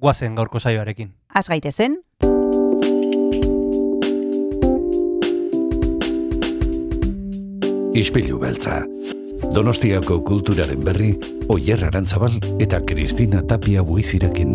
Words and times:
guazen 0.00 0.34
gaurko 0.34 0.60
saioarekin. 0.60 1.12
Az 1.34 1.48
gaitezen, 1.48 1.98
Ispilu 7.94 8.38
beltza. 8.40 8.80
Donostiako 9.54 10.20
kulturaren 10.24 10.82
berri, 10.84 11.10
Oyer 11.50 11.82
Arantzabal 11.88 12.36
eta 12.62 12.80
Kristina 12.86 13.42
Tapia 13.46 13.82
buizirekin. 13.82 14.52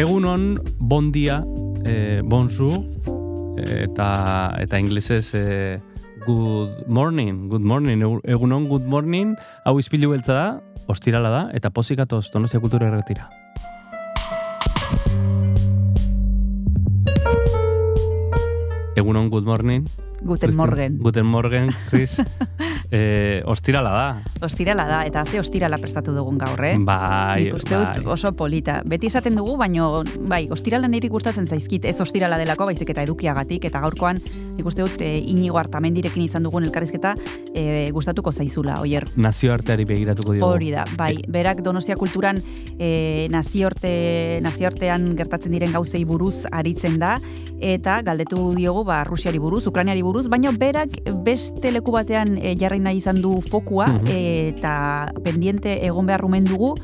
Egunon, 0.00 0.56
bon 0.80 1.12
dia, 1.14 1.38
eh, 1.86 2.18
bonzu, 2.24 2.72
eta, 3.56 4.08
eta 4.58 4.80
inglesez 4.82 5.30
eh, 5.38 5.78
good 6.26 6.88
morning, 6.88 7.46
good 7.48 7.62
morning, 7.62 8.02
egu- 8.02 8.20
egunon, 8.26 8.66
good 8.68 8.88
morning, 8.90 9.36
hau 9.64 9.78
izpilu 9.78 10.10
beltza 10.10 10.34
da, 10.34 10.48
ostirala 10.90 11.30
da, 11.30 11.44
eta 11.54 11.70
pozikatoz 11.70 12.26
Donostia 12.34 12.60
Kultura 12.60 12.90
erretira. 12.90 13.30
Egunon, 18.94 19.28
good 19.30 19.44
morning. 19.44 19.86
Guten 20.22 20.48
Kristin- 20.50 20.56
Morgen. 20.56 20.98
Guten 21.02 21.26
Morgen, 21.26 21.74
Chris. 21.90 22.20
eh, 22.90 23.42
ostirala 23.46 23.90
da. 23.90 24.06
Ostirala 24.44 24.86
da, 24.88 25.02
eta 25.06 25.24
ze 25.24 25.40
ostirala 25.40 25.78
prestatu 25.78 26.12
dugun 26.14 26.38
gaur, 26.38 26.60
eh? 26.64 26.74
Bai, 26.78 27.44
Nik 27.44 27.58
uste 27.58 27.76
dut 27.76 28.00
bai. 28.02 28.12
oso 28.12 28.32
polita. 28.36 28.80
Beti 28.84 29.08
esaten 29.10 29.36
dugu, 29.36 29.56
baino, 29.60 30.02
bai, 30.28 30.46
ostirala 30.50 30.88
niri 30.88 31.08
gustatzen 31.08 31.46
zaizkit, 31.46 31.84
ez 31.84 32.00
ostirala 32.00 32.38
delako, 32.38 32.66
baizik 32.70 32.90
eta 32.90 33.02
edukiagatik, 33.02 33.64
eta 33.70 33.80
gaurkoan, 33.84 34.20
nik 34.56 34.66
uste 34.66 34.82
dut, 34.82 35.00
e, 35.00 35.18
inigo 35.18 35.58
hartamendirekin 35.58 36.24
izan 36.24 36.44
dugun 36.46 36.68
elkarrizketa, 36.68 37.14
e, 37.54 37.90
gustatuko 37.94 38.32
zaizula, 38.32 38.80
oier. 38.80 39.08
Nazioarteari 39.16 39.84
begiratuko 39.88 40.36
diogu. 40.36 40.50
Hori 40.50 40.70
da, 40.74 40.84
bai, 40.98 41.16
berak 41.28 41.62
Donostia 41.64 41.96
kulturan 41.96 42.40
e, 42.78 43.28
nazioarte, 43.32 44.40
nazioartean 44.44 45.14
gertatzen 45.16 45.54
diren 45.54 45.72
gauzei 45.72 46.04
buruz 46.04 46.44
aritzen 46.52 46.98
da, 47.00 47.16
eta 47.64 48.00
galdetu 48.04 48.52
diogu, 48.56 48.84
ba, 48.84 49.02
Rusiari 49.08 49.38
buruz, 49.40 49.64
Ukrainiari 49.66 50.02
buruz, 50.04 50.26
baina 50.28 50.52
berak 50.52 50.98
beste 51.24 51.72
leku 51.72 51.94
batean 51.94 52.36
e, 52.38 52.54
jarri 52.74 52.82
nahi 52.82 52.98
izan 52.98 53.22
du 53.22 53.40
fokua, 53.40 53.86
Mhm. 53.88 54.08
eta 54.08 55.12
pendiente 55.22 55.86
egon 55.86 56.06
behar 56.06 56.20
rumen 56.20 56.44
dugu, 56.44 56.74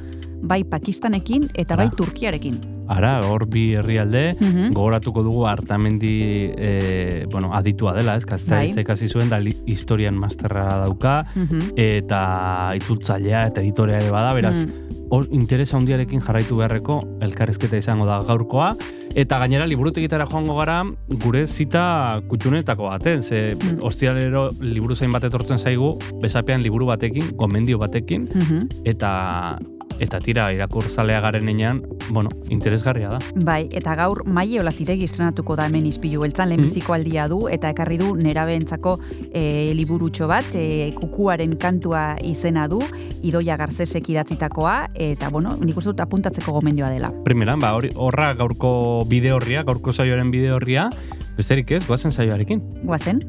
bai 0.42 0.64
Pakistanekin 0.64 1.50
eta 1.54 1.76
bai 1.76 1.86
Ara. 1.88 1.96
Turkiarekin. 1.96 2.60
Ara, 2.90 3.20
hor 3.22 3.46
bi 3.46 3.74
herrialde, 3.74 4.34
Mhm. 4.40 4.72
gogoratuko 4.72 5.22
dugu 5.22 5.46
hartamendi 5.46 6.50
e, 6.56 7.24
bueno, 7.30 7.54
aditua 7.54 7.92
dela, 7.94 8.16
ez, 8.16 8.24
kazetaritza 8.24 8.74
Bai. 8.74 8.82
ikasi 8.82 9.08
zuen, 9.08 9.28
da 9.28 9.38
li, 9.38 9.54
historian 9.66 10.14
masterra 10.16 10.64
dauka, 10.80 11.24
Mhm. 11.36 11.60
eta 11.76 12.72
itzultzailea 12.74 13.46
eta 13.46 13.60
editorea 13.60 13.98
ere 13.98 14.10
bada, 14.10 14.32
beraz, 14.34 14.56
Mhm. 14.56 14.70
hor 14.70 14.89
interesa 15.30 15.76
handiarekin 15.76 16.20
jarraitu 16.20 16.56
beharreko 16.56 17.00
elkarrizketa 17.20 17.76
izango 17.76 18.06
da 18.06 18.20
gaurkoa, 18.22 18.76
eta 19.14 19.38
gainera 19.42 19.66
liburutegitara 19.66 20.26
joango 20.30 20.54
gara 20.56 20.84
gure 21.24 21.46
zita 21.46 22.20
kutxunetako 22.28 22.84
baten, 22.84 23.22
ze 23.22 23.56
Mm. 23.56 23.82
ostialero 23.82 24.50
liburu 24.60 24.94
zain 24.94 25.10
bat 25.10 25.24
etortzen 25.24 25.58
zaigu, 25.58 25.98
besapean 26.22 26.62
liburu 26.62 26.86
batekin, 26.86 27.34
gomendio 27.36 27.78
batekin, 27.78 28.28
Mhm. 28.34 28.68
eta 28.84 29.58
eta 30.00 30.18
tira 30.20 30.48
irakurzalea 30.54 31.20
garen 31.20 31.48
enean, 31.48 31.82
bueno, 32.10 32.30
interesgarria 32.48 33.10
da. 33.12 33.18
Bai, 33.36 33.68
eta 33.76 33.94
gaur 33.98 34.24
maile 34.26 34.60
olaziregi 34.62 35.04
estrenatuko 35.04 35.56
da 35.56 35.66
hemen 35.68 35.86
izpilu 35.86 36.22
beltzan, 36.24 36.48
Mm. 36.48 36.56
lehenbiziko 36.56 36.94
aldia 36.94 37.28
du, 37.28 37.48
eta 37.48 37.70
ekarri 37.70 37.98
du 38.00 38.14
nerabeentzako 38.16 38.98
e, 39.32 39.72
liburutxo 39.76 40.26
bat, 40.26 40.44
e, 40.54 40.90
kukuaren 40.96 41.56
kantua 41.60 42.16
izena 42.24 42.66
du, 42.68 42.80
idoia 43.22 43.56
garzesek 43.60 44.08
idatzitakoa, 44.08 44.90
eta 44.94 45.28
bueno, 45.28 45.56
nik 45.60 45.76
uste 45.76 45.90
dut 45.92 46.00
apuntatzeko 46.00 46.52
gomendioa 46.52 46.88
dela. 46.90 47.12
Primeran, 47.24 47.60
ba, 47.60 47.74
horra 47.96 48.32
gaurko 48.34 49.04
bide 49.06 49.32
horria, 49.32 49.62
gaurko 49.62 49.92
saioaren 49.92 50.30
bide 50.30 50.50
horria, 50.52 50.88
besterik 51.36 51.70
ez, 51.76 51.86
goazen 51.86 52.12
saioarekin. 52.12 52.60
Guazen? 52.84 53.22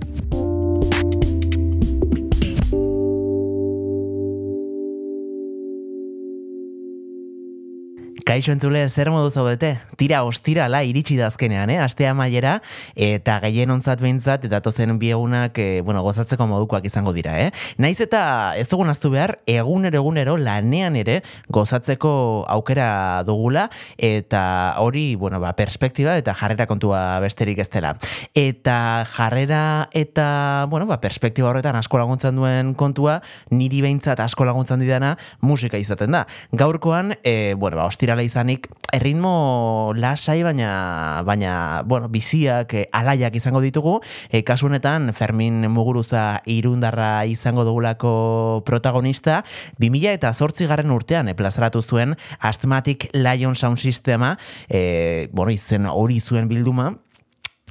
Kaixo 8.32 8.54
entzule, 8.54 8.86
zer 8.88 9.10
modu 9.12 9.28
zaudete? 9.28 9.74
Tira 10.00 10.22
ostirala 10.24 10.80
iritsi 10.88 11.18
da 11.20 11.26
azkenean, 11.28 11.68
eh? 11.74 11.82
Astea 11.84 12.14
maiera, 12.16 12.54
eta 12.96 13.34
gehien 13.44 13.74
ontzat 13.74 14.00
behintzat, 14.00 14.46
eta 14.48 14.62
tozen 14.64 14.94
biegunak, 15.02 15.58
eh, 15.60 15.82
bueno, 15.84 16.00
gozatzeko 16.06 16.48
modukoak 16.48 16.88
izango 16.88 17.12
dira, 17.12 17.34
eh? 17.44 17.50
Naiz 17.76 17.98
eta 18.00 18.54
ez 18.56 18.70
dugun 18.72 18.88
aztu 18.88 19.12
behar, 19.12 19.34
egunero 19.52 20.00
egunero 20.00 20.38
lanean 20.40 20.96
ere 20.96 21.18
gozatzeko 21.50 22.46
aukera 22.48 23.26
dugula, 23.28 23.66
eta 23.98 24.78
hori, 24.80 25.18
bueno, 25.20 25.42
ba, 25.44 25.52
perspektiba 25.60 26.16
eta 26.16 26.32
jarrera 26.32 26.70
kontua 26.72 27.20
besterik 27.20 27.60
ez 27.60 27.68
dela. 27.76 27.98
Eta 28.32 29.04
jarrera 29.12 29.90
eta, 29.92 30.70
bueno, 30.72 30.88
ba, 30.88 31.02
perspektiba 31.04 31.52
horretan 31.52 31.76
asko 31.76 32.00
laguntzen 32.00 32.40
duen 32.40 32.72
kontua, 32.80 33.20
niri 33.52 33.84
behintzat 33.84 34.24
asko 34.24 34.48
laguntzen 34.48 34.80
didana 34.80 35.18
musika 35.44 35.76
izaten 35.76 36.16
da. 36.16 36.24
Gaurkoan, 36.56 37.18
e, 37.28 37.56
bueno, 37.60 37.76
ba, 37.76 37.92
ostirala 37.92 38.21
izanik, 38.24 38.68
erritmo 38.92 39.94
lasai, 39.96 40.42
baina, 40.44 41.24
baina 41.26 41.84
bueno, 41.86 42.10
biziak, 42.12 42.74
e, 42.74 42.86
alaiak 42.92 43.36
izango 43.36 43.62
ditugu, 43.64 44.00
e, 44.30 44.44
kasu 44.48 44.68
honetan 44.68 45.12
Fermin 45.14 45.68
Muguruza 45.72 46.42
irundarra 46.46 47.26
izango 47.26 47.66
dugulako 47.68 48.64
protagonista, 48.66 49.44
2000 49.80 50.18
eta 50.18 50.34
garren 50.68 50.92
urtean 50.92 51.30
e, 51.30 51.36
plazaratu 51.36 51.82
zuen 51.82 52.16
Asthmatic 52.40 53.10
Lion 53.14 53.56
Sound 53.56 53.78
Sistema, 53.78 54.38
e, 54.70 55.30
bueno, 55.32 55.52
izen 55.52 55.86
hori 55.86 56.20
zuen 56.20 56.48
bilduma, 56.48 56.98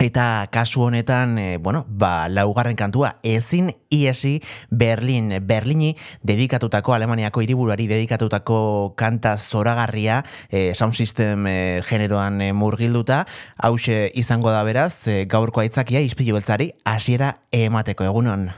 Eta 0.01 0.49
kasu 0.49 0.87
honetan, 0.87 1.39
e, 1.39 1.59
bueno, 1.59 1.85
ba, 1.87 2.27
laugarren 2.33 2.77
kantua, 2.77 3.19
ezin 3.23 3.75
iesi 3.93 4.41
Berlin, 4.71 5.35
Berlini 5.45 5.91
dedikatutako, 6.25 6.95
Alemaniako 6.97 7.43
hiriburuari 7.45 7.85
dedikatutako 7.91 8.95
kanta 8.97 9.35
zoragarria, 9.37 10.23
e, 10.49 10.73
sound 10.75 10.97
system 10.97 11.45
e, 11.47 11.83
generoan 11.85 12.41
e, 12.41 12.55
murgilduta, 12.57 13.27
hause 13.59 14.11
izango 14.15 14.57
da 14.57 14.65
beraz, 14.65 15.07
e, 15.07 15.27
gaurko 15.29 15.61
aitzakia 15.61 16.01
izpilu 16.01 16.41
beltzari, 16.41 16.73
hasiera 16.89 17.35
emateko 17.53 18.09
egunon. 18.09 18.49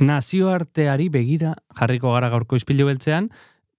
Nazioarteari 0.00 1.08
begira 1.12 1.54
jarriko 1.78 2.12
gara 2.14 2.30
gaurko 2.32 2.56
ispilu 2.58 2.86
beltzean, 2.88 3.28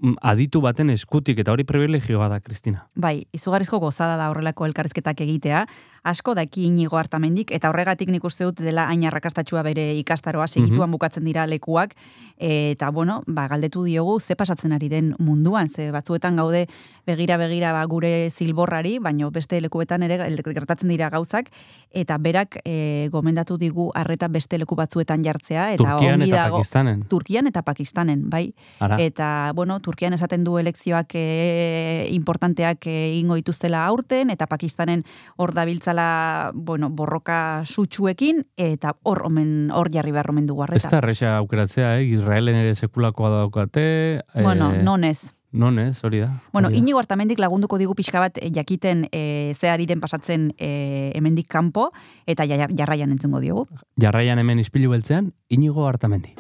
mm, 0.02 0.20
aditu 0.22 0.62
baten 0.62 0.90
eskutik, 0.94 1.40
eta 1.42 1.52
hori 1.52 1.66
privilegioa 1.68 2.30
da, 2.32 2.40
Kristina. 2.40 2.86
Bai, 2.96 3.26
izugarrizko 3.34 3.80
gozada 3.84 4.18
da 4.18 4.30
horrelako 4.32 4.68
elkarrizketak 4.70 5.22
egitea. 5.26 5.66
Asko 6.04 6.34
daki 6.34 6.64
inigo 6.66 6.98
hartamendik, 6.98 7.52
eta 7.54 7.70
horregatik 7.70 8.10
nik 8.10 8.24
uste 8.26 8.44
dut 8.48 8.58
dela 8.66 8.88
aina 8.90 9.12
rakastatxua 9.14 9.62
bere 9.62 9.84
ikastaroa, 10.00 10.48
segituan 10.48 10.90
bukatzen 10.90 11.24
dira 11.24 11.44
lekuak, 11.46 11.94
eta 12.42 12.90
bueno, 12.90 13.20
ba, 13.28 13.48
galdetu 13.48 13.84
diogu 13.86 14.20
ze 14.20 14.36
pasatzen 14.36 14.74
ari 14.74 14.90
den 14.90 15.14
munduan, 15.20 15.70
ze 15.70 15.92
batzuetan 15.92 16.36
gaude 16.42 16.66
begira-begira 17.06 17.72
ba, 17.72 17.84
gure 17.86 18.32
zilborrari, 18.32 18.98
baino 18.98 19.30
beste 19.30 19.60
lekuetan 19.62 20.02
ere 20.02 20.18
gertatzen 20.42 20.90
dira 20.90 21.12
gauzak, 21.14 21.52
eta 21.92 22.18
berak 22.18 22.58
e, 22.66 23.08
gomendatu 23.12 23.60
digu 23.62 23.92
arreta 23.94 24.28
beste 24.28 24.58
leku 24.58 24.76
batzuetan 24.76 25.22
jartzea, 25.24 25.74
eta 25.76 25.84
Turkian 25.84 26.22
eta 26.26 26.36
dago- 26.36 26.58
Pakistanen. 26.64 27.04
Turkian 27.10 27.48
eta 27.48 27.62
Pakistanen, 27.62 28.28
bai. 28.30 28.56
Ara. 28.80 28.98
Eta, 28.98 29.52
bueno, 29.54 29.80
Turkian 29.80 30.14
esaten 30.14 30.44
du 30.44 30.58
elekzioak 30.58 31.14
e, 31.14 32.08
importanteak 32.10 32.88
e, 32.88 33.14
ingo 33.20 33.36
dituztela 33.36 33.86
aurten, 33.86 34.32
eta 34.34 34.48
Pakistanen 34.48 35.06
hor 35.38 35.54
dabiltzala, 35.94 36.52
bueno, 36.54 36.90
borroka 36.90 37.64
sutsuekin, 37.66 38.46
eta 38.58 38.96
hor 39.04 39.24
omen, 39.26 39.72
hor 39.74 39.90
jarri 39.92 40.12
behar 40.12 40.30
omen 40.30 40.48
dugu 40.48 40.64
Ez 40.64 40.70
arreta. 40.70 40.90
da 40.90 40.98
erresa 40.98 41.38
aukeratzea, 41.38 42.00
eh? 42.00 42.04
Israelen 42.06 42.56
ere 42.56 42.76
sekulakoa 42.76 43.30
daukate. 43.30 44.22
Bueno, 44.36 44.72
eh, 44.74 44.84
non 44.84 45.04
ez. 45.04 45.32
Non 45.52 45.80
ez, 45.80 46.02
hori 46.04 46.20
da. 46.20 46.42
Bueno, 46.54 46.70
hori 46.70 46.76
da. 46.78 46.80
inigo 46.80 47.00
hartamendik 47.00 47.40
lagunduko 47.40 47.78
digu 47.78 47.94
pixka 47.94 48.20
bat 48.20 48.38
eh, 48.38 48.52
jakiten 48.54 49.10
e, 49.12 49.54
ze 49.54 49.70
ari 49.70 49.86
den 49.86 50.00
pasatzen 50.00 50.54
e, 50.58 51.12
hemendik 51.16 51.48
kanpo, 51.50 51.92
eta 52.26 52.46
ja- 52.46 52.70
jarraian 52.70 53.12
entzungo 53.12 53.40
diogu. 53.42 53.68
Jarraian 54.00 54.40
hemen 54.40 54.60
ispilu 54.60 54.90
beltzean, 54.92 55.34
inigo 55.50 55.88
hartamendi. 55.88 56.36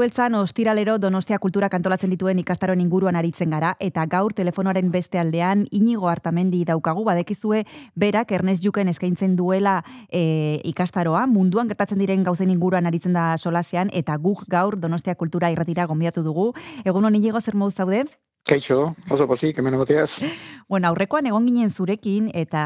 Beltzan 0.00 0.34
ostiralero 0.34 0.96
Donostia 0.98 1.38
kultura 1.38 1.68
kantolatzen 1.68 2.10
dituen 2.14 2.38
ikastaroen 2.40 2.80
inguruan 2.80 3.18
aritzen 3.20 3.52
gara 3.54 3.74
eta 3.80 4.06
gaur 4.10 4.32
telefonoaren 4.36 4.88
beste 4.94 5.20
aldean 5.20 5.66
inigo 5.76 6.08
hartamendi 6.08 6.62
daukagu 6.68 7.04
badekizue 7.04 7.64
berak 7.94 8.32
Ernest 8.32 8.64
Juken 8.64 8.88
eskaintzen 8.88 9.36
duela 9.36 9.80
e, 10.08 10.60
ikastaroa 10.72 11.26
munduan 11.26 11.68
gertatzen 11.68 12.00
diren 12.00 12.24
gauzen 12.24 12.50
inguruan 12.50 12.88
aritzen 12.88 13.12
da 13.18 13.36
solasean 13.36 13.92
eta 13.92 14.16
guk 14.16 14.46
gaur 14.48 14.78
Donostia 14.80 15.14
kultura 15.14 15.50
irratira 15.52 15.86
gonbidatu 15.86 16.24
dugu. 16.24 16.50
Egunon 16.84 17.14
inigo 17.14 17.40
zer 17.40 17.54
zaude? 17.70 18.04
Kaixo, 18.48 18.94
oso 19.12 19.26
pozik, 19.28 19.58
hemen 19.58 19.74
egoteaz. 19.74 20.22
Bueno, 20.70 20.86
aurrekoan 20.86 21.26
egon 21.26 21.48
ginen 21.48 21.72
zurekin 21.74 22.28
eta 22.30 22.60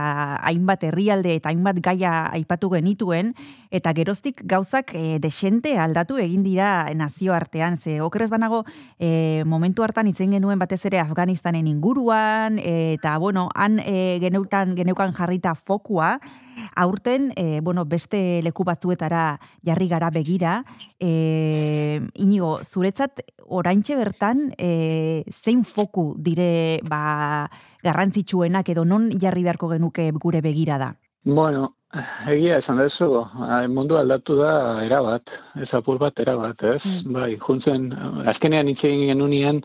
hainbat 0.44 0.82
herrialde 0.84 1.30
eta 1.38 1.48
hainbat 1.48 1.78
gaia 1.80 2.10
aipatu 2.36 2.68
genituen 2.74 3.30
eta 3.72 3.94
geroztik 3.96 4.42
gauzak 4.44 4.92
e, 4.92 5.16
desente 5.24 5.72
aldatu 5.80 6.18
egin 6.20 6.42
dira 6.44 6.84
nazioartean. 6.92 7.78
Ze 7.80 8.02
okerez 8.04 8.28
banago 8.28 8.60
e, 9.00 9.40
momentu 9.48 9.86
hartan 9.86 10.12
itzen 10.12 10.36
genuen 10.36 10.60
batez 10.60 10.82
ere 10.84 11.00
Afganistanen 11.00 11.64
inguruan 11.66 12.60
eta 12.60 13.16
bueno, 13.16 13.48
han 13.54 13.80
e, 13.80 14.18
geneutan 14.20 14.76
geneukan 14.76 15.16
jarrita 15.16 15.54
fokua 15.54 16.18
aurten 16.76 17.32
e, 17.36 17.60
bueno, 17.60 17.84
beste 17.84 18.40
leku 18.42 18.64
batzuetara 18.64 19.38
jarri 19.64 19.88
gara 19.88 20.10
begira. 20.10 20.64
E, 21.00 22.00
inigo, 22.14 22.58
zuretzat 22.64 23.24
oraintxe 23.44 23.96
bertan 23.96 24.50
e, 24.58 25.24
zein 25.32 25.64
foku 25.64 26.14
dire 26.18 26.80
ba, 26.88 27.48
garrantzitsuenak 27.82 28.68
edo 28.74 28.84
non 28.84 29.10
jarri 29.20 29.44
beharko 29.44 29.68
genuke 29.76 30.10
gure 30.20 30.40
begira 30.40 30.78
da? 30.78 30.94
Bueno, 31.24 31.70
egia 32.28 32.58
esan 32.60 32.80
dezu, 32.80 33.06
mundu 33.72 33.96
aldatu 33.96 34.36
da 34.36 34.54
erabat, 34.84 35.30
ez 35.60 35.70
apur 35.76 35.98
bat 36.02 36.18
erabat, 36.20 36.64
ez? 36.68 37.04
Mm. 37.04 37.14
Bai, 37.16 37.30
juntzen, 37.40 37.86
azkenean 38.30 38.68
hitz 38.68 38.82
egin 38.88 39.06
genunian 39.12 39.62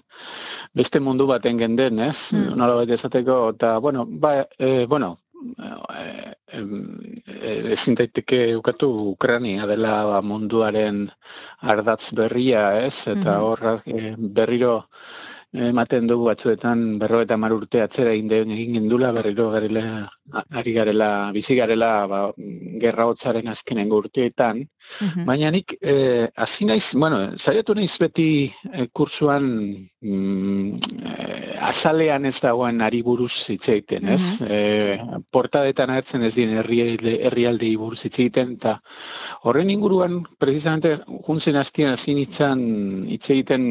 beste 0.77 1.01
mundu 1.03 1.27
baten 1.27 1.59
genden, 1.59 1.99
ez? 2.05 2.31
Mm. 2.35 2.55
Nola 2.59 2.77
bat 2.81 2.93
esateko, 2.95 3.39
eta, 3.55 3.77
bueno, 3.83 4.05
ba, 4.07 4.33
e, 4.57 4.85
bueno, 4.85 5.17
eh, 5.57 5.73
eh, 5.99 6.33
ezin 6.51 7.95
daiteke 7.95 8.55
ukatu 8.57 8.89
Ukrania 9.15 9.65
dela 9.69 10.05
ba, 10.05 10.21
munduaren 10.21 11.07
ardatz 11.61 12.13
berria, 12.13 12.63
ez? 12.85 13.07
Eta 13.07 13.37
Mhm. 13.37 13.43
hor 13.43 13.59
eh, 13.85 14.15
berriro 14.17 14.85
ematen 15.53 16.05
dugu 16.07 16.25
batzuetan 16.29 16.99
berro 16.99 17.21
eta 17.21 17.35
mar 17.37 17.51
urte 17.53 17.81
atzera 17.81 18.11
egin 18.13 18.29
gendula 18.73 19.11
berriro 19.11 19.49
garela 19.49 20.07
ari 20.51 20.73
garela 20.73 21.31
bizi 21.33 21.55
garela 21.55 22.05
ba, 22.07 22.19
gerra 22.81 23.05
hotzaren 23.09 23.47
azkenengo 23.47 23.97
urteetan 23.97 24.67
Mhm. 25.01 25.25
baina 25.25 25.51
nik 25.51 25.75
eh, 25.81 26.27
hasi 26.35 26.65
naiz 26.65 26.93
bueno 26.93 27.37
saiatu 27.37 27.75
naiz 27.75 27.95
beti 28.01 28.51
eh, 28.73 28.87
kursuan 28.91 29.45
mm, 30.01 30.79
eh, 31.05 31.55
azalean 31.69 32.25
ez 32.25 32.39
dagoen 32.41 32.81
ari 32.81 33.01
buruz 33.05 33.33
hitz 33.53 33.69
egiten 33.69 34.09
ez 34.09 34.41
eh, 34.47 34.99
portadetan 35.31 35.93
agertzen 35.93 36.23
ez 36.23 36.33
diren 36.35 36.57
herrialde 36.61 37.15
herrialdei 37.29 37.75
buruz 37.77 38.01
hitz 38.05 38.17
egiten 38.19 38.55
eta 38.57 38.79
horren 39.43 39.69
inguruan 39.69 40.23
precisamente 40.39 40.97
juntzen 41.27 41.59
hastian 41.61 41.93
hasi 41.93 42.15
nintzen 42.17 42.65
hitz 43.07 43.29
egiten 43.29 43.65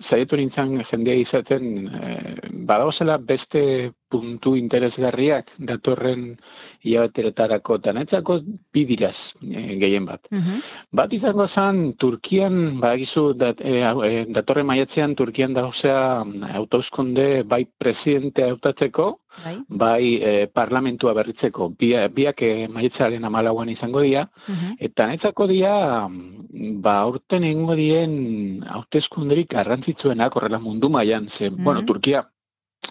saiatu 0.00 0.36
nintzen 0.36 0.76
jendea 0.92 1.18
izaten 1.24 1.88
eh, 1.88 2.36
badauzela 2.70 3.18
beste 3.18 3.92
puntu 4.10 4.56
interesgarriak 4.58 5.52
datorren 5.58 6.34
hilabeteretarako 6.82 7.78
eta 7.80 7.92
netzako 7.96 8.40
bidiraz 8.74 9.34
e, 9.42 9.76
gehien 9.80 10.04
bat. 10.08 10.26
Mhm. 10.30 10.60
Bat 10.92 11.12
izango 11.16 11.46
zen 11.48 11.94
Turkian, 11.94 12.80
badakizu 12.80 13.32
dat, 13.34 13.60
e, 13.60 13.80
e, 14.10 14.24
datorren 14.28 14.66
maiatzean 14.66 15.14
Turkian 15.14 15.54
dauzea 15.54 16.24
hauteskunde 16.54 17.42
bai 17.44 17.64
presidente 17.78 18.44
hautatzeko, 18.50 19.18
Bai. 19.44 19.54
bai 19.68 20.04
e, 20.18 20.46
parlamentua 20.50 21.12
berritzeko. 21.14 21.70
Bia, 21.78 22.08
biak 22.08 22.42
e, 22.42 22.66
maiatzaren 22.68 23.24
amalauan 23.24 23.68
izango 23.68 24.00
dira, 24.02 24.26
Mhm. 24.48 24.76
Eta 24.80 25.06
netzako 25.06 25.46
dira, 25.46 26.08
mm, 26.08 26.80
ba, 26.82 27.00
aurten 27.02 27.44
egingo 27.44 27.74
diren 27.76 28.64
hauteskunderik 28.66 29.50
garrantzitsuenak 29.54 30.34
horrela 30.36 30.58
mundu 30.58 30.90
mailan 30.90 31.28
zen. 31.28 31.54
Mhm. 31.54 31.64
Bueno, 31.64 31.84
Turkia, 31.84 32.29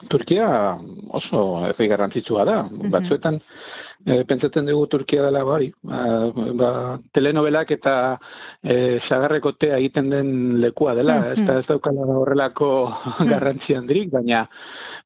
Turkia 0.07 0.77
oso 1.09 1.65
herri 1.67 1.87
garrantzitsua 1.91 2.45
da. 2.45 2.63
Mhm. 2.63 2.91
Batzuetan 2.93 3.39
e, 4.05 4.23
pentsatzen 4.23 4.69
dugu 4.69 4.85
Turkia 4.87 5.25
dela 5.25 5.43
bari. 5.43 5.71
Ba, 5.83 6.31
ba, 6.61 6.71
telenovelak 7.11 7.71
eta 7.75 7.95
e, 8.63 8.99
zagarrekotea 8.99 9.77
egiten 9.77 10.09
den 10.09 10.31
lekua 10.61 10.95
dela. 10.95 11.19
Mhm. 11.19 11.31
Ez 11.33 11.41
da 11.47 11.57
ez 11.59 11.67
daukala 11.67 12.07
horrelako 12.21 12.71
garrantzi 13.31 13.75
handirik, 13.75 14.11
baina 14.11 14.45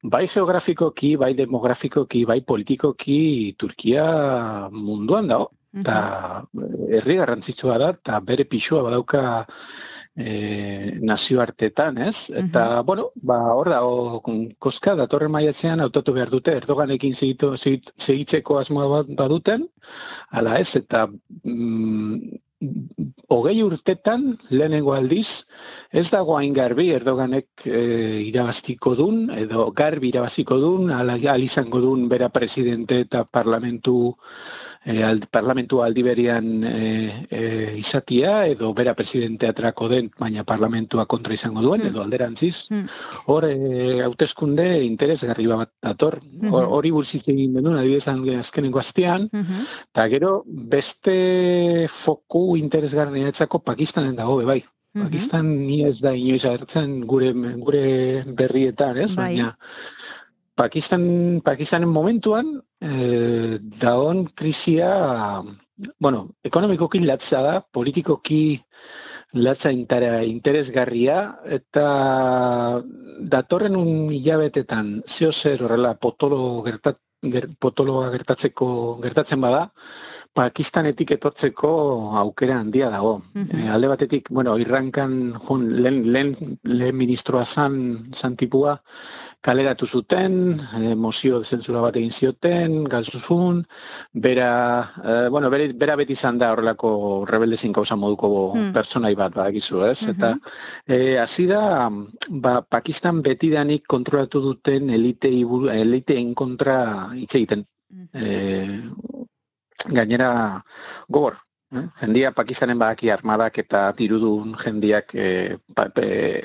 bai 0.02 0.26
geografikoki, 0.28 1.16
bai 1.16 1.34
demografikoki, 1.34 2.24
bai 2.24 2.40
politikoki 2.40 3.54
Turkia 3.58 4.68
munduan 4.70 5.28
dago 5.28 5.50
Mhm. 5.74 5.80
eta 5.82 6.46
herri 6.94 7.16
garrantzitsua 7.18 7.78
da 7.82 7.88
eta 7.96 8.20
bere 8.22 8.44
pisua 8.46 8.84
badauka 8.86 9.44
e, 10.16 10.98
nazioartetan, 11.02 11.98
ez? 11.98 12.30
Eta, 12.30 12.82
bueno, 12.82 13.10
ba, 13.14 13.38
hor 13.54 13.70
da, 13.72 13.80
koska, 14.62 14.94
datorren 14.98 15.32
maiatzean 15.34 15.82
autotu 15.84 16.14
behar 16.16 16.30
dute, 16.30 16.54
Erdoganekin 16.60 17.14
segitu, 17.14 17.54
segitzeko 17.58 18.58
asmoa 18.60 18.88
bat 18.98 19.12
baduten, 19.18 19.66
ala 20.30 20.58
ez, 20.62 20.70
eta 20.78 21.06
mm, 21.08 22.40
hogei 23.28 23.62
urtetan, 23.62 24.38
lehenengo 24.50 24.92
aldiz, 24.94 25.46
ez 25.90 26.10
dago 26.10 26.36
hain 26.38 26.52
garbi 26.54 26.90
Erdoganek 26.94 27.64
e, 27.66 28.20
irabaztiko 28.28 28.94
dun, 28.98 29.30
edo 29.34 29.70
garbi 29.72 30.08
irabaziko 30.12 30.58
dun, 30.60 30.90
al 30.90 31.42
izango 31.42 31.80
dun 31.80 32.08
bera 32.08 32.28
presidente 32.28 33.00
eta 33.00 33.24
parlamentu 33.24 34.16
e, 34.84 35.02
ald, 35.02 35.26
parlamentu 35.32 35.80
aldi 35.82 36.02
berian 36.04 36.64
e, 36.64 37.26
e, 37.30 37.42
izatia, 37.80 38.46
edo 38.46 38.72
bera 38.74 38.94
presidente 38.94 39.48
atrako 39.48 39.88
den, 39.88 40.10
baina 40.20 40.44
parlamentua 40.44 41.06
kontra 41.06 41.34
izango 41.34 41.62
duen, 41.62 41.80
Hmm. 41.82 41.88
edo 41.88 42.02
alderantziz. 42.02 42.66
Hmm. 42.70 42.84
Hor, 43.26 43.44
e, 43.48 44.02
hauteskunde 44.04 44.84
interesgarri 44.84 45.46
bat 45.46 45.70
dator. 45.82 46.20
Hor- 46.20 46.64
Mhm. 46.66 46.72
Hori 46.74 46.90
buruz 46.90 47.14
egin 47.14 47.54
genuen, 47.54 47.78
adibidez 47.78 48.08
azkenengo 48.08 48.78
astean, 48.78 49.28
eta 49.32 50.08
gero 50.08 50.42
beste 50.46 51.86
foku 51.88 52.53
interesgarriatzako 52.56 53.60
Pakistanen 53.64 54.16
dago, 54.16 54.38
be 54.40 54.44
bai. 54.44 54.60
Mhm. 54.94 55.08
Pakistan 55.08 55.50
ni 55.66 55.82
ez 55.84 55.98
da 56.00 56.14
inoiz 56.14 56.44
agertzen 56.44 57.00
gure 57.10 57.32
gure 57.58 58.22
berrietan, 58.26 58.98
ez? 58.98 59.14
Bai. 59.16 59.34
Baina 59.34 59.56
Pakistan 60.54 61.40
Pakistanen 61.42 61.90
momentuan 61.90 62.60
eh, 62.80 63.58
dagoen 63.58 64.28
krisia 64.38 65.42
bueno, 65.98 66.28
ekonomikoki 66.44 67.00
latza 67.02 67.42
da, 67.42 67.54
politikoki 67.60 68.60
latza 69.34 69.72
intara, 69.74 70.22
interesgarria 70.22 71.16
eta 71.56 71.86
datorren 73.34 73.74
un 73.76 74.12
hilabetetan 74.14 75.00
zeo 75.08 75.32
zer 75.32 75.64
horrela 75.66 75.94
potolo 75.98 76.62
gertat, 76.66 77.00
ger, 77.34 77.48
potoloa 77.58 78.10
gertatzeko 78.14 78.68
gertatzen 79.02 79.42
bada, 79.42 79.66
Pakistanetik 80.34 81.12
etortzeko 81.14 81.68
aukera 82.18 82.56
handia 82.58 82.88
dago. 82.90 83.22
Mhm. 83.34 83.58
Eh, 83.58 83.68
alde 83.70 83.86
batetik, 83.92 84.28
bueno, 84.30 84.56
irrankan 84.58 85.32
jun, 85.46 85.68
lehen, 85.82 86.00
lehen, 86.12 86.58
lehen 86.64 86.96
ministroa 86.98 87.44
zan, 87.44 88.10
zan 88.12 88.34
tipua, 88.36 88.74
kaleratu 89.40 89.86
zuten, 89.86 90.58
eh, 90.80 90.94
mozio 90.96 91.42
zentzura 91.44 91.80
bat 91.80 91.96
egin 91.96 92.10
zioten, 92.10 92.82
galzuzun, 92.84 93.62
bera, 94.12 94.90
eh, 95.04 95.28
bueno, 95.30 95.50
bere, 95.50 95.72
bera 95.72 95.94
beti 95.96 96.12
izan 96.18 96.38
da 96.38 96.50
horrelako 96.52 97.24
rebeldezin 97.30 97.72
kauza 97.72 97.94
moduko 97.94 98.52
Hmm. 98.54 98.72
personai 98.72 99.14
bat, 99.14 99.32
badakizu, 99.34 99.84
ez? 99.86 100.02
Mhm. 100.02 100.10
Eta 100.10 100.38
eh, 100.86 101.16
hasi 101.18 101.46
da, 101.46 101.88
ba, 102.30 102.60
Pakistan 102.62 103.22
betidanik 103.22 103.86
kontrolatu 103.86 104.40
duten 104.40 104.90
elitei, 104.90 105.44
eliteen 105.78 106.34
kontra 106.34 107.10
hitz 107.14 107.34
egiten. 107.36 107.66
Mhm. 107.90 108.94
Gainera, 109.90 110.30
gogor, 111.08 111.36
Eh? 111.74 111.82
Jendia 112.00 112.30
Pakistanen 112.30 112.78
badaki 112.78 113.08
armadak 113.10 113.56
eta 113.62 113.80
dirudun 113.98 114.52
jendiak 114.60 115.14
eh, 115.18 115.56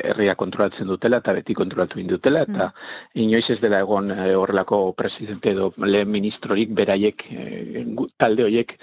herria 0.09 0.33
kontrolatzen 0.39 0.89
dutela 0.89 1.19
eta 1.21 1.35
beti 1.37 1.53
kontrolatu 1.59 1.99
indutela 2.01 2.41
eta 2.47 2.69
inoiz 3.25 3.43
ez 3.53 3.59
dela 3.61 3.81
egon 3.85 4.09
eh, 4.15 4.31
horrelako 4.39 4.79
presidente 5.01 5.53
edo 5.53 5.69
lehen 5.85 6.09
ministrorik 6.15 6.73
beraiek 6.81 7.27
eh, 7.35 7.85
talde 8.17 8.47
horiek 8.47 8.77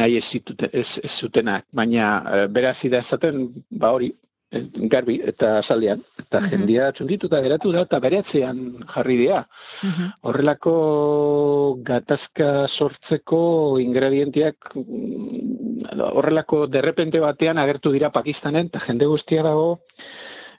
nahi 0.00 0.18
ez, 0.20 0.24
zitute, 0.26 0.68
ez, 0.72 0.98
ez 1.04 1.12
zutenak. 1.12 1.64
Baina 1.72 2.10
eh, 2.34 2.46
bera 2.58 2.74
hasi 2.74 2.92
da 2.92 3.00
esaten, 3.06 3.46
ba 3.70 3.94
hori, 3.96 4.12
garbi 4.52 5.18
eta 5.26 5.56
azaldean. 5.58 6.02
Eta 6.22 6.40
jendia 6.46 6.90
txundituta 6.94 7.40
geratu 7.42 7.72
da, 7.74 7.82
eta 7.86 7.98
bere 8.02 8.20
atzean 8.22 8.60
jarri 8.92 9.18
dira. 9.22 9.42
Horrelako 10.22 10.76
gatazka 11.86 12.66
sortzeko 12.68 13.40
ingredientiak 13.82 14.72
mm, 14.74 16.06
horrelako 16.12 16.66
derrepente 16.70 17.20
batean 17.20 17.58
agertu 17.58 17.92
dira 17.92 18.12
Pakistanen, 18.14 18.70
eta 18.70 18.82
jende 18.86 19.10
guztia 19.10 19.42
dago, 19.46 19.80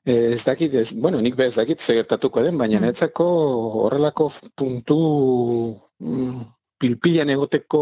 eh, 0.06 0.34
ez 0.34 0.44
dakit, 0.44 0.74
ez, 0.74 0.92
bueno, 0.94 1.22
nik 1.22 1.36
be 1.36 1.48
ez 1.48 1.56
dakit 1.56 1.82
zegertatuko 1.82 2.44
den, 2.44 2.58
baina 2.58 2.80
netzako 2.84 3.26
horrelako 3.86 4.32
puntu 4.56 5.00
mm, 6.00 6.46
pilpilan 6.78 7.30
egoteko 7.34 7.82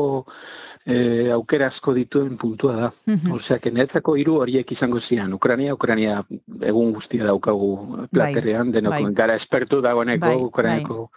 eh, 0.86 1.32
aukera 1.34 1.68
asko 1.68 1.94
dituen 1.96 2.38
puntua 2.38 2.76
da. 2.76 2.90
Mhm. 3.06 3.34
Osea, 3.36 3.60
netzako 3.74 4.16
hiru 4.20 4.38
horiek 4.44 4.72
izango 4.72 5.00
zian. 5.00 5.34
Ukrania, 5.34 5.74
Ukrania 5.74 6.22
egun 6.62 6.94
guztia 6.94 7.26
daukagu 7.26 8.08
platerean, 8.12 8.72
denok 8.72 8.98
bai. 8.98 9.14
gara 9.14 9.36
espertu 9.36 9.82
dagoeneko 9.82 10.26
Bai, 10.26 10.44
Ukrainako 10.44 11.10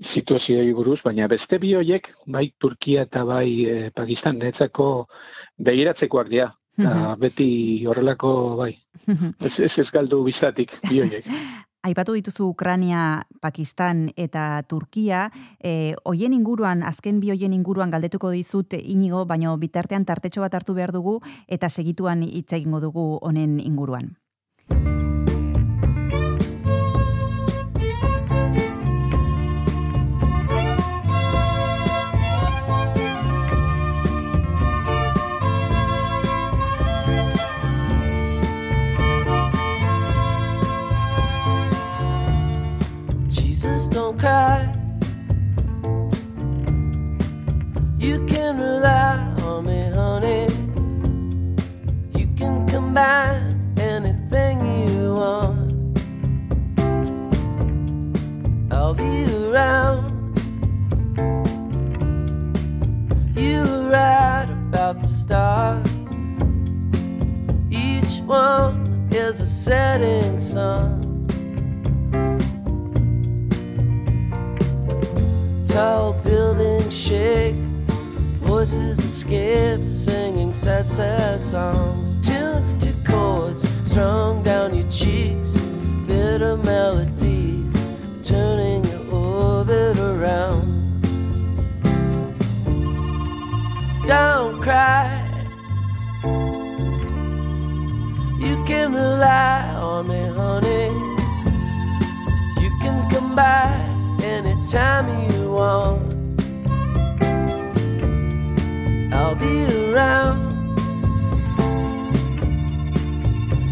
situazioei 0.00 0.72
buruz, 0.72 1.02
baina 1.02 1.28
beste 1.28 1.58
bi 1.58 1.74
horiek, 1.74 2.08
bai 2.26 2.52
Turkia 2.58 3.02
eta 3.02 3.24
bai 3.24 3.48
eh, 3.66 3.90
Pakistan, 3.94 4.38
netzako 4.38 5.08
begiratzekoak 5.58 6.28
dira. 6.28 6.52
Eta 6.72 7.16
beti 7.20 7.84
horrelako, 7.84 8.56
bai, 8.56 8.72
ez, 9.44 9.58
ez, 9.60 9.78
ez 9.78 9.90
galdu 9.92 10.22
biztatik, 10.24 10.72
bi 10.88 11.02
horiek. 11.04 11.28
Aipatu 11.82 12.14
dituzu 12.14 12.46
Ukrania, 12.46 13.26
Pakistan 13.42 14.04
eta 14.14 14.62
Turkia, 14.70 15.24
e, 15.58 15.94
hoien 16.06 16.32
inguruan, 16.36 16.84
azken 16.86 17.18
bi 17.18 17.32
hoien 17.34 17.56
inguruan 17.56 17.90
galdetuko 17.90 18.30
dizut 18.30 18.76
inigo, 18.78 19.24
baino 19.26 19.56
bitartean 19.58 20.06
tartetxo 20.06 20.46
bat 20.46 20.54
hartu 20.54 20.78
behar 20.78 20.94
dugu 20.94 21.18
eta 21.48 21.68
segituan 21.68 22.22
hitz 22.22 22.52
egingo 22.54 22.78
dugu 22.78 23.06
honen 23.20 23.58
inguruan. 23.58 24.14
Jesus, 43.62 43.86
don't 43.86 44.18
cry. 44.18 44.72
You 47.96 48.26
can 48.26 48.58
rely 48.58 49.14
on 49.44 49.66
me, 49.66 49.88
honey. 49.94 50.48
You 52.18 52.26
can 52.34 52.66
combine 52.66 53.72
anything 53.78 54.58
you 54.88 55.14
want. 55.14 55.72
I'll 58.72 58.94
be 58.94 59.32
around. 59.32 60.10
You 63.38 63.62
were 63.62 63.90
right 63.90 64.50
about 64.50 65.00
the 65.02 65.06
stars. 65.06 65.86
Each 67.70 68.20
one 68.26 69.08
is 69.12 69.40
a 69.40 69.46
setting 69.46 70.40
sun. 70.40 71.01
Tall 75.72 76.12
buildings 76.12 76.94
shake, 76.94 77.54
voices 78.42 78.98
escape, 78.98 79.88
singing 79.88 80.52
sad, 80.52 80.86
sad 80.86 81.40
songs. 81.40 82.18
Tuned 82.18 82.78
to 82.82 82.92
chords 83.10 83.66
strung 83.84 84.42
down 84.42 84.74
your 84.74 84.86
cheeks, 84.90 85.56
bitter 86.06 86.58
melodies, 86.58 87.90
turning 88.20 88.84
your 88.84 89.14
orbit 89.14 89.98
around. 89.98 91.00
Don't 94.04 94.60
cry. 94.60 95.08
You 98.38 98.62
can 98.66 98.92
rely 98.92 99.72
on 99.76 100.06
me, 100.06 100.20
honey. 100.36 100.92
You 102.62 102.70
can 102.82 103.08
come 103.08 103.34
by 103.34 103.72
anytime 104.22 105.08
you 105.32 105.41
I'll 109.12 109.36
be 109.36 109.64
around. 109.92 110.40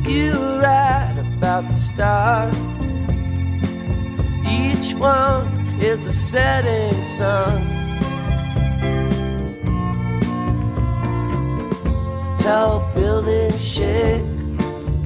You 0.06 0.32
right 0.62 1.16
about 1.36 1.66
the 1.68 1.74
stars. 1.74 2.54
Each 4.48 4.94
one 4.94 5.48
is 5.80 6.06
a 6.06 6.12
setting 6.12 7.02
sun. 7.02 7.60
Tall 12.38 12.88
buildings 12.94 13.66
shake, 13.66 14.22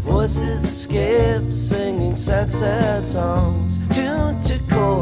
voices 0.05 0.65
escape, 0.65 1.51
singing 1.53 2.15
sad, 2.15 2.53
sad 2.53 3.03
songs. 3.03 3.79
Tuned 3.89 4.43
to 4.43 4.59
chords 4.71 4.94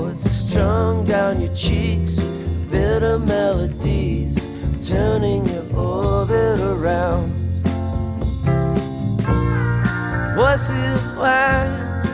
strung 0.53 1.07
down 1.07 1.41
your 1.41 1.55
cheeks, 1.55 2.27
bitter 2.69 3.19
melodies, 3.19 4.51
turning 4.87 5.47
your 5.47 5.65
orbit 5.75 6.61
around. 6.61 7.33
Voices 10.37 11.15
whine, 11.15 12.05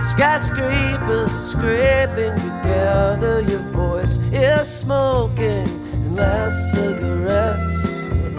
skyscrapers 0.00 1.34
are 1.34 1.40
scraping 1.40 2.36
together. 2.36 3.40
Your 3.48 3.66
voice 3.74 4.16
is 4.30 4.68
smoking, 4.68 5.66
and 5.66 6.14
last 6.14 6.70
cigarettes 6.70 7.86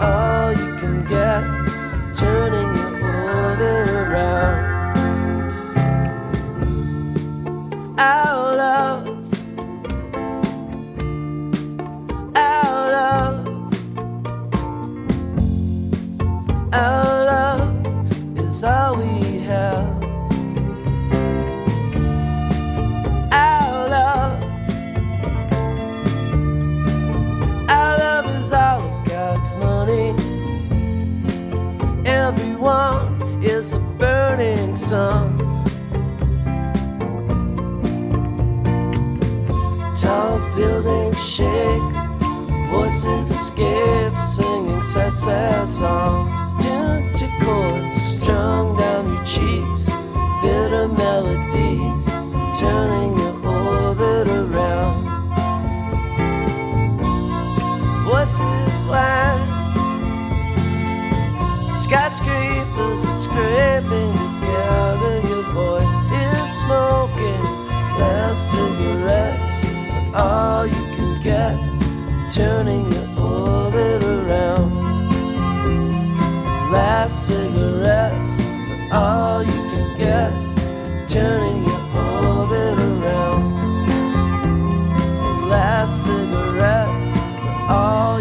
all 0.00 0.52
you 0.52 0.76
can 0.80 1.04
get, 1.04 1.44
turning 2.14 2.74
your 2.74 2.94
orbit 3.04 3.87
is 18.58 18.64
all 18.64 18.96
we 18.96 19.38
have. 19.46 20.04
Our 23.30 23.88
love, 23.88 24.42
our 27.68 27.98
love 27.98 28.26
is 28.40 28.52
all 28.52 28.80
of 28.82 29.04
God's 29.06 29.54
money. 29.56 30.08
Everyone 32.04 33.42
is 33.44 33.74
a 33.74 33.78
burning 33.78 34.74
sun. 34.74 35.38
Tall 39.94 40.40
buildings 40.56 41.22
shake, 41.24 41.92
voices 42.72 43.30
escape, 43.30 44.20
singing 44.20 44.82
sad, 44.82 45.16
sad 45.16 45.68
songs. 45.68 46.64
Tuned 46.64 47.04
to 47.04 47.07
chords 47.48 47.96
strung 48.02 48.76
down 48.76 49.04
your 49.14 49.24
cheeks, 49.24 49.84
bitter 50.42 50.88
melodies, 50.88 52.04
turning 52.60 53.16
your 53.16 53.36
orbit 53.46 54.28
around. 54.28 55.02
Voices 58.04 58.78
whine, 58.90 59.50
skyscrapers 61.84 63.02
are 63.10 63.20
scraping 63.26 64.12
together. 64.24 65.14
Your 65.30 65.44
voice 65.60 65.96
is 66.24 66.48
smoking, 66.62 67.44
last 68.00 68.40
cigarettes 68.52 69.54
are 70.14 70.28
all 70.28 70.66
you 70.66 70.84
can 70.96 71.12
get, 71.22 71.56
turning 72.30 72.84
your 72.92 73.08
orbit 73.18 74.04
around. 74.04 74.77
Last 76.98 77.28
cigarettes 77.28 78.40
are 78.90 79.36
all 79.36 79.42
you 79.44 79.52
can 79.70 79.88
get, 79.96 80.32
turning 81.08 81.64
your 81.64 81.84
orbit 81.94 82.76
around. 82.80 83.44
Last 85.48 86.06
cigarettes 86.06 87.10
are 87.68 88.16
all 88.18 88.20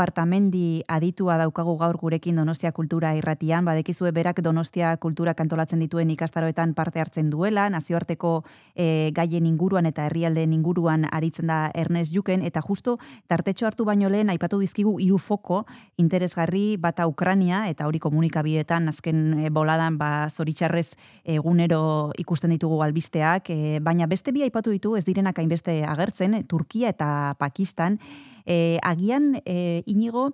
Artamendi 0.00 0.82
aditua 0.88 1.36
daukagu 1.40 1.76
gaur 1.78 1.96
gurekin 2.00 2.36
Donostia 2.36 2.72
Kultura 2.72 3.12
irratian, 3.16 3.64
badekizue 3.64 4.10
berak 4.12 4.40
Donostia 4.42 4.96
Kultura 4.96 5.34
kantolatzen 5.34 5.80
dituen 5.82 6.10
ikastaroetan 6.10 6.74
parte 6.74 7.00
hartzen 7.00 7.30
duela, 7.30 7.68
nazioarteko 7.70 8.32
e, 8.74 9.10
gaien 9.14 9.46
inguruan 9.46 9.86
eta 9.86 10.06
herrialdeen 10.08 10.52
inguruan 10.56 11.06
aritzen 11.10 11.52
da 11.52 11.70
Ernest 11.74 12.14
Juken, 12.14 12.42
eta 12.46 12.62
justo 12.62 12.96
tartetxo 13.28 13.68
hartu 13.68 13.84
baino 13.84 14.08
lehen 14.08 14.30
aipatu 14.30 14.58
dizkigu 14.60 14.96
hiru 15.00 15.18
foko 15.18 15.64
interesgarri 15.96 16.76
bata 16.76 17.06
Ukrania, 17.06 17.66
eta 17.68 17.86
hori 17.86 18.00
komunikabidetan 18.00 18.88
azken 18.88 19.22
e, 19.44 19.50
boladan 19.50 19.98
ba, 19.98 20.28
zoritxarrez 20.30 20.88
egunero 21.24 22.12
ikusten 22.18 22.50
ditugu 22.56 22.82
albisteak, 22.82 23.50
e, 23.50 23.78
baina 23.80 24.08
beste 24.10 24.32
bi 24.32 24.42
aipatu 24.48 24.70
ditu 24.74 24.96
ez 24.96 25.04
direnak 25.04 25.38
hainbeste 25.38 25.80
agertzen, 25.84 26.40
Turkia 26.48 26.90
eta 26.90 27.36
Pakistan, 27.38 28.00
e, 28.46 28.78
agian 28.82 29.36
e, 29.44 29.82
inigo 29.86 30.30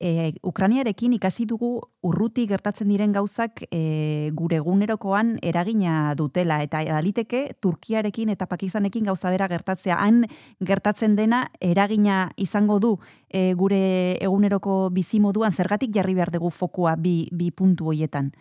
e, 0.00 0.34
Ukraniarekin 0.42 1.14
ikasi 1.16 1.46
dugu 1.48 1.80
urruti 2.04 2.46
gertatzen 2.46 2.88
diren 2.92 3.12
gauzak 3.14 3.64
e, 3.70 4.30
gure 4.36 4.58
egunerokoan 4.60 5.38
eragina 5.42 6.14
dutela. 6.18 6.60
Eta 6.62 6.82
aliteke 6.98 7.56
Turkiarekin 7.60 8.32
eta 8.34 8.46
Pakistanekin 8.50 9.08
gauza 9.08 9.32
bera 9.34 9.48
gertatzea. 9.48 9.98
Han 9.98 10.24
gertatzen 10.60 11.16
dena 11.16 11.46
eragina 11.60 12.28
izango 12.36 12.78
du 12.80 12.96
e, 13.28 13.52
gure 13.54 14.16
eguneroko 14.20 14.90
bizimoduan. 14.94 15.52
Zergatik 15.52 15.94
jarri 15.94 16.14
behar 16.14 16.34
dugu 16.34 16.50
fokua 16.50 16.96
bi, 16.96 17.28
bi 17.32 17.50
puntu 17.50 17.92
hoietan 17.92 18.32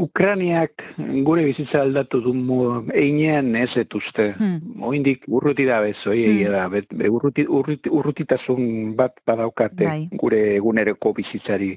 Ukraniak 0.00 0.82
gure 1.26 1.44
bizitza 1.44 1.82
aldatu 1.82 2.20
du 2.24 2.32
mo- 2.34 2.84
einean 2.94 3.54
ez 3.56 3.76
etuzte. 3.76 4.30
Hmm. 4.38 4.82
Oindik 4.82 5.24
urruti 5.28 5.64
da 5.68 5.80
bez, 5.84 6.06
oi 6.06 6.24
Hmm. 6.26 6.52
da, 6.52 6.68
bet, 6.68 6.94
be, 6.94 7.08
urruti, 7.10 7.44
urruti, 7.48 7.90
urrutitasun 7.90 8.94
bat 8.96 9.20
badaukate 9.26 9.84
Bai. 9.84 10.08
gure 10.12 10.40
eguneroko 10.56 11.12
bizitzari 11.12 11.70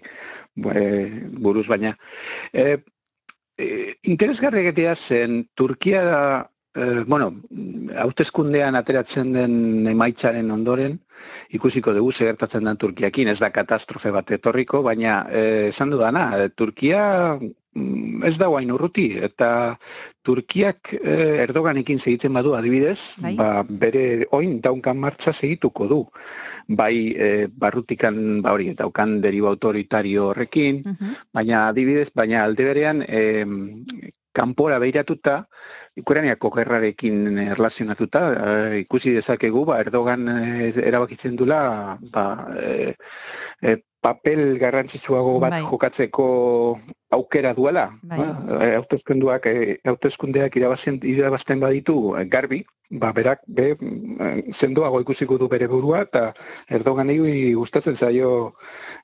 e, 0.73 1.09
buruz 1.37 1.67
baina. 1.67 1.95
E, 2.53 2.77
e, 3.57 3.93
interesgarri 4.03 4.59
egitea 4.65 4.95
zen 4.95 5.43
Turkia 5.55 6.03
da, 6.03 6.49
e, 6.75 7.03
bueno, 7.07 7.31
hauteskundean 7.97 8.75
ateratzen 8.75 9.33
den 9.33 9.87
emaitzaren 9.87 10.51
ondoren, 10.51 10.99
ikusiko 11.53 11.93
dugu 11.93 12.11
ze 12.11 12.25
gertatzen 12.25 12.63
den 12.65 12.77
Turkiakin, 12.77 13.27
ez 13.29 13.39
da 13.39 13.49
katastrofe 13.53 14.11
bat 14.11 14.31
etorriko, 14.31 14.81
baina 14.83 15.25
eh, 15.31 15.67
esan 15.69 15.91
dudana, 15.93 16.31
eh, 16.41 16.49
Turkia 16.55 17.37
mm, 17.39 18.23
ez 18.25 18.37
da 18.41 18.47
guain 18.51 18.71
urruti, 18.73 19.05
eta 19.21 19.77
Turkiak 20.25 20.93
eh, 20.97 21.43
Erdoganekin 21.45 21.99
segitzen 21.99 22.33
badu 22.33 22.55
adibidez, 22.57 23.15
Bai. 23.21 23.35
ba, 23.37 23.63
bere 23.69 24.25
oin 24.31 24.59
daunkan 24.61 24.97
martza 24.99 25.31
segituko 25.33 25.87
du. 25.87 26.01
Bai 26.67 27.13
eh, 27.15 27.47
barrutikan 27.47 28.41
ba 28.41 28.53
hori 28.55 28.73
daukan 28.73 29.19
deriba 29.21 29.49
autoritario 29.53 30.29
horrekin, 30.31 30.83
Mhm. 30.85 31.15
baina 31.33 31.67
adibidez, 31.69 32.09
baina 32.15 32.43
alde 32.43 32.63
berean 32.65 33.03
eh, 33.07 33.45
kanpora 34.33 34.79
beiratuta, 34.81 35.37
Ukrainiako 36.01 36.51
gerrarekin 36.57 37.37
erlazionatuta, 37.45 38.21
eh, 38.33 38.79
ikusi 38.83 39.13
dezakegu, 39.17 39.65
ba, 39.69 39.79
Erdogan 39.85 40.27
eh, 40.33 40.71
erabakitzen 40.89 41.37
dula, 41.39 41.59
ba, 42.13 42.25
eh, 42.59 42.93
eh, 43.61 43.77
papel 44.03 44.57
garrantzitsuago 44.59 45.37
bat 45.39 45.57
Bai. 45.57 45.63
jokatzeko 45.63 46.27
aukera 47.13 47.53
duela. 47.57 47.87
Bai. 48.03 48.19
Eh, 48.59 48.75
hauteskunduak, 48.81 49.47
eh, 49.47 50.57
irabazten, 50.59 50.99
irabazten 51.03 51.59
baditu 51.59 52.17
eh, 52.17 52.25
garbi, 52.25 52.63
ba, 52.93 53.11
berak 53.13 53.41
be, 53.47 53.73
sendoago 54.53 55.01
ikusiko 55.01 55.37
du 55.41 55.47
bere 55.49 55.67
burua, 55.67 56.03
eta 56.05 56.33
Erdoganei 56.69 57.53
gustatzen 57.55 57.95
zaio 57.95 58.55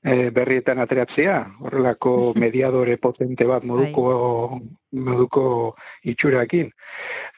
eh, 0.03 0.29
berrietan 0.35 0.79
ateratzea, 0.79 1.37
horrelako 1.61 2.33
mediadore 2.43 2.97
potente 2.97 3.47
bat 3.49 3.63
moduko, 3.63 4.59
moduko 4.91 5.45
itxurakin. 6.03 6.71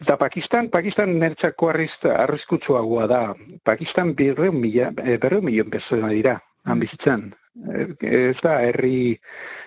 Eta 0.01 0.17
Pakistan, 0.17 0.69
Pakistan 0.69 1.17
nertzako 1.19 1.71
arriskutsuagoa 1.71 3.07
da. 3.07 3.21
Pakistan 3.63 4.15
berreun 4.15 4.59
mila, 4.59 4.91
eh, 5.03 5.17
berreun 5.17 5.45
milion 5.45 5.69
persona 5.69 6.11
dira, 6.11 6.39
han 6.65 6.79
bizitzan. 6.79 7.31
Eh, 7.55 7.87
Ez 7.99 8.39
da, 8.41 8.61
herri 8.63 9.19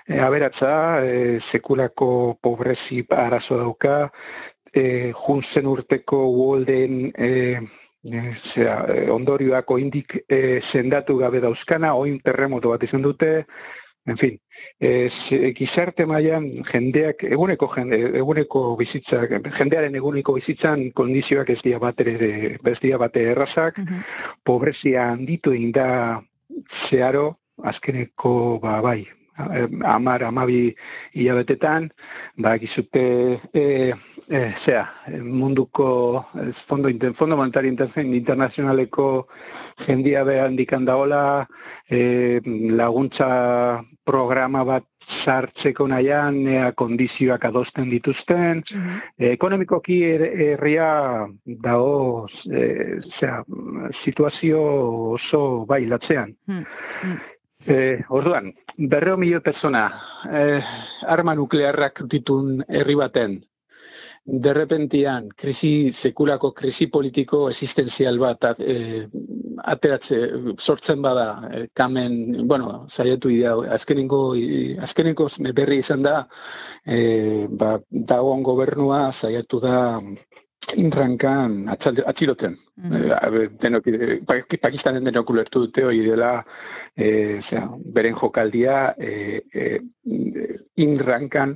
eh, 0.09 0.19
aberatza, 0.21 1.05
eh, 1.05 1.39
sekulako 1.39 2.39
pobrezi 2.41 3.05
arazo 3.11 3.59
dauka, 3.61 4.11
eh, 4.73 5.13
junzen 5.13 5.67
urteko 5.69 6.23
uolden 6.33 7.13
eh, 7.15 7.61
zera, 8.35 8.87
ondorioak 9.13 9.71
oindik 9.71 10.17
eh, 10.29 10.61
sendatu 10.61 11.19
gabe 11.21 11.41
dauzkana, 11.45 11.95
oin 11.95 12.19
terremoto 12.25 12.71
bat 12.73 12.83
izan 12.83 13.03
dute, 13.05 13.45
en 14.07 14.17
fin, 14.21 14.35
ze- 15.09 15.53
gizarte 15.57 16.05
mailan 16.07 16.49
jendeak, 16.69 17.23
eguneko 17.25 17.69
jende, 17.73 18.01
eguneko 18.21 18.77
bizitzak, 18.77 19.31
jendearen 19.57 19.95
eguneko 19.97 20.35
bizitzan 20.37 20.91
kondizioak 20.93 21.49
ez 21.51 21.63
dira 21.65 21.79
bat 21.81 22.01
ere, 22.05 22.59
ez 22.65 22.81
dira 22.81 22.99
bate 22.99 23.23
errazak, 23.31 23.79
Mhm. 23.79 24.03
pobrezia 24.43 25.11
handitu 25.13 25.53
egin 25.53 25.73
da 25.73 26.21
zeharo, 26.69 27.39
azkeneko, 27.63 28.59
ba, 28.61 28.81
bai, 28.81 29.07
amar, 29.85 30.23
amabi 30.23 30.75
hilabetetan, 31.13 31.89
ba, 32.37 32.57
gizute, 32.59 33.41
e, 33.53 33.93
e, 34.29 34.53
zera, 34.57 34.85
munduko 35.23 36.27
ez, 36.39 36.63
fondo, 36.63 36.89
inter, 36.89 37.15
fondo 37.15 37.37
monetario 37.37 37.69
inter, 37.71 37.89
internazionaleko 38.05 39.27
jendia 39.87 40.23
behan 40.25 40.55
dikan 40.57 40.85
daola, 40.87 41.49
e, 41.91 42.41
laguntza 42.45 43.83
programa 44.05 44.63
bat 44.65 44.85
sartzeko 45.01 45.89
nahian, 45.89 46.47
ea 46.47 46.71
kondizioak 46.73 47.45
adosten 47.45 47.91
dituzten, 47.91 48.63
Mhm. 48.71 49.01
ekonomikoki 49.19 49.99
her- 50.05 50.31
herria 50.47 51.27
dago, 51.45 52.27
e, 52.53 53.01
zera, 53.03 53.43
situazio 53.91 54.63
oso 55.19 55.67
bai 55.67 55.87
latzean. 55.87 56.37
Hmm, 56.47 56.65
hmm. 57.03 57.19
Eh, 57.67 58.05
orduan, 58.11 58.53
berreo 58.77 59.17
milioi 59.17 59.41
persona, 59.41 59.87
eh, 60.31 60.61
arma 61.09 61.35
nuklearrak 61.35 62.03
ditun 62.13 62.59
herri 62.69 62.95
baten, 62.95 63.39
derrepentian, 64.27 65.29
krisi, 65.37 65.93
sekulako 65.93 66.53
krisi 66.57 66.87
politiko 66.89 67.49
existenzial 67.49 68.19
bat 68.19 68.45
at, 68.51 68.61
eh, 68.61 69.07
ateratze, 69.65 70.19
sortzen 70.59 71.01
bada, 71.03 71.49
eh, 71.53 71.69
kamen, 71.73 72.47
bueno, 72.47 72.87
saiatu 72.89 73.31
idea, 73.31 73.55
azkenengo, 73.73 74.35
i- 74.37 74.77
azkenengo 74.81 75.29
berri 75.55 75.79
izan 75.79 76.03
da, 76.03 76.29
eh, 76.85 77.47
ba, 77.49 77.79
dagoen 77.91 78.43
gobernua 78.43 79.11
saiatu 79.13 79.61
da 79.61 80.01
inrankan 80.77 81.69
atxiloten. 81.69 82.57
Mhm. 82.77 82.93
Eh, 82.95 83.49
denok, 83.61 83.87
eh, 83.87 84.19
Pa- 84.27 84.43
Pakistanen 84.61 85.05
denok 85.05 85.31
ulertu 85.31 85.61
dute 85.67 85.85
hori 85.85 86.01
dela 86.03 86.45
eh, 86.97 87.39
zera, 87.41 87.69
beren 87.79 88.15
jokaldia 88.19 88.95
eh, 88.99 89.43
eh, 89.55 89.79
inrankan 90.75 91.55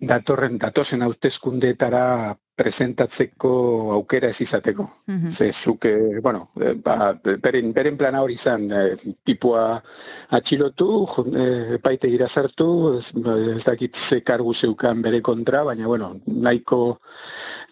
datorren 0.00 0.58
datozen 0.58 1.00
hauteskundeetara 1.02 2.36
presentatzeko 2.60 3.50
aukera 3.94 4.28
ez 4.28 4.40
izateko. 4.44 4.84
Mhm. 5.08 5.30
Ze, 5.32 5.46
zuk, 5.52 5.86
eh, 5.88 6.20
bueno, 6.22 6.50
eh, 6.60 6.74
ba, 6.74 7.14
beren, 7.40 7.72
beren 7.72 7.96
plana 7.96 8.20
hori 8.20 8.34
izan, 8.34 8.70
eh, 8.70 8.96
tipua 9.24 9.82
atxilotu, 10.28 11.06
eh, 11.34 11.76
epaitegira 11.78 12.28
sartu, 12.28 12.98
ez, 12.98 13.14
ez 13.56 13.64
dakit 13.64 13.96
ze 13.96 14.20
kargu 14.22 14.52
zeukan 14.52 15.00
bere 15.00 15.22
kontra, 15.22 15.62
baina, 15.64 15.86
bueno, 15.86 16.20
nahiko, 16.26 17.00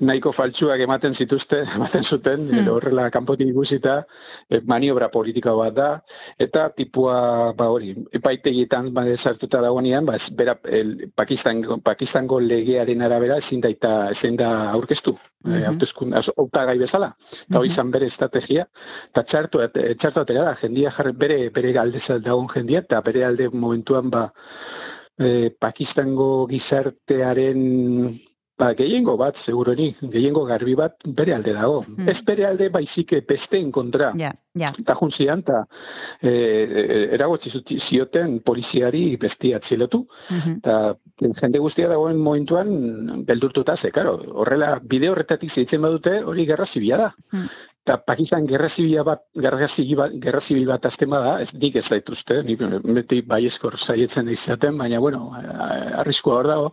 nahiko 0.00 0.32
faltsuak 0.32 0.80
ematen 0.80 1.12
zituzte, 1.14 1.62
ematen 1.76 2.02
zuten, 2.02 2.48
Hmm. 2.48 2.64
Horrela 2.78 3.10
kanpotik 3.10 3.48
ikusita, 3.52 4.06
eh, 4.48 4.62
maniobra 4.64 5.10
politika 5.10 5.52
bat 5.58 5.74
da, 5.74 5.88
eta 6.38 6.68
tipua, 6.70 7.52
ba 7.58 7.68
hori, 7.68 7.94
epaitegietan 8.12 8.92
ba, 8.94 9.04
sartuta 9.16 9.60
dagoenean, 9.60 10.06
ba, 10.06 10.16
bera, 10.34 10.58
el, 10.64 11.10
Pakistan, 11.14 11.62
Pakistango 11.82 12.40
legearen 12.40 13.02
arabera 13.02 13.36
ezin 13.38 13.60
daita, 13.60 14.10
ezin 14.10 14.36
da 14.36 14.70
aurkeztu. 14.70 15.18
Hauteskunde, 15.48 16.16
az- 16.18 16.32
hautagai 16.36 16.78
bezala. 16.78 17.16
Eta 17.46 17.58
hori 17.58 17.68
Mhm. 17.68 17.72
izan 17.72 17.90
bere 17.90 18.06
estrategia, 18.06 18.68
eta 19.08 19.22
txartu, 19.22 19.60
et- 19.60 19.96
txartu 19.96 20.20
atera 20.20 20.42
da, 20.42 20.54
jendia 20.60 20.90
jarri 20.90 21.12
bere, 21.12 21.50
bere 21.50 21.78
alde 21.78 21.98
dagoen 22.20 22.48
jendia, 22.48 22.80
eta 22.80 23.00
bere 23.00 23.24
alde 23.24 23.48
momentuan 23.48 24.10
ba, 24.10 24.32
eh, 25.18 25.50
Pakistango 25.58 26.46
gizartearen 26.48 28.27
ba, 28.58 28.72
gehiengo 28.74 29.14
bat, 29.20 29.38
seguroni, 29.38 29.92
gehiengo 30.12 30.42
garbi 30.48 30.74
bat 30.78 31.06
bere 31.20 31.34
alde 31.36 31.54
dago. 31.54 31.82
Hmm. 31.86 32.08
Ez 32.10 32.18
bere 32.26 32.46
alde 32.48 32.68
baizik 32.74 33.14
besteen 33.28 33.70
kontra. 33.72 34.10
Ja, 34.18 34.32
ja. 34.58 34.72
Eta 34.82 34.96
juntzian, 34.98 35.44
eta 35.46 35.62
e, 36.20 36.32
eragotzi 37.14 37.52
zuti- 37.54 37.78
zioten 37.78 38.40
poliziari 38.42 39.04
bestia 39.16 39.62
atzilotu. 39.62 40.04
Mhm. 40.30 40.58
Eta 40.58 40.96
jende 41.38 41.62
guztia 41.62 41.88
dagoen 41.88 42.18
momentuan 42.18 43.24
beldurtuta, 43.26 43.76
ze, 43.76 43.90
karo, 43.94 44.18
horrela 44.42 44.78
bide 44.82 45.10
horretatik 45.10 45.50
zeitzen 45.50 45.82
badute 45.82 46.22
hori 46.24 46.46
gerra 46.46 46.66
zibia 46.66 47.04
da. 47.06 47.12
Hmm. 47.30 47.50
eta 47.88 47.94
Pakistan 48.04 48.44
gerra 48.44 48.68
zibila 48.68 49.00
bat, 49.02 49.22
gerra 49.32 49.66
zibil 49.66 49.96
bat, 49.96 50.12
gerra 50.20 50.40
zibil 50.44 50.66
bat 50.68 50.84
azten 50.84 51.08
bada, 51.08 51.38
ez 51.40 51.54
nik 51.54 51.78
ez 51.80 51.86
daituzte, 51.88 52.42
nik 52.44 52.60
beti 52.84 53.22
baieskor 53.24 53.78
saietzen 53.80 54.28
izaten, 54.28 54.76
baina, 54.76 54.98
bueno, 55.00 55.30
arriskua 55.96 56.34
hor 56.34 56.50
dago, 56.50 56.66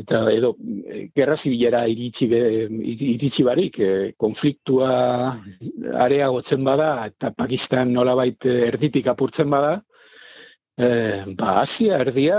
eta 0.00 0.20
edo 0.32 0.54
eh, 0.88 1.08
gerra 1.16 1.36
zibilera 1.36 1.84
iritsi, 1.90 2.28
be, 2.30 2.42
iritsi 2.94 3.46
barik, 3.46 3.78
eh, 3.78 4.12
konfliktua 4.18 4.90
areagotzen 6.06 6.64
bada, 6.66 6.90
eta 7.10 7.32
Pakistan 7.36 7.92
nolabait 7.94 8.48
eh, 8.50 8.64
erditik 8.68 9.10
apurtzen 9.12 9.50
bada, 9.50 9.78
eh, 10.76 11.24
ba, 11.36 11.60
Asia 11.62 11.98
erdia 12.02 12.38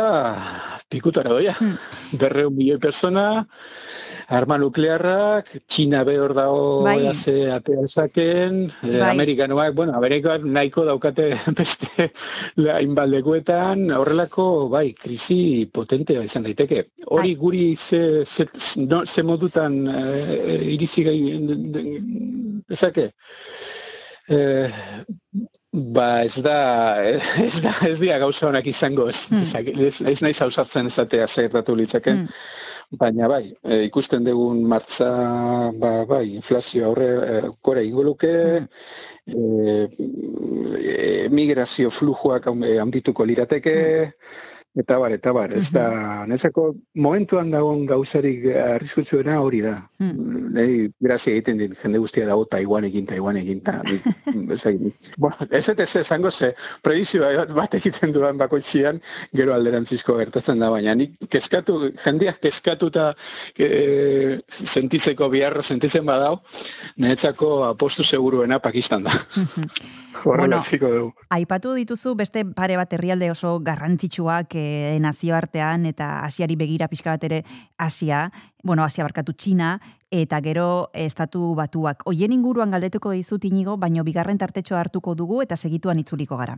pikutara 0.90 1.30
doia. 1.30 1.54
Hmm. 1.58 1.78
Berreun 2.20 2.54
milioi 2.56 2.80
persona, 2.80 3.46
arma 4.30 4.58
nuklearrak, 4.62 5.50
Txina 5.68 6.04
behor 6.06 6.34
dago 6.38 6.84
Bai. 6.86 6.98
bai. 7.06 7.14
ze 7.14 7.50
atea 7.52 7.84
ezaken, 7.84 8.60
eh, 8.84 9.00
Bai. 9.00 9.10
Amerikanoak, 9.14 9.74
bueno, 9.76 9.94
Amerikoak 9.98 10.44
nahiko 10.46 10.86
daukate 10.86 11.32
beste 11.58 12.10
hainbaldekuetan, 12.58 13.90
horrelako, 13.92 14.70
bai, 14.70 14.94
krisi 14.94 15.70
potentea 15.74 16.24
izan 16.24 16.44
daiteke. 16.44 16.86
Hori 17.08 17.34
Ai. 17.34 17.36
guri 17.36 17.66
ze, 17.76 18.24
ze, 18.26 18.48
no, 18.86 19.06
ze 19.06 19.24
modutan 19.24 19.88
eh, 19.88 20.74
irizi 20.76 21.04
gai 21.04 21.20
ezake? 22.70 23.12
Eh, 24.28 24.72
Ba, 25.76 26.24
ez 26.24 26.40
da, 26.40 27.04
ez 27.48 27.60
da, 27.60 27.74
ez 27.84 27.98
dira 28.00 28.20
gauza 28.22 28.48
honak 28.48 28.68
izango, 28.72 29.10
ez, 29.12 29.26
Hmm. 29.28 29.42
ez, 29.44 29.54
ez, 29.88 30.02
ez 30.08 30.22
naiz 30.24 30.38
ausartzen 30.42 30.88
ezatea 30.88 31.28
zertatu 31.28 31.76
litzaken. 31.76 32.24
Hmm. 32.24 32.98
Baina 33.02 33.28
bai, 33.28 33.50
e, 33.66 33.82
ikusten 33.90 34.24
dugun 34.24 34.62
martza, 34.70 35.10
ba, 35.82 36.06
bai, 36.08 36.36
inflazio 36.36 36.86
aurre 36.88 37.08
e, 37.10 37.42
gora 37.66 37.82
ingo 37.84 38.04
luke, 38.04 38.32
e, 39.26 39.88
e, 40.80 41.28
migrazio 41.32 41.90
e, 41.90 42.78
handituko 42.80 43.26
lirateke, 43.26 43.76
eta 44.76 44.98
bar, 45.00 45.14
eta 45.16 45.32
bar, 45.32 45.54
ez 45.56 45.70
da, 45.72 45.86
netzako 46.28 46.68
momentuan 47.00 47.52
dagoen 47.54 47.86
gauzarik 47.88 48.44
arriskutsuena 48.76 49.38
hori 49.42 49.62
da. 49.64 49.78
Hmm. 50.02 50.50
Nei, 50.56 50.90
grazia 51.04 51.36
egiten 51.36 51.60
dit, 51.62 51.76
jende 51.82 52.00
guztia 52.04 52.28
dago 52.28 52.46
Taiwan 52.52 52.88
egin, 52.88 53.08
Taiwan 53.08 53.40
egin, 53.40 53.62
dakit. 53.66 55.12
bueno, 55.18 55.48
ez 55.50 55.68
ez 55.70 55.96
esango 56.04 56.32
ze, 56.32 56.54
predizio 56.84 57.24
bat, 57.56 57.76
egiten 57.80 58.14
dudan 58.16 58.38
bakoitzian, 58.38 59.02
gero 59.34 59.56
alderantzizko 59.56 60.18
gertatzen 60.20 60.60
da, 60.60 60.70
baina 60.70 60.96
nik 60.96 61.16
kezkatu, 61.30 61.92
jendeak 62.04 62.42
kezkatuta 62.44 63.14
e, 63.58 64.40
sentitzeko 64.48 65.30
biharra 65.30 65.64
sentitzen 65.64 66.06
badau, 66.06 66.42
niretzako 66.98 67.64
apostu 67.72 68.04
seguruena 68.04 68.60
Pakistan 68.60 69.08
da. 69.08 69.16
Horrela 70.24 70.64
Bueno. 70.80 71.14
Aipatu 71.30 71.74
dituzu 71.74 72.16
beste 72.16 72.46
pare 72.46 72.78
bat 72.78 72.92
herrialde 72.94 73.30
oso 73.32 73.60
garrantzitsuak 73.60 74.56
eh, 74.56 74.98
nazioartean 75.02 75.86
eta 75.86 76.22
Asiari 76.26 76.56
begira 76.56 76.88
pixka 76.88 77.12
bat 77.12 77.24
ere 77.24 77.44
Asia, 77.78 78.32
bueno, 78.64 78.84
Asia 78.84 79.04
barkatu 79.04 79.34
Txina, 79.34 79.80
eta 80.12 80.40
gero 80.42 80.90
estatu 80.94 81.54
batuak. 81.56 82.04
Hoien 82.06 82.32
inguruan 82.32 82.72
galdetuko 82.72 83.12
dizut 83.12 83.46
inigo, 83.46 83.78
baino 83.78 84.04
bigarren 84.04 84.38
tartetxo 84.38 84.78
hartuko 84.78 85.16
dugu 85.16 85.42
eta 85.42 85.56
segituan 85.56 86.00
itzuliko 86.00 86.38
gara. 86.38 86.58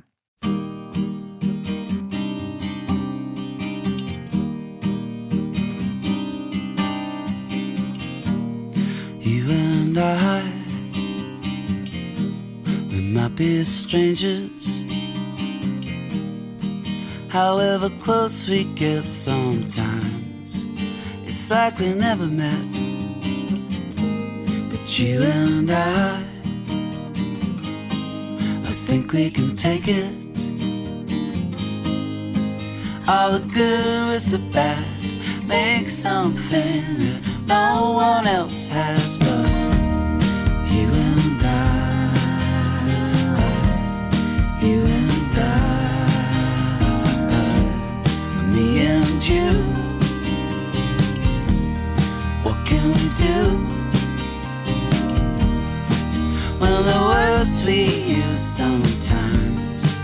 You 9.27 9.53
and 9.53 9.97
I, 9.97 10.66
be 13.29 13.63
strangers. 13.63 14.79
However 17.29 17.89
close 17.99 18.47
we 18.47 18.63
get 18.75 19.03
sometimes, 19.03 20.65
it's 21.25 21.49
like 21.51 21.77
we 21.79 21.93
never 21.93 22.25
met. 22.25 22.65
But 24.69 24.99
you 24.99 25.21
and 25.23 25.69
I, 25.69 26.23
I 28.65 28.71
think 28.85 29.13
we 29.13 29.29
can 29.29 29.55
take 29.55 29.87
it. 29.87 30.13
All 33.07 33.31
the 33.31 33.39
good 33.39 34.07
with 34.07 34.31
the 34.31 34.39
bad, 34.53 34.85
make 35.47 35.89
something 35.89 36.83
that 36.99 37.21
no 37.47 37.93
one 37.93 38.27
else 38.27 38.67
has 38.67 39.17
but 39.17 39.76
you. 49.29 49.51
What 52.43 52.57
can 52.65 52.87
we 52.97 53.07
do? 53.25 53.39
Well, 56.59 56.81
the 56.83 56.99
words 57.11 57.63
we 57.65 57.83
use 58.21 58.39
sometimes 58.39 59.97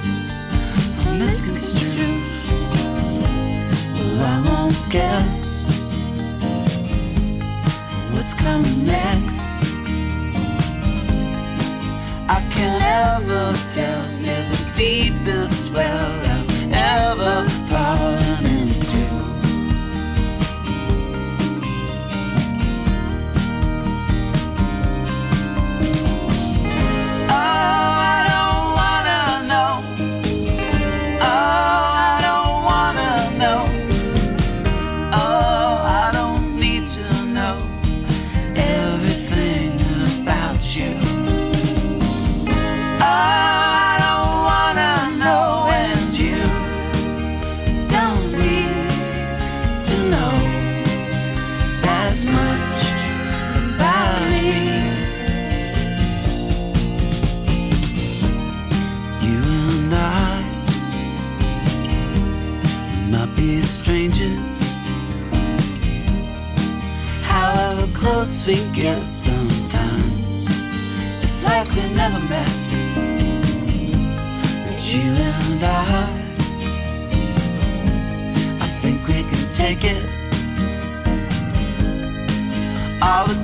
are 1.05 1.13
misconstrued. 1.13 2.27
Well, 3.95 4.19
I 4.33 4.37
won't 4.47 4.89
guess 4.89 5.43
what's 8.11 8.33
coming 8.33 8.85
next. 8.85 9.47
I 12.27 12.41
can't 12.51 12.83
ever 13.05 13.53
tell 13.73 14.03
you 14.19 14.39
the 14.51 14.71
deepest 14.73 15.71
well 15.71 16.11
I've 16.35 16.73
ever 16.73 17.52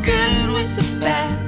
good 0.10 0.50
with 0.50 0.76
the 0.76 1.00
bad, 1.00 1.39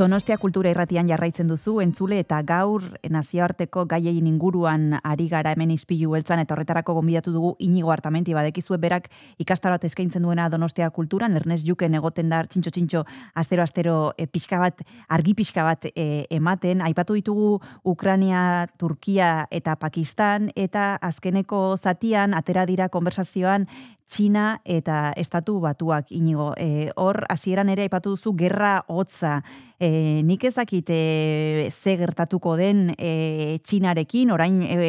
Donostia 0.00 0.38
kultura 0.40 0.70
irratian 0.72 1.10
jarraitzen 1.10 1.50
duzu, 1.50 1.74
entzule 1.82 2.16
eta 2.22 2.38
gaur 2.48 2.86
nazioarteko 3.12 3.82
gaiein 3.90 4.30
inguruan 4.30 4.94
ari 5.04 5.26
gara 5.28 5.52
hemen 5.52 5.74
izpilu 5.74 6.14
beltzan, 6.14 6.40
eta 6.40 6.54
horretarako 6.56 6.94
gonbidatu 6.96 7.34
dugu 7.34 7.50
inigo 7.66 7.92
hartamenti, 7.92 8.32
badekizue 8.32 8.78
berak 8.80 9.10
ikastaroat 9.44 9.84
eskaintzen 9.84 10.24
duena 10.24 10.48
Donostia 10.48 10.88
kulturan, 10.88 11.36
Ernest 11.36 11.68
Juken 11.68 11.98
egoten 12.00 12.32
da 12.32 12.40
txintxo-txintxo 12.46 13.04
astero-astero 13.44 14.14
e, 14.16 14.24
pixka 14.24 14.62
bat, 14.64 14.80
argi 15.12 15.36
pixka 15.36 15.68
bat 15.68 15.84
e, 15.92 16.24
ematen, 16.32 16.80
aipatu 16.88 17.20
ditugu 17.20 17.52
Ukrania, 17.84 18.70
Turkia 18.80 19.50
eta 19.52 19.76
Pakistan, 19.76 20.48
eta 20.56 20.94
azkeneko 20.96 21.76
zatian, 21.76 22.32
atera 22.32 22.64
dira 22.64 22.88
konversazioan, 22.88 23.68
Txina 24.10 24.58
eta 24.66 25.12
estatu 25.16 25.60
batuak 25.62 26.10
inigo. 26.10 26.50
E, 26.58 26.90
hor, 26.98 27.22
hasieran 27.30 27.68
ere 27.70 27.84
aipatu 27.86 28.16
duzu 28.16 28.32
gerra 28.34 28.80
hotza. 28.90 29.36
E, 29.78 30.20
nik 30.26 30.42
ezakit 30.44 30.90
e, 30.90 31.68
ze 31.70 31.94
gertatuko 31.96 32.56
den 32.58 32.90
e, 32.98 33.58
Txinarekin, 33.62 34.32
orain 34.34 34.58
e, 34.66 34.88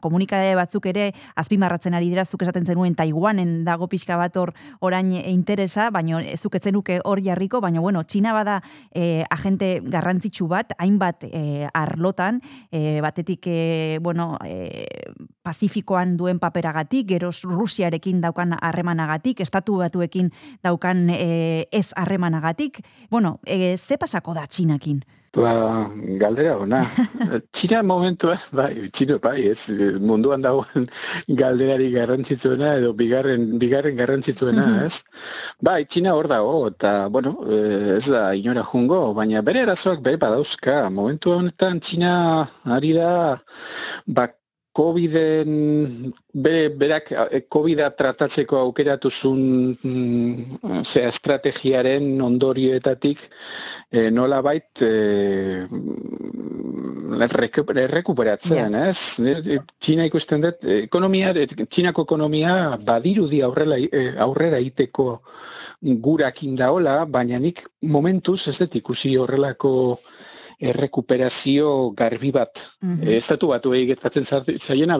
komunikade 0.00 0.54
batzuk 0.54 0.86
ere 0.92 1.10
azpimarratzen 1.34 1.98
ari 1.98 2.12
dira 2.12 2.24
zuk 2.24 2.44
esaten 2.46 2.64
zenuen 2.64 2.94
Taiwanen 2.94 3.64
dago 3.66 3.88
pixka 3.90 4.16
bat 4.20 4.38
hor 4.38 4.54
orain 4.86 5.10
interesa, 5.18 5.90
baina 5.90 6.22
zuk 6.38 6.54
ez 6.54 6.62
zenuke 6.62 7.00
hor 7.04 7.20
jarriko, 7.24 7.60
baina 7.60 7.82
bueno, 7.82 8.04
Txina 8.06 8.32
bada 8.36 8.60
e, 8.94 9.24
agente 9.30 9.80
garrantzitsu 9.82 10.46
bat, 10.48 10.76
hainbat 10.78 11.26
e, 11.26 11.66
arlotan, 11.74 12.40
e, 12.70 13.00
batetik 13.02 13.50
e, 13.50 13.98
bueno, 14.00 14.36
e, 14.46 14.86
Pazifikoan 15.42 16.16
duen 16.20 16.38
paperagatik, 16.38 17.08
gero 17.08 17.32
Rusiarekin 17.32 18.20
daukan 18.20 18.59
harremanagatik, 18.60 19.40
estatu 19.40 19.78
batuekin 19.80 20.30
daukan 20.64 21.08
e, 21.10 21.68
ez 21.72 21.90
harremanagatik. 21.96 22.82
Bueno, 23.10 23.38
e, 23.46 23.76
ze 23.76 23.98
pasako 23.98 24.34
da 24.34 24.46
Txinakin? 24.46 25.02
Ba, 25.30 25.86
galdera 26.18 26.56
ona. 26.58 26.80
Txina 27.54 27.84
momentua, 27.86 28.34
bai, 28.50 28.88
txino, 28.90 29.20
bai, 29.22 29.44
ez 29.52 29.70
munduan 30.02 30.42
dagoen 30.42 30.88
galderari 31.40 31.86
garrantzitsuena 31.94 32.72
edo 32.80 32.90
bigarren, 32.98 33.44
bigarren 33.62 33.94
garrantzitsuena, 34.00 34.64
ez? 34.88 35.04
Bai, 35.62 35.84
Txina 35.86 36.16
hor 36.18 36.26
dago, 36.32 36.56
eta, 36.72 37.06
bueno, 37.14 37.36
eh, 37.46 37.94
ez 38.00 38.08
da 38.10 38.24
inora 38.34 38.66
jungo, 38.72 38.98
baina 39.14 39.44
bere 39.46 39.62
arazoak 39.62 40.02
bere 40.02 40.18
badauzka. 40.18 40.80
Momentu 40.98 41.36
honetan 41.36 41.78
Txina 41.78 42.12
ari 42.78 42.90
da, 42.98 43.12
ba, 44.10 44.26
Coviden, 44.72 46.12
bere, 46.30 46.68
berak 46.70 47.08
eh, 47.10 47.42
Covida 47.50 47.88
tratatzeko 47.90 48.58
aukeratu 48.60 49.10
zuen 49.10 49.74
mm, 49.82 50.84
zera, 50.84 51.08
estrategiaren 51.10 52.06
ondorioetatik 52.22 53.24
eh, 53.90 54.10
nola 54.14 54.38
bait 54.46 54.82
eh, 54.86 55.66
errekuperatzen, 57.82 58.78
ez? 58.78 59.18
Txina 59.82 60.06
ikusten 60.06 60.46
dut, 60.46 60.62
ekonomia, 60.76 61.34
Txinako 61.34 62.06
ekonomia 62.06 62.54
badirudi 62.78 63.42
aurrera, 63.42 63.80
eh, 63.90 64.14
aurrera 64.22 64.62
iteko 64.62 65.20
gurakin 65.80 66.54
daola, 66.56 67.04
baina 67.10 67.42
nik 67.42 67.66
momentuz 67.82 68.46
ez 68.46 68.58
dut 68.62 68.78
ikusi 68.78 69.16
horrelako 69.18 69.72
errekuperazio 70.60 71.90
garbi 71.96 72.30
bat. 72.30 72.60
Mhm. 72.80 73.02
Eh, 73.08 73.16
Estatu 73.16 73.48
batu 73.48 73.72
egitatzen 73.74 74.26
zaiena 74.58 74.98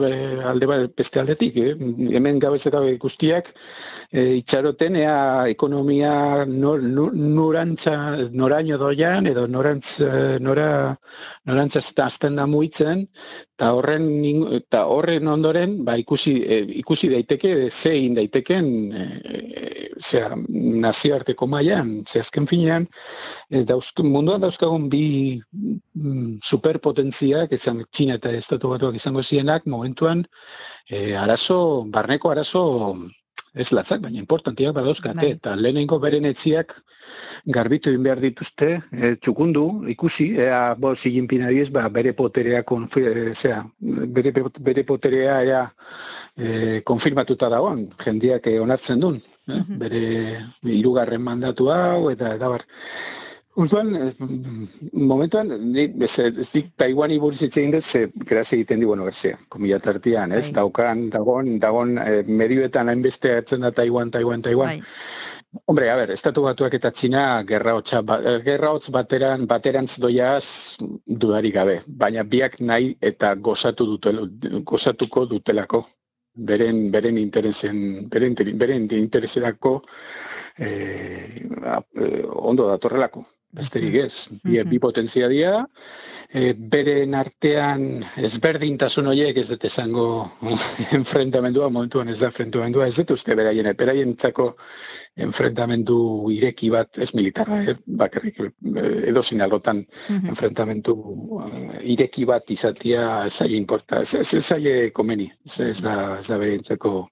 alde 0.51 0.67
bat 0.67 0.95
beste 0.97 1.21
aldetik, 1.21 1.57
eh? 1.57 1.75
hemen 2.17 2.39
gabez 2.39 2.63
gabe 2.73 2.97
guztiak 2.97 3.53
eh, 4.11 4.37
itxaroten 4.41 4.95
ea 4.95 5.47
ekonomia 5.51 6.45
nor, 6.45 6.81
nor, 6.83 7.13
norantza, 7.13 7.95
noraino 8.31 8.77
doian 8.77 9.27
edo 9.27 9.47
norantz, 9.47 9.99
eh, 10.01 10.37
nora, 10.39 10.97
norantza 11.45 11.81
azten 12.01 12.35
da 12.35 12.47
muitzen, 12.47 13.07
eta 13.61 13.75
horren 13.77 14.07
eta 14.57 14.85
horren 14.89 15.27
ondoren 15.29 15.83
ba, 15.85 15.93
ikusi, 16.01 16.39
eh, 16.41 16.63
ikusi 16.81 17.11
daiteke 17.11 17.69
ze 17.69 17.91
egin 17.93 18.15
daiteken 18.17 18.69
eh, 18.97 19.91
zera, 20.01 20.35
nazioarteko 20.85 21.45
mailan, 21.47 22.01
ze 22.07 22.19
azken 22.19 22.47
finean, 22.49 22.87
eh, 23.49 23.61
dauzk, 23.67 24.01
munduan 24.01 24.41
dauzkagun 24.41 24.89
bi 24.89 25.03
mm, 25.37 25.50
superpotentziak, 26.43 27.51
izan 27.57 27.83
Txina 27.91 28.19
eta 28.19 28.31
Estatu 28.35 28.71
Batuak 28.71 28.95
izango 28.95 29.23
zienak, 29.23 29.65
momentuan 29.67 30.23
eh, 30.89 31.17
arazo, 31.19 31.83
barneko 31.91 32.31
arazo 32.31 32.63
ez 33.53 33.67
latzak, 33.75 33.99
baina 34.05 34.19
importantiak 34.21 34.73
badauzkate, 34.75 35.25
Bai. 35.25 35.31
eta 35.35 35.57
lehenengo 35.59 35.99
beren 35.99 36.25
etziak 36.29 36.77
garbitu 37.51 37.89
egin 37.91 38.05
behar 38.05 38.21
dituzte, 38.23 38.69
e, 38.93 39.15
txukundu, 39.19 39.65
ikusi, 39.91 40.29
ea, 40.39 40.61
bo, 40.79 40.93
Xi 40.95 41.11
Jinping 41.17 41.43
adiez, 41.49 41.67
ba, 41.73 41.87
bere 41.89 42.13
poterea, 42.15 42.61
konfi, 42.63 43.03
e, 43.09 43.33
zera, 43.35 43.65
bere, 43.79 44.31
bere 44.69 44.85
poterea 44.87 45.41
ea, 45.43 45.65
e, 46.37 46.79
konfirmatuta 46.87 47.49
dagoen, 47.51 47.89
jendiak 48.05 48.47
e, 48.47 48.55
onartzen 48.63 49.03
duen, 49.03 49.19
eh? 49.51 49.63
Bere 49.81 50.03
hirugarren 50.63 51.23
mandatu 51.25 51.71
hau, 51.73 52.09
eta, 52.13 52.35
eta 52.37 52.53
bar. 52.55 52.63
Urduan, 53.59 53.95
eh, 53.95 54.13
momentuan, 54.93 55.49
ni, 55.73 55.83
ez, 55.99 56.13
ez 56.23 56.47
dik 56.53 56.69
Taiwani 56.79 57.17
buruz 57.19 57.41
hitz 57.43 57.57
egin 57.57 57.73
dut, 57.75 57.83
ze 57.83 58.05
grazia 58.15 58.55
egiten 58.57 58.79
di, 58.79 58.87
bueno, 58.87 59.03
grazia, 59.03 59.37
komila 59.51 59.79
tartian, 59.79 60.31
ez, 60.31 60.45
Bai. 60.45 60.55
daukan, 60.61 61.09
dagon, 61.11 61.57
dagon, 61.59 61.97
eh, 61.99 62.23
medioetan 62.27 62.87
hainbeste 62.87 63.35
hartzen 63.35 63.67
da 63.67 63.71
Taiwan, 63.75 64.11
Taiwan, 64.11 64.41
Taiwan. 64.41 64.79
Bai. 64.79 65.59
Hombre, 65.65 65.89
a 65.91 65.97
ber, 65.99 66.11
Estatu 66.15 66.45
Batuak 66.45 66.77
eta 66.79 66.93
Txina 66.95 67.43
gerra 67.43 67.75
hotza, 67.75 67.99
ba, 68.01 68.21
eh, 68.23 68.37
gerra 68.45 68.71
hotz 68.71 68.87
bateran, 68.89 69.43
baterantz 69.47 69.97
doiaz 69.99 70.77
dudarik 71.05 71.55
gabe, 71.59 71.81
baina 71.87 72.23
biak 72.23 72.61
nahi 72.61 72.95
eta 73.01 73.35
gozatu 73.35 73.85
dutel, 73.85 74.29
gozatuko 74.63 75.25
dutelako 75.25 75.83
beren 76.33 76.91
beren 76.91 77.17
interesen 77.17 78.07
beren, 78.09 78.35
beren 78.35 78.87
intereserako 78.95 79.81
eh, 80.57 81.43
eh, 81.43 82.23
ondo 82.31 82.67
datorrelako 82.67 83.25
besterik 83.53 83.95
ez 84.05 84.27
bi, 84.43 84.61
bi 84.63 84.79
potentzia 84.79 85.27
dira 85.31 85.65
eh, 86.29 86.53
beren 86.53 87.15
artean 87.15 88.05
ezberdintasun 88.17 89.11
horiek 89.11 89.37
ez 89.37 89.47
dut 89.49 89.65
esango 89.65 90.07
enfrentamendua 90.99 91.69
momentuan 91.69 92.09
ez 92.09 92.19
da 92.19 92.31
enfrentamendua 92.31 92.87
ez 92.87 92.95
dut 92.95 93.11
uste 93.17 93.35
beraien 93.35 93.71
beraientzako 93.77 94.55
enfrentamendu 95.21 96.31
ireki 96.31 96.69
bat 96.71 96.97
ez 96.97 97.11
militarra 97.13 97.61
eh, 97.63 97.77
bakarrik 97.85 98.39
eh, 98.39 98.51
edozein 99.11 99.41
alrotan 99.41 99.85
Mhm. 100.09 100.27
enfrentamentu 100.33 100.93
eh, 101.45 101.91
ireki 101.93 102.25
bat 102.25 102.49
izatea 102.51 103.25
ez 103.25 103.33
zaie 103.33 103.57
importa, 103.57 104.01
ez, 104.01 104.15
ez, 104.15 104.91
komeni, 104.93 105.31
ez, 105.45 105.59
ez 105.59 105.81
da, 105.81 106.17
ez 106.19 106.27
da 106.27 106.37
berentzako 106.37 107.09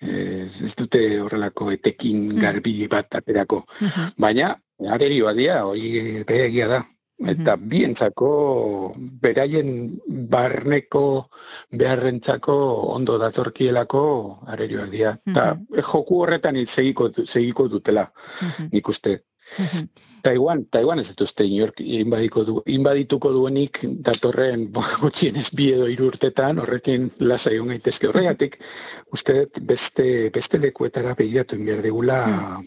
eh, 0.00 0.44
ez, 0.44 0.62
ez 0.62 0.74
dute 0.76 1.02
horrelako 1.20 1.70
etekin 1.72 2.28
garbi 2.40 2.86
bat 2.88 3.14
aterako. 3.14 3.64
Mhm. 3.80 4.14
Baina, 4.18 4.54
arerioa 4.90 5.32
dira, 5.36 5.64
hori 5.66 6.24
behegia 6.28 6.68
da. 6.68 6.82
Eta 7.22 7.54
bientzako 7.56 8.28
beraien 9.22 9.68
barneko 10.32 11.02
beharrentzako 11.70 12.56
ondo 12.96 13.18
datorkielako 13.22 14.02
arerioak 14.50 14.90
dira. 14.90 15.12
Eta 15.30 15.44
joku 15.92 16.22
horretan 16.24 16.58
segiko, 16.66 17.12
segiko 17.24 17.68
dutela, 17.68 18.08
nik 18.72 18.88
uste. 18.88 19.20
Taiwan, 20.22 20.64
Taiwan 20.70 21.00
ez 21.02 21.08
dut 21.10 21.24
uste 21.26 21.44
inork 21.46 21.80
inbadiko 21.82 22.44
du, 22.46 22.54
inbadituko 22.70 23.32
duenik 23.34 23.80
datorren 24.06 24.68
gutxienez 25.02 25.48
bi 25.58 25.70
edo 25.74 25.88
hiru 25.90 26.08
urtetan, 26.12 26.60
horrekin 26.62 27.08
lasa 27.20 27.52
egon 27.54 27.72
gaitezke. 27.74 28.10
Horregatik, 28.10 28.58
uste 29.16 29.46
beste, 29.72 30.06
beste 30.34 30.62
lekuetara 30.62 31.16
begiratu 31.18 31.58
behar 31.62 31.82
degula, 31.84 32.20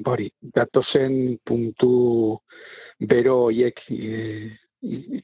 bori, 0.05 0.29
datozen 0.59 1.37
puntu 1.43 1.95
bero 2.99 3.49
hiek 3.51 3.81
e, 3.91 4.11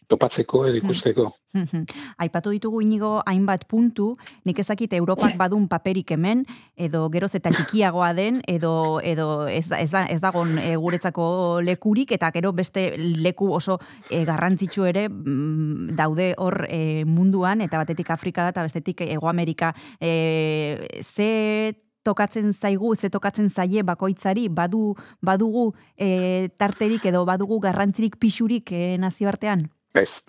topatzeko 0.07 0.65
edo 0.67 0.79
ikusteko. 0.81 1.27
Mhm. 1.53 1.83
Aipatu 2.23 2.53
ditugu 2.53 2.81
inigo 2.81 3.11
hainbat 3.27 3.65
puntu, 3.67 4.15
nik 4.47 4.59
ezakit 4.63 4.93
Europak 4.93 5.35
badun 5.37 5.67
paperik 5.67 6.11
hemen, 6.15 6.45
edo 6.75 7.03
geroz 7.11 7.33
eta 7.35 7.51
txikiagoa 7.51 8.13
den, 8.15 8.41
edo, 8.47 9.01
edo 9.03 9.47
ez, 9.51 9.65
ez, 9.75 9.89
da, 9.91 10.05
ez 10.05 10.21
dagon 10.23 10.57
e, 10.61 10.75
guretzako 10.79 11.59
lekurik, 11.65 12.15
eta 12.15 12.31
gero 12.31 12.53
beste 12.55 12.91
leku 12.97 13.51
oso 13.53 13.79
e, 14.09 14.23
garrantzitsu 14.25 14.87
ere 14.87 15.07
mm, 15.09 15.95
daude 15.99 16.33
hor 16.37 16.65
e, 16.69 17.03
munduan, 17.05 17.61
eta 17.61 17.83
batetik 17.83 18.11
Afrika 18.15 18.47
da, 18.47 18.55
eta 18.55 18.67
bestetik 18.67 19.03
Ego 19.09 19.27
Amerika. 19.29 19.73
E, 19.99 20.87
ze 21.03 21.90
tokatzen 22.03 22.53
zaigu, 22.53 22.95
ze 22.95 23.09
tokatzen 23.09 23.49
zaie 23.49 23.83
bakoitzari, 23.83 24.47
badu, 24.49 24.95
badugu 25.21 25.73
e, 25.97 26.49
tarterik 26.57 27.05
edo 27.05 27.25
badugu 27.25 27.59
garrantzirik 27.59 28.17
pixurik 28.19 28.71
e, 28.71 28.97
nazioartean? 28.97 29.69
Ez. 29.93 30.23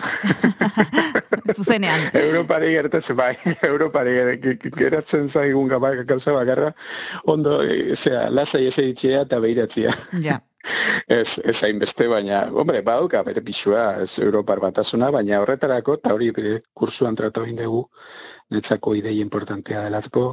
Zuzenean. 1.56 2.08
Europari 2.18 2.72
gertatzen 2.74 3.16
bai, 3.16 3.34
Europari 3.72 4.16
ger- 4.42 4.70
geratzen 4.74 5.28
zaigun 5.30 5.68
gaba- 5.70 5.94
gauza 6.04 6.34
bakarra, 6.34 6.72
ondo, 7.30 7.60
zera, 7.94 8.28
lasai 8.30 8.66
ez 8.66 8.78
egitea 8.82 9.22
eta 9.28 9.38
behiratzea. 9.42 9.94
Ja. 10.24 10.40
ez, 11.20 11.38
ez 11.44 11.56
hainbeste, 11.64 12.06
baina, 12.10 12.44
hombre, 12.54 12.82
badauka 12.86 13.22
bere 13.26 13.42
pixua, 13.42 14.02
ez 14.04 14.18
Europar 14.22 14.60
batasuna, 14.62 15.10
baina 15.14 15.40
horretarako, 15.42 15.98
eta 15.98 16.14
hori 16.14 16.30
kursuan 16.74 17.18
tratatu 17.18 17.46
egin 17.46 17.58
dugu, 17.62 17.82
netzako 18.52 18.94
idei 18.98 19.18
importantea 19.20 19.82
delazko. 19.86 20.24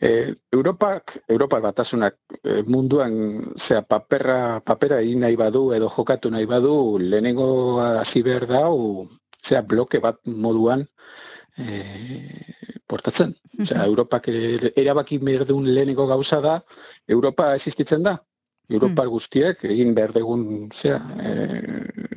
E, 0.00 0.34
Europak, 0.52 1.16
Europar 1.28 1.62
batasunak 1.64 2.16
e, 2.42 2.62
munduan, 2.68 3.16
zera, 3.56 3.82
paperra, 3.82 4.38
papera 4.60 5.00
egin 5.04 5.24
nahi 5.24 5.36
badu, 5.40 5.70
edo 5.76 5.88
jokatu 5.96 6.30
nahi 6.30 6.46
badu, 6.50 6.76
lehenengo 7.02 7.48
hasi 7.84 8.22
behar 8.26 8.46
da, 8.50 8.62
u, 8.70 9.08
zera, 9.42 9.62
bloke 9.62 10.00
bat 10.04 10.20
moduan, 10.26 10.86
e, 11.58 11.82
portatzen. 12.86 13.34
Osea, 13.62 13.84
Europak 13.88 14.28
erabaki 14.30 15.18
behar 15.18 15.44
duen 15.48 15.66
lehenengo 15.74 16.06
gauza 16.06 16.40
da, 16.44 16.56
Europa 17.08 17.54
existitzen 17.58 18.04
da. 18.06 18.16
Europar 18.68 19.06
guztiek 19.06 19.62
egin 19.68 19.94
behar 19.94 20.12
dugun 20.14 20.68
zea, 20.74 20.98
e, 21.22 21.34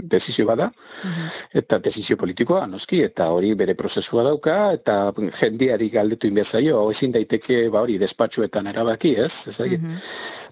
desizio 0.09 0.47
bada, 0.49 0.71
eta 1.53 1.77
desizio 1.85 2.17
politikoa, 2.17 2.65
noski, 2.67 3.03
eta 3.05 3.29
hori 3.35 3.53
bere 3.59 3.75
prozesua 3.77 4.23
dauka, 4.25 4.57
eta 4.73 4.97
jendiari 5.39 5.91
galdetu 5.93 6.27
inbezaio, 6.27 6.79
hau 6.79 6.89
ezin 6.91 7.13
daiteke, 7.13 7.61
ba 7.69 7.83
hori, 7.85 7.99
despatxuetan 8.01 8.71
erabaki, 8.73 9.13
ez? 9.21 9.47
Ez 9.51 9.57
dakit. 9.59 9.85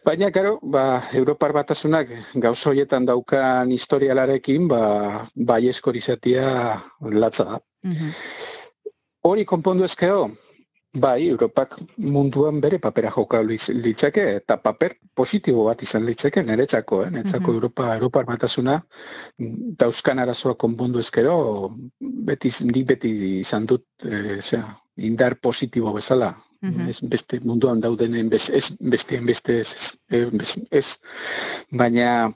Baina, 0.05 0.29
karo, 0.31 0.57
ba, 0.61 0.85
Europar 1.17 1.55
batasunak 1.57 2.13
gauza 2.35 2.69
horietan 2.69 3.09
daukan 3.09 3.73
historialarekin, 3.73 4.67
ba, 4.69 4.83
bai 5.35 5.63
izatea 5.67 6.49
latza 7.11 7.43
da. 7.43 7.61
Hori 9.27 9.43
konpondu 9.45 9.83
ezkeo, 9.83 10.27
bai, 10.99 11.27
Europak 11.29 11.77
munduan 11.97 12.61
bere 12.61 12.79
papera 12.79 13.11
joka 13.11 13.41
litzake, 13.43 14.23
eta 14.41 14.57
paper 14.61 14.97
positibo 15.13 15.65
bat 15.67 15.81
izan 15.83 16.05
litzake, 16.05 16.43
niretzako, 16.43 17.03
eh? 17.05 17.09
niretzako 17.11 17.51
Mhm. 17.51 17.55
Europa, 17.55 17.95
Europar 17.95 18.25
batasuna, 18.25 18.79
mm, 19.39 19.77
dauzkan 19.77 20.19
arazoa 20.19 20.55
konpondu 20.55 20.99
ezkero, 20.99 21.71
beti, 21.99 22.51
nik 22.65 22.87
beti 22.87 23.39
izan 23.39 23.65
dut, 23.65 23.85
e, 24.03 24.41
zera, 24.41 24.77
indar 24.97 25.39
positibo 25.39 25.93
bezala, 25.93 26.35
Mhm. 26.61 26.89
ez 26.89 27.01
beste 27.01 27.39
munduan 27.43 27.79
daudenen 27.79 28.29
bez, 28.29 28.49
ez 28.49 28.71
besteen 28.79 29.25
beste 29.25 29.59
ez, 29.59 29.97
ez, 30.09 30.25
eh, 30.57 30.65
ez, 30.71 30.97
baina 31.71 32.33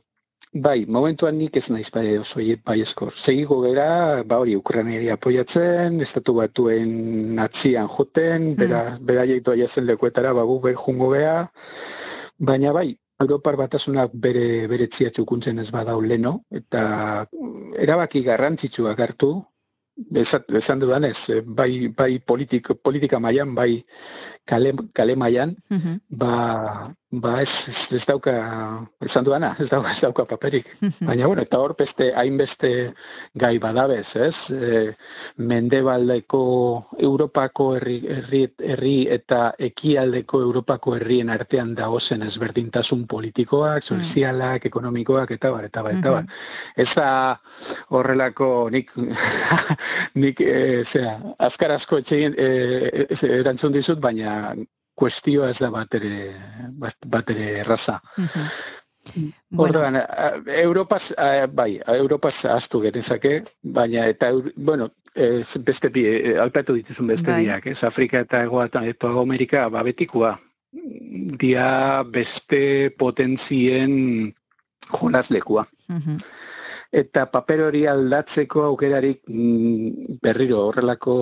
bai, 0.54 0.86
momentuan 0.86 1.38
nik 1.40 1.56
ez 1.56 1.70
naiz 1.72 1.90
bai 1.92 2.18
oso 2.20 2.40
bai 2.66 2.82
eskor. 2.82 3.14
Segigo 3.16 3.62
gera, 3.64 4.24
ba 4.24 4.40
hori, 4.40 4.56
Ukrainari 4.56 5.10
apoiatzen, 5.10 6.02
estatu 6.02 6.36
batuen 6.36 7.40
atzian 7.40 7.88
joten, 7.88 8.56
bera, 8.56 8.98
beraiek 9.00 9.44
doa 9.44 9.56
jazen 9.56 9.86
lekuetara, 9.86 10.34
ba 10.34 10.44
gu 10.44 10.60
be- 10.60 10.76
jungo 10.76 11.12
gea, 11.14 11.52
baina 12.38 12.74
bai, 12.74 12.98
Europar 13.22 13.56
batasunak 13.56 14.12
bere 14.14 14.68
bere 14.68 14.88
txiatxukuntzen 14.88 15.60
ez 15.60 15.70
badau 15.72 16.02
leno, 16.02 16.44
eta 16.50 17.26
mm, 17.32 17.74
erabaki 17.86 18.24
garrantzitsuak 18.26 19.00
hartu, 19.00 19.32
esan 20.16 20.80
dudanez, 20.80 21.30
bai, 21.46 21.88
bai 21.96 22.20
politik, 22.20 22.72
politika 22.84 23.20
mailan 23.20 23.54
bai 23.56 23.84
kale, 24.46 24.74
kale 24.94 25.16
mailan, 25.16 25.56
ba, 26.10 26.34
ba 27.12 27.42
ez, 27.42 27.52
ez, 27.68 27.92
ez 27.94 28.06
dauka, 28.08 28.34
esan 29.04 29.26
dudana, 29.28 29.52
ez 29.60 29.68
dauka, 29.70 29.92
ez 29.96 30.02
dauka 30.02 30.26
paperik. 30.26 30.70
Baina, 31.02 31.28
bueno, 31.28 31.44
eta 31.44 31.60
hor 31.60 31.76
beste, 31.78 32.12
hainbeste 32.16 32.72
gai 33.36 33.58
badabez, 33.60 34.16
ez? 34.16 34.52
E, 34.52 34.82
mendebaldeko 35.52 36.42
Europako 37.00 37.72
herri, 37.78 37.98
herri, 38.16 38.44
herri 38.74 38.96
eta 39.12 39.42
ekialdeko 39.60 40.42
Europako 40.48 40.96
herrien 40.96 41.30
artean 41.34 41.76
dagozen 41.76 42.24
ezberdintasun 42.28 43.06
politikoak, 43.12 43.84
sozialak, 43.84 44.66
ekonomikoak, 44.72 45.36
eta 45.36 45.52
bar, 45.52 45.68
eta 45.68 45.84
bar, 45.84 46.00
eta 46.00 46.16
bar. 46.16 46.32
Ez 46.80 46.90
da 46.96 47.12
horrelako 47.92 48.70
nik, 48.72 48.96
nik 50.24 50.40
e, 50.48 50.84
zera, 50.86 51.18
azkar 51.44 51.76
asko 51.76 52.00
etxegin, 52.02 52.40
e, 52.40 52.50
e, 53.04 53.34
erantzun 53.42 53.76
dizut, 53.76 54.00
baina 54.00 54.31
kuestioa 54.96 55.50
ez 55.50 55.58
da 55.60 55.70
batere, 55.74 56.34
batere 57.08 57.50
erraza. 57.64 58.00
Orduan, 59.58 59.96
a- 59.98 60.34
Europaz, 60.62 61.12
a, 61.18 61.48
bai, 61.48 61.80
Europaz 61.96 62.46
astu 62.46 62.82
genezake, 62.84 63.44
baina 63.64 64.06
eta, 64.12 64.30
bueno, 64.56 64.92
ez 65.16 65.58
beste 65.66 65.90
bi, 65.90 66.06
eh, 66.08 66.38
aipatu 66.40 66.76
dituzun 66.78 67.08
beste 67.10 67.32
Bai. 67.32 67.42
biak, 67.46 67.66
ez 67.68 67.84
Afrika 67.84 68.20
eta 68.24 68.44
Ego 68.46 68.62
eta 68.64 68.84
Ego 68.86 69.22
Amerika, 69.22 69.68
ba, 69.70 69.82
betikoa. 69.84 70.36
Dia 71.42 72.04
beste 72.08 72.92
potentzien 72.98 74.34
jolaslekua. 74.94 75.66
Eta 76.92 77.26
paper 77.32 77.62
hori 77.68 77.86
aldatzeko 77.88 78.64
aukerarik 78.70 79.22
mm, 79.28 80.20
berriro 80.24 80.62
horrelako, 80.70 81.16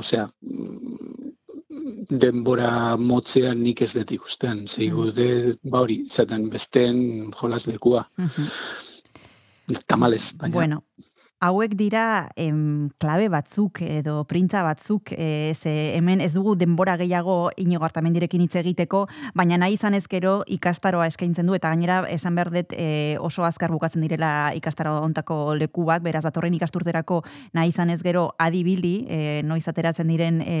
osea, 0.00 0.26
denbora 2.08 2.96
motzean 2.96 3.60
nik 3.62 3.82
ez 3.84 3.92
dut 3.94 4.12
ikusten. 4.16 4.66
Zeigu 4.68 5.10
de, 5.14 5.56
ba 5.62 5.84
hori, 5.84 6.02
zaten 6.10 6.48
besteen 6.50 7.30
jolaslekua. 7.40 8.06
Tamales, 9.86 10.32
baina. 10.38 10.54
Bueno, 10.54 10.82
hauek 11.40 11.72
dira 11.72 12.28
em, 12.36 12.90
klabe 13.00 13.30
batzuk 13.32 13.80
edo 13.80 14.18
printza 14.28 14.60
batzuk, 14.62 15.14
e, 15.16 15.54
ze 15.56 15.72
hemen 15.96 16.20
ez 16.20 16.34
dugu 16.34 16.52
denbora 16.54 16.98
gehiago 17.00 17.48
inigo 17.56 17.86
hartamendirekin 17.86 18.42
hitz 18.44 18.58
egiteko, 18.60 19.06
baina 19.34 19.56
nahi 19.56 19.78
izan 19.78 19.96
ezkero 19.96 20.42
ikastaroa 20.52 21.06
eskaintzen 21.08 21.48
du, 21.48 21.56
eta 21.56 21.70
gainera 21.72 22.02
esan 22.12 22.36
behar 22.36 22.50
dut 22.52 22.74
e, 22.76 23.16
oso 23.24 23.46
azkar 23.48 23.72
bukatzen 23.72 24.04
direla 24.04 24.52
ikastaro 24.58 24.98
ontako 25.00 25.54
lekuak, 25.56 26.04
beraz 26.04 26.22
datorren 26.26 26.58
ikasturterako 26.58 27.22
nahi 27.56 27.72
izan 27.72 27.88
ez 27.88 28.02
gero 28.04 28.26
adibili, 28.36 29.06
e, 29.08 29.40
noiz 29.48 29.64
ateratzen 29.72 30.12
diren 30.12 30.42
e, 30.44 30.58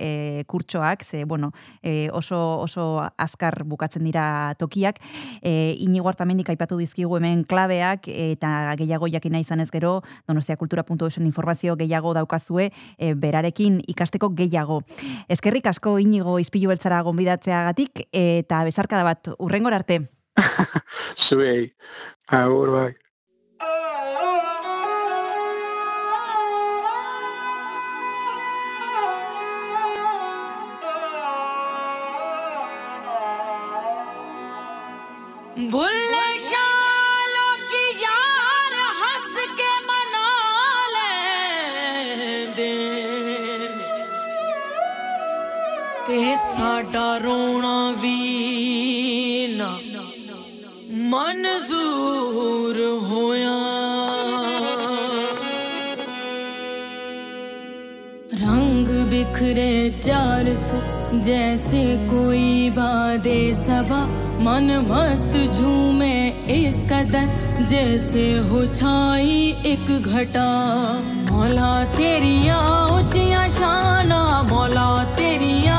e, 0.00 0.10
kurtsoak, 0.48 1.04
ze, 1.04 1.26
bueno, 1.26 1.52
e, 1.82 2.08
oso, 2.08 2.40
oso 2.64 2.88
azkar 3.04 3.64
bukatzen 3.68 4.08
dira 4.08 4.56
tokiak, 4.56 5.04
e, 5.42 5.76
inigo 5.84 6.08
hartamendik 6.08 6.48
aipatu 6.56 6.80
dizkigu 6.80 7.20
hemen 7.20 7.44
klabeak, 7.44 8.08
eta 8.08 8.72
gehiago 8.80 9.12
jakin 9.12 9.36
nahi 9.36 9.44
izan 9.44 9.60
ez 9.60 9.68
gero, 9.70 10.00
donostiakultura.eusen 10.28 11.26
informazio 11.26 11.76
gehiago 11.76 12.14
daukazue 12.14 12.70
e, 12.98 13.14
berarekin 13.14 13.80
ikasteko 13.88 14.30
gehiago. 14.36 14.82
Eskerrik 15.28 15.66
asko 15.66 15.98
inigo 16.02 16.38
izpilu 16.38 16.72
beltzara 16.72 17.02
gonbidatzeagatik 17.06 18.06
eta 18.12 18.64
bezarkada 18.64 19.04
bat 19.04 19.34
urrengor 19.38 19.74
arte. 19.74 20.02
Zuei, 21.16 21.72
agur 22.28 22.70
bai. 22.74 22.92
Bully! 35.56 36.05
साडा 46.56 47.08
रोना 47.16 47.78
भी 48.02 49.56
ना 49.56 49.68
मंजूर 51.10 52.78
होया। 53.08 53.56
रंग 58.34 58.88
बिखरे 59.10 59.74
चार 60.00 60.52
सौ 60.54 60.80
जैसे 61.26 61.82
कोई 62.10 62.70
बादे 62.70 63.40
सबा। 63.54 64.00
मन 64.46 64.70
मस्त 64.88 65.36
झूमे 65.52 66.16
इस 66.56 66.78
कदर 66.90 67.64
जैसे 67.66 68.24
हो 68.48 68.64
छाई 68.72 69.38
एक 69.66 69.86
घटा। 69.98 70.48
मौला 71.30 71.74
तेरिया 71.94 72.58
ऊंचिया 72.96 73.46
शाना 73.50 74.22
मौला 74.50 74.88
तेरिया 75.16 75.78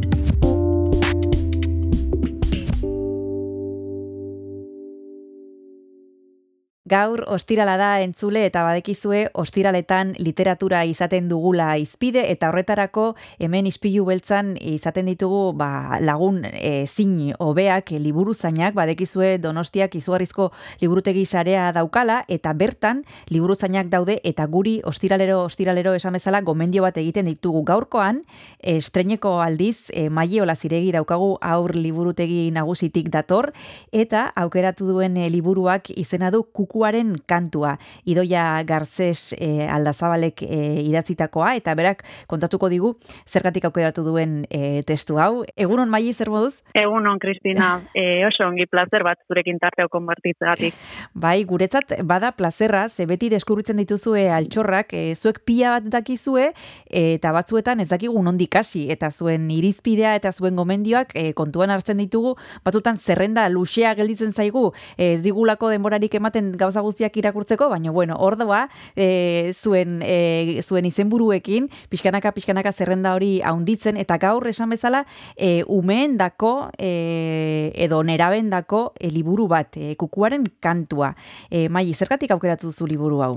Gaur 6.91 7.21
ostirala 7.31 7.77
da 7.79 8.01
entzule 8.03 8.41
eta 8.43 8.65
badekizue 8.65 9.21
ostiraletan 9.39 10.09
literatura 10.19 10.81
izaten 10.83 11.29
dugula 11.29 11.69
izpide 11.79 12.25
eta 12.27 12.49
horretarako 12.49 13.05
hemen 13.39 13.69
ispilu 13.69 14.03
beltzan 14.09 14.57
izaten 14.59 15.07
ditugu 15.07 15.53
ba, 15.55 15.99
lagun 16.03 16.41
e, 16.49 16.83
zin 16.87 17.31
hobeak 17.39 17.93
liburu 17.95 18.33
zainak. 18.33 18.73
Badekizue 18.75 19.37
donostiak 19.39 19.95
izugarrizko 19.95 20.49
liburutegi 20.81 21.23
sarea 21.25 21.69
daukala 21.71 22.25
eta 22.27 22.51
bertan 22.59 23.05
liburu 23.29 23.55
zainak 23.55 23.87
daude 23.87 24.17
eta 24.27 24.49
guri 24.51 24.81
ostiralero 24.83 25.45
ostiralero 25.45 25.95
esan 25.95 26.19
bezala 26.19 26.41
gomendio 26.41 26.83
bat 26.83 26.99
egiten 26.99 27.31
ditugu. 27.31 27.63
Gaurkoan 27.71 28.25
estreineko 28.59 29.37
aldiz 29.39 29.87
e, 29.93 30.09
maile 30.09 30.57
ziregi 30.59 30.91
daukagu 30.91 31.37
aur 31.39 31.71
liburutegi 31.75 32.51
nagusitik 32.51 33.07
dator 33.15 33.53
eta 33.93 34.27
aukeratu 34.35 34.91
duen 34.91 35.15
e, 35.15 35.29
liburuak 35.29 35.93
izena 35.95 36.35
du 36.35 36.43
kukuaren 36.81 37.15
kantua. 37.27 37.77
Idoia 38.05 38.63
Garzes 38.65 39.35
e, 39.37 39.67
aldazabalek 39.69 40.41
e, 40.41 40.81
idatzitakoa, 40.81 41.53
eta 41.59 41.75
berak 41.77 42.01
kontatuko 42.27 42.69
digu 42.71 42.95
zergatik 43.29 43.67
aukeratu 43.69 44.01
duen 44.03 44.47
e, 44.49 44.81
testu 44.81 45.19
hau. 45.21 45.43
Egunon 45.55 45.91
maili 45.93 46.13
zer 46.13 46.31
moduz? 46.33 46.55
Egunon, 46.73 47.19
Kristina, 47.21 47.75
e, 47.93 48.25
oso 48.25 48.47
ongi 48.47 48.65
plazer 48.65 49.05
bat 49.05 49.21
zurekin 49.27 49.59
tarteo 49.61 49.91
konbartitzegatik. 49.93 50.73
Bai, 51.13 51.43
guretzat 51.45 51.93
bada 52.03 52.31
plazerra, 52.33 52.87
ze 52.89 53.05
beti 53.05 53.29
deskubritzen 53.29 53.77
dituzue 53.77 54.25
altxorrak, 54.33 54.95
e, 54.97 55.13
zuek 55.13 55.43
pila 55.45 55.75
bat 55.75 55.91
dakizue, 55.93 56.49
eta 56.89 57.35
batzuetan 57.35 57.85
ez 57.85 57.89
dakigu 57.91 58.17
nondik 58.25 58.57
hasi 58.57 58.87
eta 58.89 59.11
zuen 59.11 59.49
irizpidea 59.53 60.15
eta 60.17 60.33
zuen 60.33 60.57
gomendioak 60.57 61.13
e, 61.13 61.29
kontuan 61.37 61.69
hartzen 61.69 62.01
ditugu, 62.01 62.33
batzutan 62.65 62.97
zerrenda 62.97 63.45
luxea 63.53 63.93
gelditzen 63.99 64.33
zaigu, 64.33 64.71
ez 64.97 65.21
digulako 65.21 65.69
denborarik 65.69 66.17
ematen 66.17 66.51
gauza 66.57 66.70
guztiak 66.79 67.17
irakurtzeko, 67.19 67.67
baina 67.67 67.91
bueno, 67.91 68.15
ordoa 68.15 68.69
e, 68.95 69.51
zuen 69.51 69.99
e, 70.07 70.61
zuen 70.63 70.87
izenburuekin 70.87 71.67
pixkanaka 71.91 72.31
pixkanaka 72.31 72.71
zerrenda 72.71 73.13
hori 73.17 73.41
haunditzen 73.43 73.99
eta 73.99 74.15
gaur 74.17 74.47
esan 74.47 74.71
bezala 74.71 75.03
e, 75.35 75.65
umeendako 75.67 76.71
e, 76.79 77.73
edo 77.75 77.99
nerabendako 78.07 78.93
e, 78.95 79.11
liburu 79.11 79.49
bat, 79.51 79.75
e, 79.75 79.97
kukuaren 79.99 80.47
kantua. 80.63 81.11
E, 81.51 81.67
mai, 81.67 81.89
zergatik 81.91 82.31
aukeratu 82.31 82.71
duzu 82.71 82.87
liburu 82.87 83.19
hau? 83.27 83.35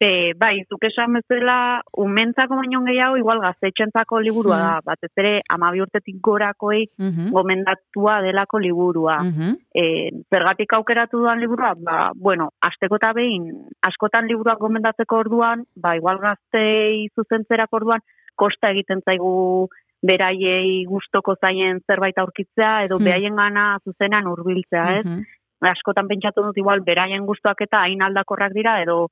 E, 0.00 0.32
bai, 0.38 0.62
zuk 0.70 0.84
esan 0.86 1.12
bezala, 1.16 1.82
umentzako 1.98 2.54
baino 2.60 2.84
gehiago, 2.86 3.16
igual 3.18 3.40
gaztetxentzako 3.42 4.20
liburua 4.22 4.56
Mm. 4.56 4.62
da, 4.62 4.80
batez 4.86 5.10
ere, 5.16 5.42
amabi 5.50 5.80
urtetik 5.82 6.20
gorakoi 6.22 6.86
Mhm. 6.98 7.32
gomendatua 7.34 8.22
delako 8.22 8.58
liburua. 8.60 9.16
Mhm. 9.24 9.56
E, 9.74 10.10
zergatik 10.30 10.72
aukeratu 10.72 11.18
duan 11.18 11.40
liburua, 11.40 11.74
ba, 11.76 12.12
bueno, 12.14 12.50
asteko 12.60 12.94
eta 12.96 13.12
behin, 13.12 13.50
askotan 13.82 14.26
liburuak 14.28 14.58
gomendatzeko 14.60 15.16
orduan, 15.16 15.64
ba, 15.74 15.96
igual 15.96 16.18
gaztei 16.18 17.08
zuzentzerako 17.16 17.76
orduan, 17.76 18.00
kosta 18.36 18.70
egiten 18.70 19.00
zaigu 19.04 19.66
beraiei 20.00 20.84
gustoko 20.86 21.34
zaien 21.40 21.80
zerbait 21.88 22.16
aurkitzea, 22.16 22.84
edo 22.84 22.98
Hmm. 22.98 23.04
beraien 23.04 23.34
gana 23.34 23.78
zuzenan 23.84 24.26
hurbiltzea, 24.26 24.98
ez? 24.98 25.04
Mhm. 25.06 25.22
askotan 25.60 26.06
pentsatu 26.06 26.40
dut 26.44 26.56
igual 26.56 26.82
beraien 26.86 27.26
gustuak 27.26 27.60
eta 27.62 27.80
hain 27.82 28.00
aldakorrak 28.00 28.52
dira 28.52 28.80
edo 28.80 29.08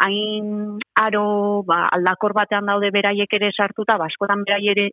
hain 0.00 0.78
aro 0.96 1.62
ba, 1.66 1.88
aldakor 1.92 2.32
batean 2.32 2.66
daude 2.66 2.90
beraiek 2.90 3.32
ere 3.38 3.50
sartuta, 3.52 3.98
ba, 3.98 4.06
askotan 4.08 4.44
beraiei 4.46 4.72
ere, 4.72 4.88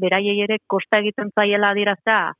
beraiei 0.00 0.40
ere 0.42 0.58
kosta 0.66 0.98
egiten 1.04 1.30
zaiela 1.34 1.70
adiraztea 1.74 2.32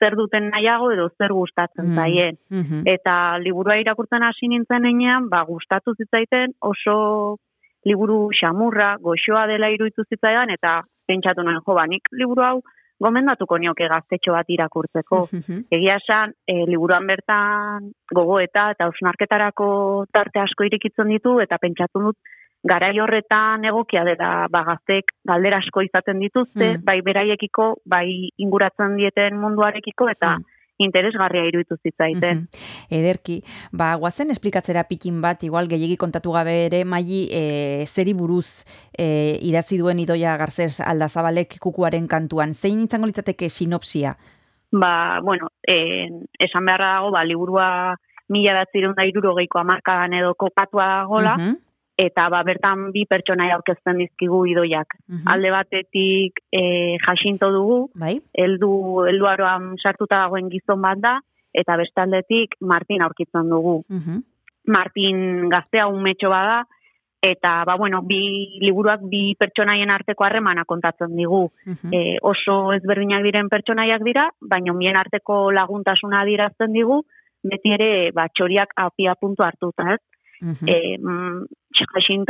zer 0.00 0.16
duten 0.16 0.48
nahiago 0.48 0.90
edo 0.92 1.08
zer 1.18 1.32
gustatzen 1.36 1.90
Mm. 1.90 1.94
zaien. 1.94 2.36
Mhm. 2.50 2.82
Eta 2.86 3.38
liburua 3.38 3.76
irakurtzen 3.76 4.22
hasi 4.22 4.48
nintzen 4.48 4.84
enean, 4.88 5.28
ba, 5.28 5.44
gustatu 5.44 5.94
zitzaiten 5.94 6.54
oso 6.60 7.36
liburu 7.84 8.28
xamurra, 8.32 8.96
goxoa 9.00 9.46
dela 9.46 9.70
iruditu 9.70 10.04
zitzaidan, 10.08 10.50
eta 10.50 10.82
pentsatu 11.06 11.42
nuen, 11.42 11.60
jo, 11.66 11.74
ba, 11.74 11.86
nik 11.86 12.02
liburu 12.12 12.42
hau 12.42 12.60
gomendatuko 13.00 13.58
nioke 13.58 13.88
gaztetxo 13.88 14.32
bat 14.36 14.48
irakurtzeko. 14.48 15.22
Mhm. 15.32 15.64
Egia 15.70 15.96
esan, 15.96 16.34
e, 16.46 16.66
liburuan 16.68 17.06
bertan 17.06 17.90
gogoeta 18.14 18.70
eta 18.74 18.84
ausnarketarako 18.90 19.70
tarte 20.12 20.40
asko 20.40 20.64
irikitzen 20.68 21.08
ditu, 21.08 21.40
eta 21.40 21.58
pentsatu 21.58 22.00
dut, 22.00 22.16
garai 22.62 22.92
horretan 23.00 23.64
egokia 23.64 24.04
dela 24.04 24.46
ba, 24.52 24.62
gaztek 24.64 25.14
galdera 25.24 25.58
asko 25.64 25.80
izaten 25.80 26.18
dituzte, 26.20 26.76
Mm. 26.76 26.84
bai 26.84 27.00
beraiekiko, 27.00 27.76
bai 27.86 28.28
inguratzen 28.36 28.96
dieten 28.96 29.38
munduarekiko, 29.40 30.08
eta 30.10 30.36
Mm. 30.38 30.44
Interesgarria 30.84 31.44
iruditu 31.48 31.76
zitzaiten. 31.82 32.44
Mhm. 32.44 32.96
Ederki, 33.00 33.42
ba, 33.72 33.94
guazen 34.00 34.30
esplikatzera 34.30 34.84
pikin 34.88 35.20
bat, 35.20 35.42
igual 35.44 35.68
gehiegi 35.68 35.96
kontatu 35.96 36.32
gabe 36.32 36.66
ere, 36.66 36.84
maili 36.84 37.28
e, 37.30 37.86
zeri 37.86 38.14
buruz 38.14 38.64
e, 38.96 39.38
idatzi 39.42 39.78
duen 39.78 39.98
idoia 40.00 40.36
garzez 40.40 40.80
aldazabalek 40.80 41.58
kukuaren 41.60 42.08
kantuan. 42.08 42.54
Zein 42.54 42.84
izango 42.84 43.06
litzateke 43.06 43.48
sinopsia? 43.48 44.16
Ba, 44.72 45.20
bueno, 45.22 45.48
eh, 45.66 46.06
esan 46.38 46.64
beharra 46.64 46.94
dago, 47.00 47.10
ba, 47.10 47.24
liburua 47.24 47.96
mila 48.30 48.54
datzireun 48.54 48.94
da 48.94 49.04
irurogeiko 49.04 49.58
amarkadan 49.58 50.14
edo 50.14 50.34
kokatua 50.38 50.86
dagola, 50.86 51.36
Mhm, 51.36 51.56
eta 52.00 52.28
ba, 52.32 52.40
bertan 52.46 52.88
bi 52.94 53.04
pertsonai 53.08 53.50
aurkezten 53.54 54.00
dizkigu 54.00 54.44
idoiak. 54.54 54.96
mhm. 55.08 55.28
Alde 55.28 55.50
batetik 55.50 56.40
e, 56.52 56.96
jasinto 57.04 57.50
dugu, 57.52 57.90
Bai? 57.94 58.18
heldu 58.32 58.72
helduaroan 59.10 59.76
sartuta 59.82 60.24
dagoen 60.24 60.50
gizon 60.50 60.80
bat 60.80 60.98
da, 60.98 61.18
eta 61.52 61.76
bestaldetik 61.76 62.56
Martin 62.60 63.02
aurkitzen 63.02 63.48
dugu. 63.48 63.82
Mhm. 63.88 64.22
Martin 64.66 65.48
gaztea 65.48 65.88
umetxo 65.88 66.30
bada, 66.30 66.64
eta 67.22 67.64
ba, 67.66 67.76
bueno, 67.76 68.00
bi 68.02 68.58
liburuak 68.62 69.02
bi 69.02 69.34
pertsonaien 69.38 69.90
arteko 69.90 70.24
harremana 70.24 70.64
kontatzen 70.64 71.16
digu. 71.16 71.50
Mhm. 71.66 71.92
e, 71.92 72.18
oso 72.22 72.72
ezberdinak 72.72 73.22
diren 73.22 73.48
pertsonaiak 73.48 74.02
dira, 74.02 74.30
baina 74.40 74.72
bien 74.72 74.96
arteko 74.96 75.50
laguntasuna 75.52 76.22
adierazten 76.22 76.72
digu, 76.72 77.02
beti 77.42 77.72
ere 77.72 78.10
ba, 78.12 78.28
txoriak 78.28 78.72
apia 78.76 79.14
puntu 79.20 79.42
hartuta, 79.42 79.94
ez? 79.94 80.00
Mhm. 80.40 80.68
e, 80.68 80.98
mm, 80.98 81.44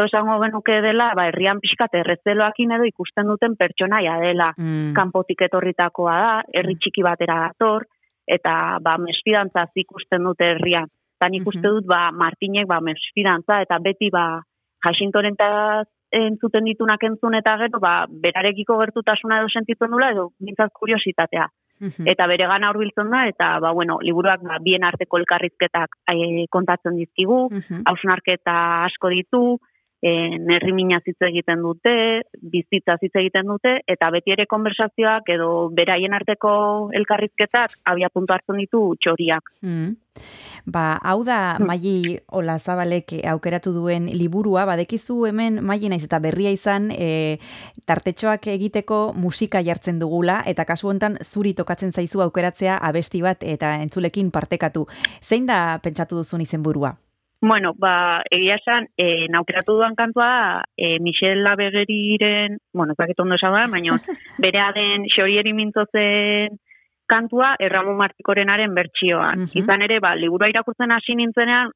esango 0.05 0.39
genuke 0.43 0.81
dela, 0.83 1.13
ba, 1.15 1.27
herrian 1.29 1.61
pixkat 1.61 1.95
errezeloakin 1.95 2.73
edo 2.73 2.85
ikusten 2.85 3.27
duten 3.27 3.57
pertsonaia 3.57 4.19
dela. 4.21 4.53
Mm. 4.57 4.93
Kanpotik 4.95 5.43
etorritakoa 5.43 6.17
da, 6.21 6.43
herri 6.55 6.77
txiki 6.77 7.03
batera 7.03 7.41
dator, 7.49 7.87
eta 8.27 8.79
ba, 8.83 8.97
mesfidantzaz 8.99 9.71
ikusten 9.75 10.25
dute 10.25 10.55
herrian. 10.55 10.89
Eta 11.19 11.29
nik 11.29 11.47
uste 11.47 11.69
dut, 11.69 11.87
ba, 11.87 12.11
Martinek, 12.17 12.67
ba, 12.67 12.81
mesfidantza, 12.81 13.61
eta 13.63 13.79
beti, 13.79 14.09
ba, 14.11 14.41
jaxintoren 14.87 15.37
entzuten 16.11 16.65
ditunak 16.67 17.03
entzun 17.07 17.37
eta 17.39 17.57
gero, 17.61 17.79
ba, 17.79 18.07
berarekiko 18.09 18.79
gertutasuna 18.81 19.41
edo 19.41 19.51
sentitzen 19.53 19.91
dula, 19.93 20.11
edo 20.15 20.31
bintzat 20.41 20.73
kuriositatea. 20.75 21.47
Mhm. 21.81 22.07
Eta 22.13 22.27
bere 22.29 22.47
gana 22.47 22.71
hurbiltzen 22.71 23.11
da, 23.11 23.27
eta, 23.29 23.59
ba, 23.61 23.71
bueno, 23.73 23.99
liburuak 24.05 24.43
ba, 24.43 24.59
bien 24.61 24.85
arteko 24.85 25.17
elkarrizketak 25.19 25.97
eh, 26.13 26.45
kontatzen 26.51 26.97
dizkigu, 26.97 27.49
Mhm. 27.51 27.83
hausnarketa 27.87 28.85
asko 28.85 29.09
ditu, 29.09 29.59
e, 30.03 30.11
nerri 30.39 30.73
minaz 30.77 31.03
hitz 31.07 31.19
egiten 31.29 31.63
dute, 31.65 31.95
bizitza 32.53 32.97
hitz 33.01 33.15
egiten 33.23 33.49
dute, 33.53 33.77
eta 33.87 34.11
beti 34.15 34.35
ere 34.35 34.47
konversazioak 34.51 35.29
edo 35.37 35.51
beraien 35.77 36.15
arteko 36.17 36.53
elkarrizketak 36.97 37.79
abia 37.93 38.11
puntu 38.13 38.37
hartzen 38.37 38.61
ditu 38.63 38.85
txoriak. 39.01 39.53
Mm. 39.63 39.97
Ba, 40.69 40.99
hau 41.07 41.23
da 41.25 41.57
Maili 41.63 42.19
Olazabalek 42.37 43.15
aukeratu 43.31 43.73
duen 43.73 44.11
liburua, 44.13 44.67
badekizu 44.69 45.23
hemen 45.31 45.61
Maili 45.65 45.89
naiz 45.89 46.03
eta 46.05 46.21
berria 46.21 46.53
izan, 46.53 46.91
e, 46.93 47.39
tartetxoak 47.89 48.51
egiteko 48.53 49.01
musika 49.17 49.63
jartzen 49.65 50.01
dugula 50.03 50.41
eta 50.47 50.67
kasu 50.69 50.91
hontan 50.93 51.17
zuri 51.25 51.55
tokatzen 51.57 51.93
zaizu 51.93 52.25
aukeratzea 52.27 52.81
abesti 52.91 53.23
bat 53.25 53.47
eta 53.47 53.77
entzulekin 53.81 54.33
partekatu. 54.35 54.87
Zein 55.23 55.47
da 55.49 55.79
pentsatu 55.83 56.21
duzun 56.21 56.45
izenburua? 56.45 56.97
Bueno, 57.41 57.73
ba, 57.77 58.23
egia 58.31 58.57
esan, 58.61 58.89
e, 59.01 59.27
naukeratu 59.33 59.73
duan 59.79 59.95
kantua, 59.97 60.63
e, 60.77 60.99
Michel 61.01 61.43
Labegeriren, 61.43 62.59
bueno, 62.73 62.93
ez 62.99 63.17
ondo 63.19 63.35
esan 63.35 63.71
baina 63.73 63.97
berea 64.39 64.73
den 64.77 65.07
xorieri 65.09 65.55
mintzozen 65.55 66.59
kantua 67.09 67.57
Erramu 67.59 67.95
Martikorenaren 67.97 68.75
bertsioan. 68.75 69.41
Mhm. 69.41 69.57
Izan 69.65 69.83
ere, 69.83 70.01
ba, 70.01 70.15
liburua 70.15 70.49
irakurtzen 70.49 70.93
hasi 70.93 71.17
nintzenean, 71.17 71.73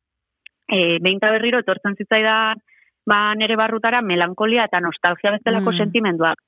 e, 0.68 0.98
behin 1.00 1.16
eta 1.16 1.30
berriro 1.32 1.58
etortzen 1.64 1.96
zitzaidan 1.96 2.60
ba, 3.06 3.34
nere 3.36 3.56
barrutara 3.56 4.00
melankolia 4.00 4.64
eta 4.64 4.80
nostalgia 4.80 5.30
bezalako 5.34 5.72
Mm. 5.72 5.76
sentimenduak. 5.76 6.38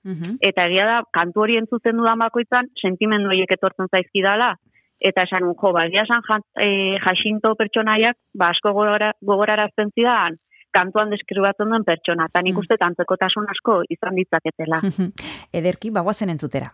Eta 0.41 0.67
egia 0.67 0.87
da, 0.87 1.03
kantu 1.13 1.43
hori 1.43 1.57
entzuten 1.57 1.97
dudan 1.97 2.19
bakoitzan, 2.19 2.69
sentimendu 2.81 3.29
horiek 3.29 3.51
etortzen 3.53 3.89
zaizkidala, 3.93 4.55
eta 5.01 5.23
esan 5.29 5.45
un, 5.45 5.55
jo, 5.61 5.73
ba, 5.73 5.87
egia 5.87 6.03
esan 6.07 6.23
jan, 6.29 6.43
e, 6.61 6.97
jaxinto 7.05 7.55
pertsonaiak, 7.59 8.17
ba, 8.35 8.51
asko 8.55 8.73
gogora, 8.73 9.13
gogorarazten 9.21 9.93
zidan, 9.95 10.39
kantuan 10.73 11.11
deskribatzen 11.11 11.69
duen 11.73 11.85
pertsona, 11.85 12.27
eta 12.29 12.43
nik 12.43 12.55
Mm. 12.57 12.65
uste 12.65 12.77
antzekotasun 12.81 13.47
asko 13.51 13.83
izan 13.89 14.15
ditzaketela. 14.15 14.81
Ederki, 15.61 15.91
bagoazen 15.91 16.31
entzutera. 16.31 16.73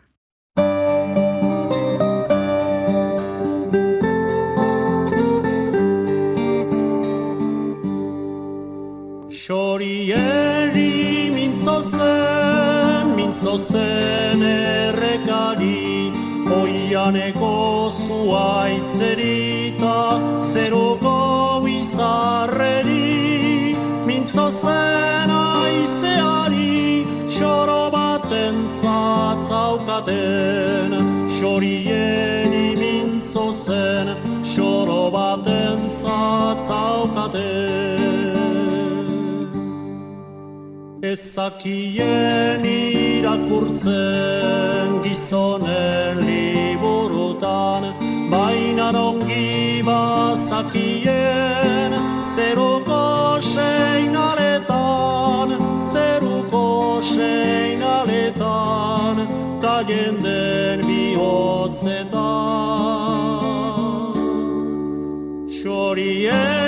Xorieri 9.92 11.30
mintzo 11.34 11.80
zen, 11.82 13.14
mintzo 13.16 13.54
zen 13.58 14.42
errekari, 14.42 15.91
oianeko 16.72 17.90
zuaitzerita, 17.92 19.96
zeruko 20.40 21.62
izarreri, 21.68 23.76
mintzo 24.06 24.50
zen 24.50 25.30
aizeari, 25.30 27.06
xoro 27.28 27.90
baten 27.96 28.68
zatzaukaten, 28.80 30.92
xorieri 31.38 32.76
mintzo 32.82 33.46
zen, 33.52 34.06
xoro 34.54 35.10
baten 35.10 35.78
zatzaukaten. 35.88 38.41
Ezakien 41.03 42.62
irakurtzen 42.62 43.82
gizonen 45.03 46.20
liburutan, 46.22 47.82
baina 48.30 48.92
ongi 48.94 49.82
bazakien 49.82 51.03
zeruko 52.22 53.03
seinaletan, 53.42 54.68
zeruko 55.90 56.66
seinaletan, 57.03 58.36
ta 59.61 59.82
jenden 59.82 60.86
bihotzetan. 60.86 62.22
Mintzo 65.62 66.61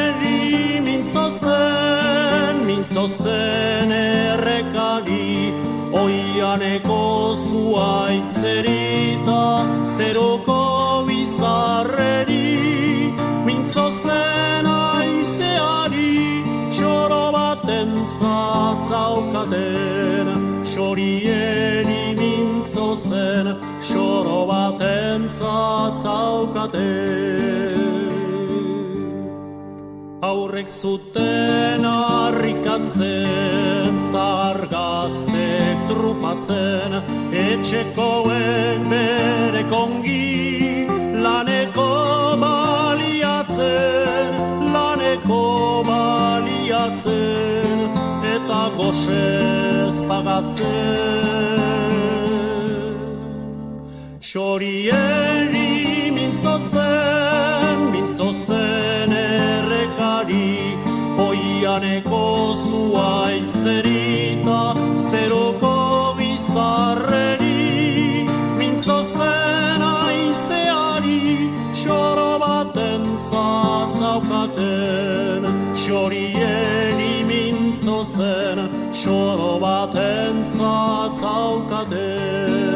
zen, 2.85 2.85
mintzo 2.85 3.09
zen 3.09 3.93
errekari, 3.93 5.53
oianeko 5.93 7.37
zuaitzerita, 7.49 9.65
zeruko 9.85 11.05
bizarreri, 11.07 13.13
mintzo 13.47 13.91
zen 14.03 14.67
aizeari, 14.67 16.43
xoro 16.71 17.33
baten 17.33 18.07
zatzaukaten, 18.19 20.27
xorieri 20.65 22.15
mintzo 22.19 22.97
zen, 22.97 23.57
xoro 23.81 24.47
baten 24.47 25.29
zatzaukaten. 25.29 27.74
Aurrek 30.25 30.69
zuten 30.71 31.85
harrikatzen, 31.85 33.99
zargaztek 34.11 35.83
trufatzen, 35.91 36.95
etxekoen 37.41 38.87
bere 38.89 39.65
kongi, 39.69 40.87
laneko 41.27 41.91
baliatzen, 42.45 44.33
laneko 44.77 45.43
baliatzen, 45.91 47.85
eta 48.37 48.63
goxez 48.79 49.97
pagatzen. 50.09 51.61
Xorieri 54.31 55.69
mintzo 56.17 56.57
zen, 56.73 57.24
mintzo 58.15 58.31
zen 58.47 59.11
errekari, 59.11 60.79
oianeko 61.19 62.55
zuaitzerita, 62.63 64.61
zeruko 64.97 66.15
bizarreri, 66.19 68.27
mintzo 68.59 69.03
zen 69.03 69.83
aizeari, 69.83 71.51
xoro 71.75 72.39
baten 72.39 73.03
zatzaukaten, 73.31 75.43
xorieri 75.75 77.25
mintzo 77.27 78.05
zen, 78.05 78.59
xoro 78.93 79.59
baten 79.59 80.45
zatzaukaten. 80.55 82.74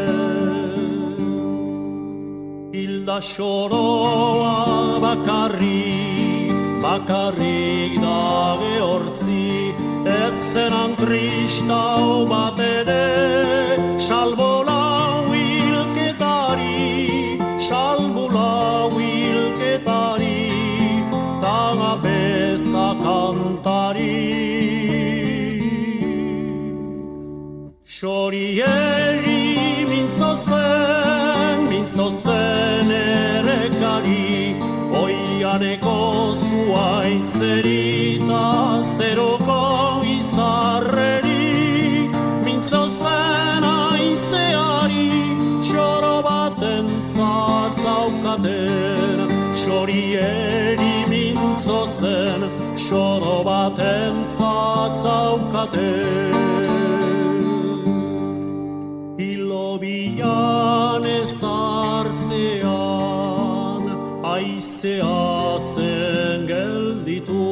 Hilda 3.08 3.20
xoroa 3.24 5.00
bakarrik, 5.00 6.52
bakarrik 6.82 7.94
da 8.04 8.58
gehortzi, 8.60 9.72
ez 10.04 10.36
zenan 10.52 10.92
kristau 11.00 12.26
bat 12.28 12.60
ere, 12.60 13.96
salbo 13.96 14.60
lau 14.68 15.32
hilketari, 15.32 16.76
salbo 17.68 18.28
lau 18.28 18.90
hilketari, 19.00 20.44
taga 21.40 21.92
beza 22.04 22.88
kantari. 23.04 24.20
Xorieri 27.96 29.40
mintzo 29.88 30.30
zen, 30.36 31.68
mintzo 31.72 32.10
zen 32.12 32.87
errekari, 33.78 34.58
oianeko 34.92 36.34
zuaitzerita, 36.34 38.82
zeruko 38.96 40.02
izarreri, 40.04 42.08
mintzo 42.44 42.88
zen 42.88 43.64
aizeari, 43.64 45.10
xoro 45.62 46.22
baten 46.22 46.86
zatzaukaten, 47.14 49.28
xorieri 49.54 51.06
mintzo 51.08 51.86
zen, 51.86 52.50
xoro 52.76 53.44
baten 53.44 54.26
zatzaukate. 54.26 55.94
Ilobian 59.18 61.04
ezartzean, 61.04 62.87
aizea 64.88 65.58
zen 65.58 66.46
gelditu, 66.46 67.44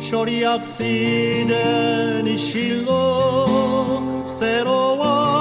xoriak 0.00 0.64
ziren 0.64 2.26
isildo, 2.26 3.00
zeroa 4.26 5.33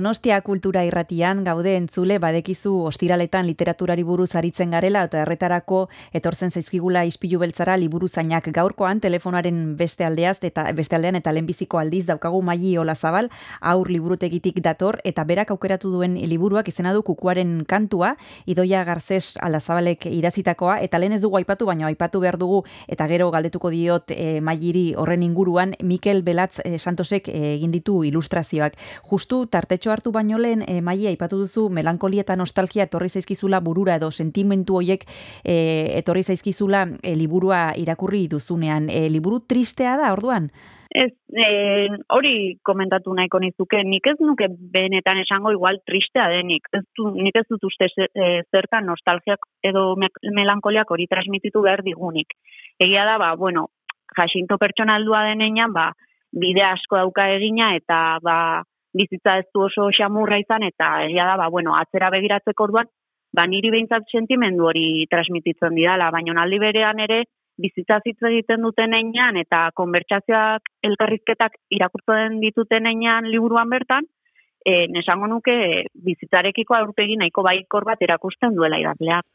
Donostia 0.00 0.40
kultura 0.40 0.80
irratian 0.88 1.42
gaude 1.44 1.74
entzule 1.76 2.14
badekizu 2.16 2.70
ostiraletan 2.88 3.44
literaturari 3.44 4.00
buruz 4.08 4.30
aritzen 4.38 4.70
garela 4.72 5.02
eta 5.04 5.18
erretarako 5.26 5.80
etortzen 6.16 6.48
zaizkigula 6.48 7.02
ispilu 7.04 7.42
beltzara 7.42 7.74
liburu 7.76 8.08
zainak 8.08 8.48
gaurkoan 8.56 9.02
telefonaren 9.04 9.58
beste 9.76 10.06
aldeaz 10.06 10.38
eta 10.48 10.64
beste 10.78 10.96
aldean 10.96 11.18
eta 11.20 11.34
lehenbiziko 11.36 11.76
aldiz 11.76 12.06
daukagu 12.08 12.40
maili 12.40 12.70
olazabal 12.80 13.28
aur 13.60 13.90
liburutegitik 13.92 14.62
dator 14.64 14.96
eta 15.04 15.26
berak 15.28 15.52
aukeratu 15.52 15.92
duen 15.92 16.16
liburuak 16.16 16.72
izena 16.72 16.94
du 16.96 17.04
kukuaren 17.04 17.66
kantua 17.68 18.14
idoia 18.46 18.86
garzes 18.88 19.36
alazabalek 19.36 20.08
idatzitakoa 20.08 20.78
eta 20.80 20.96
lehen 20.96 21.18
ez 21.18 21.20
dugu 21.20 21.42
aipatu 21.42 21.68
baina 21.68 21.90
aipatu 21.90 22.24
behar 22.24 22.40
dugu 22.40 22.62
eta 22.88 23.10
gero 23.12 23.28
galdetuko 23.36 23.68
diot 23.76 24.16
e, 24.16 24.40
mailiri 24.40 24.94
horren 24.96 25.28
inguruan 25.28 25.76
Mikel 25.82 26.24
Belatz 26.24 26.64
eh, 26.64 26.78
Santosek 26.78 27.28
eh, 27.28 27.44
egin 27.58 27.76
ditu 27.76 28.00
ilustrazioak. 28.08 28.80
Justu 29.12 29.44
tartetxo 29.44 29.89
hartu 29.92 30.12
baino 30.12 30.38
lehen 30.38 30.64
e, 30.66 30.80
maili 30.80 31.08
aipatu 31.10 31.38
duzu 31.42 31.68
melankolia 31.68 32.24
eta 32.26 32.36
nostalgia 32.36 32.88
etorri 32.88 33.08
zaizkizula 33.08 33.60
burura 33.60 33.96
edo 34.00 34.10
sentimentu 34.10 34.80
hoiek 34.80 35.06
e, 35.44 35.54
etorri 36.00 36.22
zaizkizula 36.22 36.86
e, 37.02 37.14
liburua 37.16 37.70
irakurri 37.76 38.26
duzunean 38.28 38.90
e, 38.90 39.08
liburu 39.08 39.40
tristea 39.46 39.96
da 39.96 40.12
orduan 40.12 40.50
Ez, 40.90 41.12
eh, 41.38 41.86
hori 42.10 42.58
komentatu 42.66 43.12
nahiko 43.14 43.38
nizuke, 43.38 43.78
nik 43.86 44.08
ez 44.10 44.16
nuke 44.18 44.48
benetan 44.74 45.20
esango 45.22 45.52
igual 45.54 45.78
tristea 45.86 46.26
denik. 46.32 46.66
Ez 46.74 46.82
nik 47.14 47.36
ez 47.38 47.44
dut 47.46 47.62
uste 47.68 47.86
eh, 48.08 48.42
zertan 48.50 48.90
nostalgiak 48.90 49.46
edo 49.62 49.94
me- 49.94 50.10
melankoliak 50.34 50.90
hori 50.90 51.06
transmititu 51.06 51.62
behar 51.62 51.84
digunik. 51.86 52.34
Egia 52.80 53.04
da, 53.06 53.18
ba, 53.22 53.36
bueno, 53.36 53.68
jasinto 54.18 54.58
pertsonaldua 54.58 55.22
denean, 55.28 55.72
ba, 55.72 55.92
bide 56.32 56.66
asko 56.66 56.98
dauka 56.98 57.28
egina 57.36 57.76
eta 57.76 58.18
ba, 58.22 58.64
bizitza 58.94 59.38
ez 59.38 59.46
du 59.54 59.64
oso 59.66 59.88
xamurra 59.96 60.38
izan 60.40 60.64
eta 60.66 60.90
egia 61.06 61.26
da, 61.28 61.36
ba, 61.40 61.48
bueno, 61.48 61.74
atzera 61.78 62.10
begiratzeko 62.10 62.66
orduan, 62.68 62.90
ba, 63.36 63.46
niri 63.46 63.70
behintzat 63.70 64.08
sentimendu 64.10 64.66
hori 64.70 65.06
transmititzen 65.10 65.76
didala, 65.78 66.10
baina 66.10 66.40
aldi 66.42 66.58
berean 66.58 67.02
ere, 67.06 67.24
bizitza 67.60 68.00
hitz 68.04 68.18
egiten 68.30 68.64
duten 68.64 68.94
einean 68.96 69.36
eta 69.36 69.68
konbertsazioak 69.76 70.70
elkarrizketak 70.88 71.58
irakurtzen 71.76 72.40
dituten 72.40 72.86
einean 72.86 73.28
liburuan 73.28 73.70
bertan, 73.70 74.08
e, 74.64 74.86
nesango 74.92 75.26
nuke 75.26 75.86
bizitzarekiko 75.94 76.76
aurpegi 76.76 77.16
nahiko 77.20 77.44
baikor 77.46 77.86
bat 77.88 78.02
erakusten 78.02 78.54
duela 78.56 78.80
idazleak. 78.80 79.26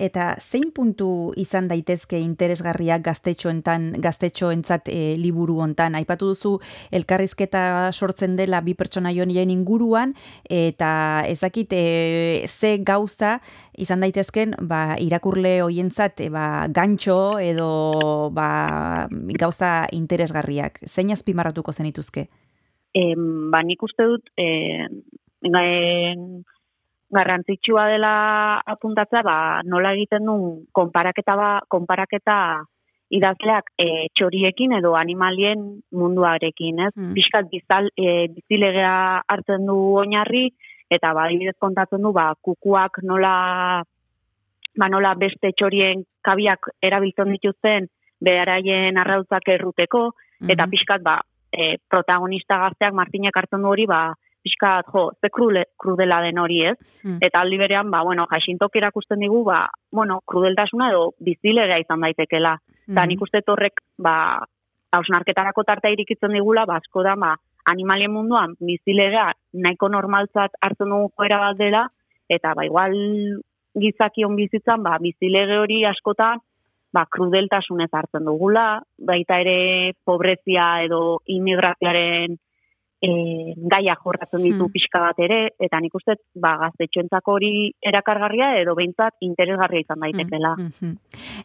Eta 0.00 0.30
zein 0.40 0.70
puntu 0.72 1.34
izan 1.36 1.66
daitezke 1.68 2.16
interesgarriak 2.16 3.02
gaztetxoentan, 3.04 3.90
gaztetxoentzat 4.00 4.88
e, 4.88 5.00
liburu 5.20 5.58
hontan? 5.60 5.98
Aipatu 5.98 6.30
duzu 6.32 6.54
elkarrizketa 6.94 7.92
sortzen 7.92 8.36
dela 8.38 8.62
bi 8.64 8.72
pertsonaioen 8.74 9.50
inguruan 9.52 10.14
eta 10.48 11.24
ezakit 11.28 11.72
e, 11.76 12.46
ze 12.48 12.78
gauza 12.78 13.40
izan 13.76 14.00
daitezken 14.00 14.54
ba, 14.62 14.96
irakurle 14.98 15.60
hoientzat 15.60 16.20
e, 16.20 16.30
ba, 16.30 16.66
gantxo 16.68 17.38
edo 17.38 18.30
ba, 18.32 19.06
gauza 19.36 19.86
interesgarriak. 19.92 20.80
Zein 20.88 21.12
azpimarratuko 21.12 21.72
zenituzke? 21.72 22.28
Em, 22.94 23.50
ba, 23.50 23.62
nik 23.66 23.82
uste 23.82 24.06
dut, 24.06 24.28
e, 24.38 24.46
garrantzitsua 27.14 27.88
dela 27.90 28.14
apuntatzea, 28.74 29.22
ba, 29.22 29.38
nola 29.66 29.92
egiten 29.94 30.26
duen 30.26 30.62
konparaketa, 30.72 31.36
ba, 31.38 31.50
konparaketa 31.70 32.36
idazleak 33.14 33.70
e, 33.78 34.08
txoriekin 34.16 34.72
edo 34.78 34.94
animalien 34.98 35.64
munduarekin, 35.94 36.80
ez? 36.88 36.92
Mm. 36.96 37.12
Piskat 37.18 37.50
bizal, 37.52 37.90
e, 37.98 38.28
bizilegea 38.34 38.94
hartzen 39.28 39.66
du 39.68 39.76
oinarri, 40.00 40.48
eta 40.90 41.12
ba, 41.14 41.26
adibidez 41.28 41.56
kontatzen 41.60 42.02
du, 42.02 42.14
ba, 42.16 42.32
kukuak 42.42 43.02
nola, 43.02 43.82
ba, 44.78 44.88
nola 44.88 45.14
beste 45.18 45.52
txorien 45.52 46.02
kabiak 46.24 46.72
erabiltzen 46.82 47.30
dituzten, 47.36 47.86
beharaien 48.24 48.96
arrautzak 48.98 49.48
erruteko, 49.52 50.12
eta 50.48 50.64
Mhm. 50.64 50.70
pixkat, 50.70 51.02
ba, 51.02 51.20
e, 51.56 51.76
protagonista 51.88 52.58
gazteak 52.58 52.94
Martinek 52.94 53.36
hartzen 53.36 53.62
du 53.62 53.70
hori, 53.70 53.86
ba, 53.86 54.14
pixkat, 54.44 54.90
jo, 54.92 55.06
ze 55.20 55.30
krule, 55.32 55.64
krudela 55.80 56.20
den 56.20 56.38
hori 56.38 56.58
ez. 56.68 56.74
Mm. 57.02 57.16
Eta 57.24 57.40
aldi 57.40 57.56
berean, 57.56 57.90
ba, 57.90 58.02
bueno, 58.04 58.26
jasintok 58.30 58.76
erakusten 58.76 59.22
digu, 59.24 59.44
ba, 59.46 59.68
bueno, 59.92 60.18
krudeltasuna 60.26 60.90
edo 60.90 61.12
bizilegea 61.24 61.78
izan 61.80 62.04
daitekela. 62.04 62.58
Eta 62.84 63.00
Mhm. 63.00 63.08
nik 63.08 63.22
uste 63.22 63.40
horrek, 63.46 63.80
ba, 63.98 64.44
hausnarketarako 64.92 65.64
tartea 65.64 65.90
irikitzen 65.94 66.32
digula, 66.32 66.66
ba, 66.66 66.76
asko 66.76 67.02
da, 67.02 67.14
ba, 67.16 67.36
animalien 67.64 68.12
munduan 68.12 68.54
bizilegea 68.60 69.32
nahiko 69.54 69.88
normaltzat 69.88 70.52
hartzen 70.60 70.90
dugu 70.92 71.10
joera 71.16 71.38
bat 71.38 71.56
dela, 71.56 71.86
eta 72.28 72.52
ba, 72.54 72.64
igual 72.66 72.92
gizakion 73.74 74.36
bizitzan, 74.36 74.82
ba, 74.82 74.98
bizilege 75.00 75.58
hori 75.58 75.84
askotan, 75.84 76.40
ba, 76.94 77.04
krudeltasunez 77.10 77.90
hartzen 77.92 78.24
dugula, 78.28 78.80
baita 78.98 79.40
ere 79.42 79.92
pobrezia 80.06 80.68
edo 80.86 81.18
immigrazioaren 81.34 82.38
e, 83.04 83.54
gaia 83.70 83.96
jorratzen 84.00 84.42
ditu 84.42 84.64
Hmm. 84.64 84.72
pixka 84.72 85.00
bat 85.00 85.18
ere, 85.18 85.38
eta 85.58 85.80
nik 85.80 85.94
uste, 85.94 86.16
ba, 86.34 86.56
gaztetxoentzako 86.62 87.36
hori 87.36 87.52
erakargarria 87.82 88.54
edo 88.60 88.74
behintzat 88.74 89.20
interesgarria 89.20 89.84
izan 89.84 90.00
daitekela. 90.00 90.54
Mhm. 90.58 90.96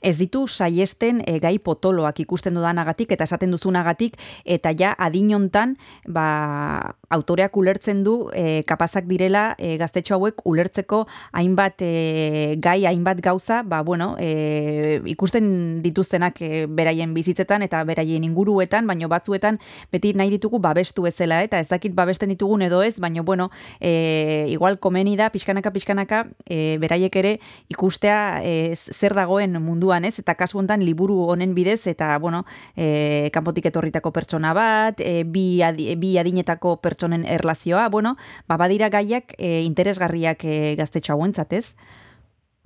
Ez 0.02 0.18
ditu 0.18 0.46
saiesten 0.48 1.22
e, 1.26 1.40
gai 1.40 1.58
potoloak 1.60 2.20
ikusten 2.20 2.54
dudanagatik 2.54 3.12
eta 3.12 3.24
esaten 3.24 3.52
duzunagatik 3.52 4.18
eta 4.46 4.72
ja 4.78 4.94
adinontan 4.98 5.76
ba, 6.08 6.96
autoreak 7.10 7.56
ulertzen 7.58 8.04
du 8.04 8.30
e, 8.34 8.64
kapazak 8.64 9.06
direla 9.10 9.56
e, 9.58 9.78
gaztetxo 9.78 10.16
hauek 10.16 10.46
ulertzeko 10.46 11.06
hainbat 11.34 11.82
e, 11.82 12.56
gai, 12.62 12.86
hainbat 12.86 13.22
gauza, 13.22 13.64
ba, 13.64 13.82
bueno, 13.84 14.16
e, 14.20 15.02
ikusten 15.06 15.82
dituztenak 15.84 16.42
e, 16.42 16.66
beraien 16.68 17.14
bizitzetan 17.14 17.66
eta 17.66 17.84
beraien 17.84 18.24
inguruetan, 18.24 18.88
baino 18.88 19.10
batzuetan 19.10 19.60
beti 19.92 20.14
nahi 20.14 20.30
ditugu 20.30 20.60
babestu 20.60 21.08
ezela, 21.10 21.42
eta 21.50 21.60
ez 21.60 21.68
dakit 21.72 21.96
babesten 21.98 22.30
ditugun 22.30 22.62
edo 22.62 22.84
ez, 22.86 23.00
baino 23.02 23.26
bueno, 23.26 23.50
e, 23.82 24.46
igual 24.54 24.78
komeni 24.80 25.16
da 25.18 25.32
pixkanaka 25.34 25.74
pixkanaka 25.74 26.24
e, 26.46 26.78
beraiek 26.82 27.16
ere 27.20 27.34
ikustea 27.74 28.20
e, 28.46 28.76
zer 28.76 29.18
dagoen 29.18 29.58
munduan, 29.64 30.06
ez? 30.06 30.20
Eta 30.22 30.38
kasu 30.38 30.62
hontan 30.62 30.86
liburu 30.86 31.18
honen 31.34 31.56
bidez 31.58 31.82
eta 31.90 32.14
bueno, 32.22 32.44
e, 32.78 33.30
kanpotik 33.34 33.72
etorritako 33.72 34.14
pertsona 34.14 34.54
bat, 34.54 35.02
e, 35.02 35.24
bi, 35.26 35.64
adi, 35.66 35.90
bi 36.00 36.16
adinetako 36.22 36.78
pertsonen 36.84 37.26
erlazioa, 37.26 37.90
bueno, 37.90 38.16
ba 38.48 38.60
badira 38.62 38.92
gaiak 38.94 39.34
e, 39.38 39.64
interesgarriak 39.66 40.46
e, 40.46 40.76
gaztetxo 40.78 41.16
hauentzat, 41.18 41.58
ez? 41.58 41.66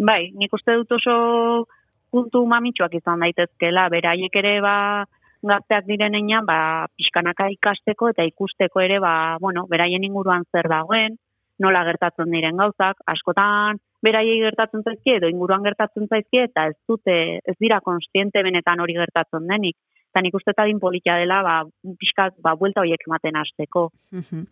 Bai, 0.04 0.34
nik 0.36 0.54
uste 0.54 0.76
dut 0.76 0.92
oso 0.98 1.16
puntu 2.14 2.44
mamitsuak 2.50 2.94
izan 3.00 3.24
daitezkela, 3.24 3.88
beraiek 3.94 4.36
ere 4.42 4.58
ba 4.62 4.76
gazteak 5.44 5.86
direnean, 5.88 6.46
ba, 6.48 6.88
pixkanaka 6.98 7.50
ikasteko 7.54 8.10
eta 8.14 8.26
ikusteko 8.28 8.82
ere, 8.82 9.00
ba, 9.04 9.38
bueno, 9.42 9.66
beraien 9.70 10.04
inguruan 10.04 10.48
zer 10.52 10.70
dagoen, 10.72 11.18
nola 11.60 11.84
gertatzen 11.88 12.32
diren 12.34 12.58
gauzak, 12.58 13.02
askotan 13.14 13.80
beraiei 14.04 14.40
gertatzen 14.42 14.84
zaizkie 14.84 15.18
edo 15.20 15.30
inguruan 15.32 15.64
gertatzen 15.64 16.10
zaizkie 16.10 16.48
eta 16.50 16.68
ez 16.72 16.78
dute, 16.90 17.18
ez 17.40 17.56
dira 17.62 17.80
konstiente 17.86 18.44
benetan 18.44 18.82
hori 18.84 18.98
gertatzen 18.98 19.48
denik. 19.48 19.78
Eta 20.14 20.22
nik 20.22 20.36
uste 20.38 20.52
eta 20.54 20.68
politia 20.78 21.16
dela, 21.18 21.40
ba, 21.42 21.54
pixkat, 21.98 22.36
ba, 22.46 22.52
buelta 22.54 22.84
horiek 22.84 23.02
ematen 23.08 23.36
hasteko. 23.36 23.90
Mhm. 24.12 24.44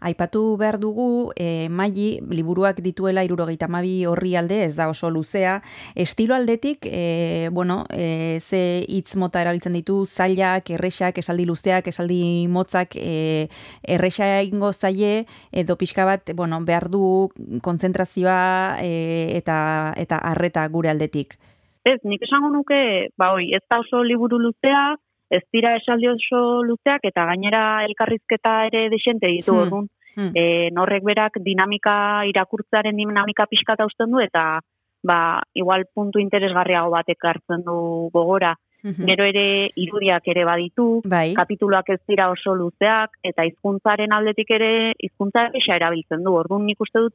Aipatu 0.00 0.56
behar 0.56 0.78
dugu, 0.80 1.32
e, 1.36 1.68
maili, 1.68 2.22
liburuak 2.24 2.80
dituela 2.80 3.22
irurogeita 3.22 3.68
mabi 3.68 4.06
horri 4.06 4.34
alde, 4.36 4.64
ez 4.64 4.76
da 4.76 4.88
oso 4.88 5.10
luzea. 5.10 5.60
Estilo 5.94 6.34
aldetik, 6.34 6.86
e, 6.88 7.50
bueno, 7.52 7.84
e, 7.90 8.40
ze 8.40 8.86
hitz 8.88 9.14
mota 9.16 9.42
erabiltzen 9.42 9.74
ditu, 9.74 10.06
zailak, 10.06 10.70
erresak, 10.70 11.18
esaldi 11.18 11.44
luzeak, 11.44 11.86
esaldi 11.92 12.48
motzak, 12.48 12.96
e, 12.96 13.50
erresa 13.82 14.24
egingo 14.40 14.72
zaie, 14.72 15.26
edo 15.52 15.76
pixka 15.76 16.06
bat, 16.06 16.32
bueno, 16.34 16.64
behar 16.64 16.88
du 16.88 17.28
kontzentrazioa 17.60 18.78
e, 18.80 19.36
eta 19.36 19.92
eta 20.00 20.16
arreta 20.16 20.66
gure 20.68 20.88
aldetik. 20.88 21.36
Ez, 21.84 22.00
nik 22.04 22.24
esango 22.24 22.50
nuke, 22.52 22.80
ba, 23.20 23.34
oi, 23.36 23.52
ez 23.56 23.62
da 23.68 23.80
oso 23.80 24.02
liburu 24.04 24.38
luzea, 24.38 24.96
ez 25.30 25.42
dira 25.52 25.76
esaldi 25.76 26.08
oso 26.08 26.62
luzeak, 26.66 27.04
eta 27.04 27.24
gainera 27.24 27.84
elkarrizketa 27.86 28.66
ere 28.66 28.88
desente 28.90 29.26
ditu, 29.28 29.52
Hmm. 29.52 29.60
orduan, 29.62 29.88
Hmm. 30.16 30.32
e, 30.34 30.70
norrek 30.72 31.04
berak 31.04 31.38
dinamika, 31.38 32.26
irakurtzaren 32.26 32.96
dinamika 32.96 33.46
pixkata 33.46 33.86
usten 33.86 34.10
du, 34.10 34.18
eta 34.20 34.60
ba, 35.02 35.40
igual 35.54 35.86
puntu 35.94 36.18
interesgarriago 36.18 36.90
batek 36.90 37.24
hartzen 37.24 37.62
du 37.64 38.10
gogora. 38.12 38.56
Mhm. 38.82 39.06
Gero 39.06 39.24
ere 39.24 39.70
irudiak 39.76 40.26
ere 40.28 40.44
baditu, 40.44 41.02
Bai. 41.04 41.34
kapituluak 41.34 41.88
ez 41.90 42.00
dira 42.08 42.30
oso 42.30 42.54
luzeak, 42.54 43.10
eta 43.22 43.44
hizkuntzaren 43.44 44.12
aldetik 44.12 44.50
ere 44.50 44.94
hizkuntza 44.98 45.50
erabiltzen 45.76 46.24
du. 46.24 46.32
Orduan 46.34 46.64
nik 46.64 46.80
uste 46.80 46.98
dut 46.98 47.14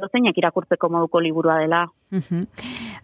dozeinak 0.00 0.38
irakurtzeko 0.40 0.88
moduko 0.88 1.20
liburua 1.20 1.58
dela. 1.60 1.84
Mhm. 2.10 2.46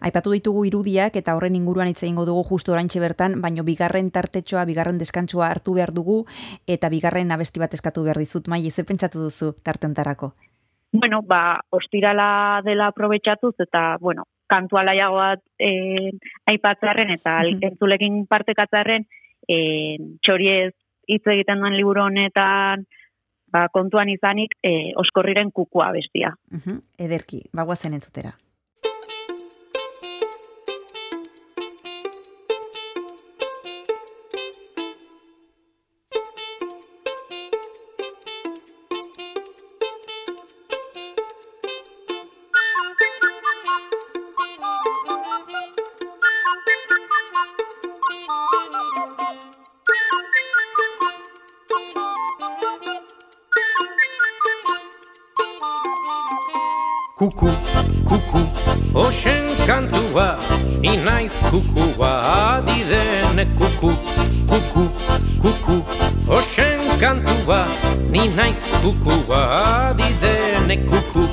Aipatu 0.01 0.31
ditugu 0.33 0.65
irudiak 0.65 1.15
eta 1.15 1.35
horren 1.37 1.55
inguruan 1.55 1.87
hitz 1.91 2.01
egingo 2.03 2.25
dugu 2.25 2.43
justu 2.49 2.73
oraintxe 2.73 2.99
bertan, 2.99 3.39
baino 3.41 3.63
bigarren 3.63 4.09
tartetxoa, 4.11 4.65
bigarren 4.65 4.97
deskantsua 4.97 5.51
hartu 5.51 5.75
behar 5.77 5.93
dugu 5.93 6.25
eta 6.67 6.89
bigarren 6.89 7.31
abesti 7.31 7.59
bat 7.59 7.73
eskatu 7.73 8.03
behar 8.03 8.17
dizut. 8.17 8.47
Mai, 8.47 8.63
ze 8.71 8.83
pentsatu 8.83 9.27
duzu 9.27 9.53
tartentarako? 9.63 10.33
Bueno, 10.91 11.21
ba, 11.21 11.61
ostirala 11.69 12.61
dela 12.65 12.87
aprobetxatuz 12.91 13.55
eta, 13.63 13.97
bueno, 14.01 14.25
kantu 14.51 14.77
alaiago 14.77 15.21
bat 15.21 15.39
e, 15.59 16.11
aipatzearren 16.51 17.13
eta 17.15 17.39
entzulekin 17.47 18.25
partekatzearren 18.27 19.05
e, 19.47 19.57
txoriez 20.25 20.73
hitz 21.07 21.23
egiten 21.33 21.63
duen 21.63 21.77
liburu 21.77 22.03
honetan 22.03 22.85
ba, 23.51 23.67
kontuan 23.73 24.09
izanik 24.09 24.55
e, 24.63 24.93
oskorriren 24.95 25.51
kukua 25.51 25.91
bestia. 25.91 26.33
Mhm. 26.51 26.79
Ederki, 26.99 27.43
bagoazen 27.55 27.93
entzutera. 27.93 28.33
Kukua 61.51 62.11
adidene 62.55 63.45
kuku, 63.59 63.91
kuku, 64.47 64.83
kuku, 65.41 65.75
oxen 66.31 66.79
kantua, 66.99 67.67
ni 68.09 68.27
naiz 68.27 68.71
kukua 68.81 69.41
adidene 69.89 70.77
kuku, 70.87 71.27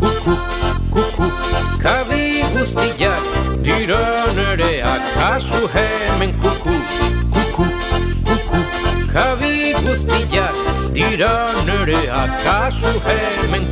kuku, 0.00 0.34
kuku, 0.90 1.26
kabi 1.78 2.42
guztiak, 2.52 3.22
dira 3.62 4.02
nereak 4.34 5.02
kasu 5.14 5.62
hemen 5.74 6.32
kuku, 6.42 6.74
kuku, 7.30 7.66
kuku, 8.26 8.60
kabi 9.14 9.70
guztiak, 9.86 10.54
dira 10.92 11.54
nereak 11.62 12.30
kasu 12.42 12.90
hemen 13.06 13.69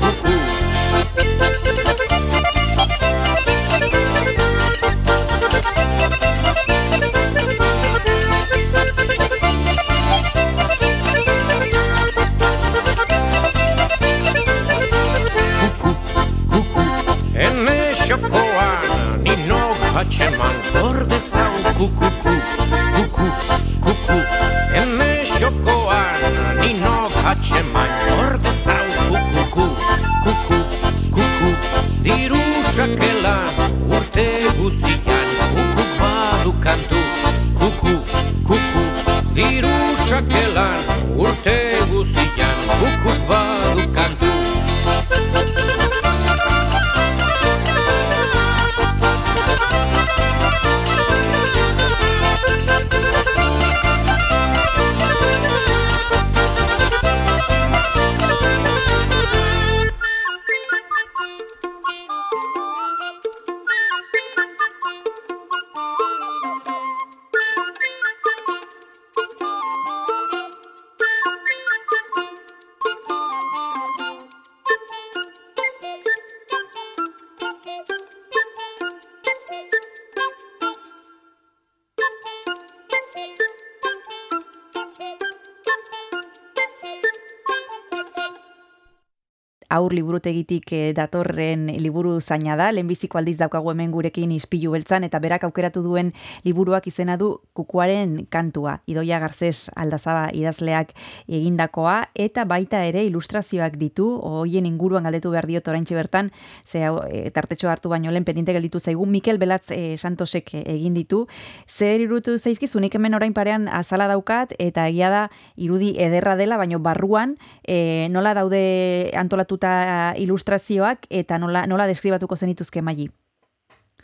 liburutegitik 89.99 90.73
eh, 90.73 90.93
datorren 90.97 91.67
liburu 91.83 92.19
zaina 92.21 92.57
da, 92.59 92.71
lehenbiziko 92.73 93.19
aldiz 93.19 93.37
daukagu 93.41 93.73
hemen 93.73 93.93
gurekin 93.93 94.33
ispilu 94.35 94.73
beltzan, 94.75 95.05
eta 95.05 95.21
berak 95.23 95.45
aukeratu 95.49 95.83
duen 95.85 96.13
liburuak 96.47 96.87
izena 96.91 97.19
du 97.21 97.35
kukuaren 97.59 98.27
kantua, 98.31 98.79
idoia 98.87 99.19
garzes 99.23 99.69
aldazaba 99.77 100.29
idazleak 100.37 100.95
egindakoa, 101.27 101.99
eta 102.15 102.45
baita 102.49 102.85
ere 102.87 103.05
ilustrazioak 103.09 103.79
ditu, 103.81 104.09
hoien 104.23 104.67
inguruan 104.69 105.09
galdetu 105.09 105.33
behar 105.35 105.49
diot 105.51 105.69
oraintxe 105.69 105.99
bertan, 105.99 106.33
ze 106.65 106.85
hau, 106.87 107.03
eh, 107.09 107.29
tartetxo 107.35 107.69
hartu 107.69 107.91
baino 107.93 108.13
lehen 108.15 108.25
pendinte 108.29 108.55
gelditu 108.57 108.81
zaigu, 108.81 109.07
Mikel 109.07 109.39
Belatz 109.39 109.71
eh, 109.75 109.97
Santosek 109.99 110.55
egin 110.65 110.95
ditu, 110.95 111.27
zer 111.67 112.01
irutu 112.01 112.39
zaizkizu, 112.39 112.81
nik 112.81 112.95
hemen 112.95 113.15
orain 113.19 113.35
parean 113.35 113.69
azala 113.69 114.09
daukat, 114.09 114.55
eta 114.59 114.89
egia 114.89 115.11
da 115.11 115.25
irudi 115.57 115.95
ederra 115.99 116.37
dela, 116.37 116.57
baino 116.57 116.79
barruan 116.79 117.37
eh, 117.65 118.09
nola 118.11 118.35
daude 118.35 119.11
antolatuta 119.17 119.88
ilustrazioak 120.19 121.07
eta 121.11 121.39
nola, 121.39 121.67
nola 121.67 121.87
deskribatuko 121.91 122.37
zenituzke 122.37 122.83
maili. 122.83 123.09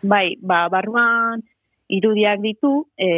Bai, 0.05 0.37
ba, 0.41 0.67
barruan 0.69 1.43
irudiak 1.89 2.41
ditu, 2.43 2.87
e, 2.99 3.09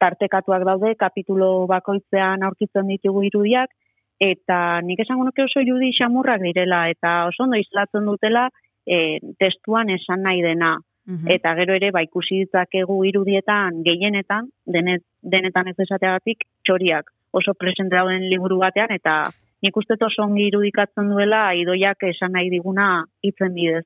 tartekatuak 0.00 0.64
daude, 0.68 0.94
kapitulo 1.00 1.66
bakoitzean 1.70 2.44
aurkitzen 2.44 2.88
ditugu 2.92 3.24
irudiak, 3.30 3.72
eta 4.20 4.80
nik 4.84 5.00
esango 5.04 5.26
nuke 5.28 5.44
oso 5.44 5.60
irudi 5.64 5.92
xamurrak 5.96 6.42
direla, 6.44 6.86
eta 6.92 7.26
oso 7.30 7.44
ondo 7.44 7.60
islatzen 7.60 8.06
dutela 8.08 8.48
e, 8.86 9.18
testuan 9.40 9.90
esan 9.90 10.22
nahi 10.24 10.42
dena. 10.44 10.76
Mhm. 11.06 11.30
Eta 11.30 11.54
gero 11.54 11.74
ere, 11.78 11.92
ba, 11.94 12.02
ikusi 12.02 12.42
ditzakegu 12.44 12.96
irudietan, 13.06 13.82
gehienetan, 13.86 14.48
denet, 14.66 15.04
denetan 15.22 15.68
ez 15.70 15.78
esateagatik, 15.86 16.48
txoriak 16.66 17.12
oso 17.36 17.54
presente 17.54 17.94
dauden 17.94 18.24
liburu 18.30 18.58
batean, 18.58 18.90
eta 18.96 19.28
nik 19.66 19.76
uste 19.82 19.96
oso 19.98 20.22
ongi 20.22 20.46
irudikatzen 20.46 21.10
duela, 21.10 21.50
idoiak 21.58 22.06
esan 22.12 22.36
nahi 22.38 22.50
diguna 22.52 23.04
hitzen 23.26 23.54
bidez. 23.56 23.84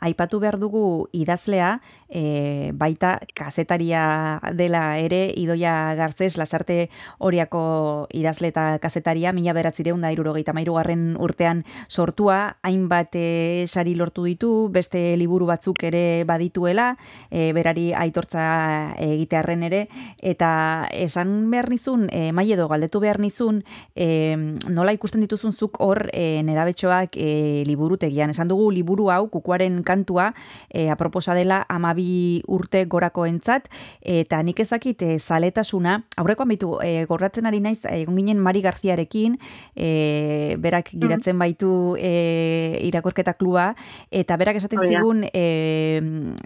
Aipatu 0.00 0.40
behar 0.40 0.58
dugu 0.58 1.08
idazlea, 1.12 1.80
e, 2.08 2.72
baita 2.74 3.18
kazetaria 3.34 4.40
dela 4.54 4.98
ere, 4.98 5.32
idoia 5.36 5.94
garzez, 5.94 6.36
lasarte 6.36 6.88
horiako 7.18 8.08
idazle 8.12 8.50
eta 8.52 8.78
kazetaria, 8.82 9.32
mila 9.32 9.54
beratzireun 9.56 10.00
da 10.02 10.12
irurogeita 10.12 10.52
garren 10.52 11.16
urtean 11.18 11.64
sortua, 11.88 12.58
hainbat 12.62 13.14
e, 13.14 13.64
sari 13.68 13.94
lortu 13.94 14.24
ditu, 14.24 14.68
beste 14.72 15.16
liburu 15.16 15.46
batzuk 15.46 15.82
ere 15.84 16.24
badituela, 16.24 16.96
e, 17.30 17.52
berari 17.52 17.92
aitortza 17.92 18.94
egitearren 18.98 19.62
ere, 19.62 19.88
eta 20.18 20.88
esan 20.92 21.50
behar 21.50 21.70
nizun, 21.70 22.08
e, 22.10 22.32
mai 22.32 22.50
edo 22.52 22.68
galdetu 22.68 23.00
behar 23.00 23.20
nizun, 23.20 23.62
e, 23.94 24.36
nola 24.68 24.92
ikusten 24.92 25.22
dituzun 25.24 25.52
zuk 25.52 25.80
hor 25.80 26.08
e, 26.12 26.42
nerabetxoak 26.42 27.16
e, 27.16 27.62
liburutegian. 27.66 28.30
Esan 28.30 28.48
dugu 28.48 28.70
liburu 28.72 29.01
hau, 29.10 29.28
kukuaren 29.30 29.82
kantua, 29.82 30.32
e, 30.68 30.88
aproposa 30.90 31.34
dela 31.34 31.64
amabi 31.68 32.42
urte 32.46 32.84
gorako 32.84 33.26
entzat, 33.26 33.68
eta 34.00 34.42
nik 34.42 34.60
ezakit 34.60 35.02
e, 35.02 35.18
zaletasuna, 35.18 36.02
aurrekoan 36.16 36.48
bitu, 36.48 36.76
e, 36.82 37.04
gorratzen 37.10 37.46
ari 37.46 37.60
naiz, 37.60 37.80
egon 37.90 38.16
ginen 38.20 38.38
Mari 38.38 38.62
Garziarekin, 38.62 39.38
e, 39.74 40.56
berak 40.58 40.92
gidatzen 40.92 41.38
baitu 41.38 41.96
e, 41.98 42.78
irakorketa 42.86 43.34
kluba, 43.34 43.72
eta 44.10 44.36
berak 44.36 44.60
esaten 44.60 44.78
Hori 44.78 44.92
da. 44.92 45.00
zigun, 45.00 45.24
e, 45.32 45.44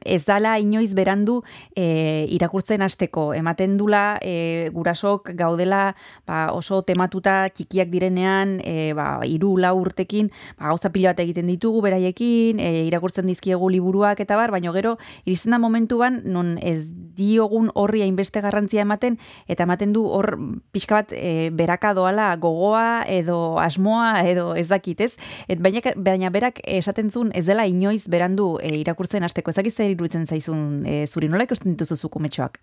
ez 0.04 0.24
dala 0.24 0.56
inoiz 0.62 0.94
berandu 0.94 1.42
e, 1.74 2.26
irakurtzen 2.36 2.82
hasteko 2.82 3.32
ematen 3.34 3.76
dula 3.80 4.18
e, 4.22 4.70
gurasok 4.74 5.32
gaudela 5.34 5.96
ba, 6.26 6.52
oso 6.54 6.82
tematuta 6.86 7.48
txikiak 7.50 7.90
direnean 7.90 8.60
e, 8.62 8.92
ba, 8.96 9.20
iru 9.26 9.56
lau 9.58 9.74
urtekin 9.80 10.30
ba, 10.58 10.70
gauza 10.70 10.92
pila 10.94 11.12
bat 11.12 11.24
egiten 11.24 11.50
ditugu 11.50 11.82
beraiekin 11.82 12.45
e, 12.54 12.86
irakurtzen 12.86 13.26
dizkiegu 13.26 13.68
liburuak 13.72 14.20
eta 14.22 14.36
bar, 14.38 14.52
baina 14.54 14.72
gero 14.72 14.96
iristen 15.24 15.54
da 15.54 15.58
momentuan 15.58 16.22
non 16.24 16.56
ez 16.62 16.86
diogun 17.16 17.70
horri 17.74 18.02
hainbeste 18.04 18.40
garrantzia 18.44 18.84
ematen 18.86 19.18
eta 19.48 19.64
ematen 19.66 19.92
du 19.92 20.04
hor 20.06 20.36
pixka 20.72 21.00
bat 21.00 21.12
e, 21.16 21.50
beraka 21.50 21.94
doala 21.96 22.28
gogoa 22.36 23.04
edo 23.08 23.58
asmoa 23.58 24.22
edo 24.28 24.54
ez 24.54 24.68
dakit 24.68 25.00
ez? 25.00 25.12
Et 25.48 25.60
baina, 25.60 25.80
baina 25.96 26.30
berak 26.30 26.60
esaten 26.62 27.10
zuen 27.10 27.32
ez 27.34 27.46
dela 27.46 27.66
inoiz 27.66 28.06
berandu 28.08 28.56
e, 28.62 28.76
irakurtzen 28.80 29.24
hasteko. 29.26 29.50
Ez 29.50 29.60
dakit 29.60 29.74
zer 29.74 29.90
iruditzen 29.90 30.26
zaizun 30.26 30.84
e, 30.86 31.06
zuri. 31.06 31.28
Nola 31.28 31.48
ikusten 31.48 31.74
dituzu 31.74 31.96
zuk 31.96 32.16
umetxoak? 32.20 32.60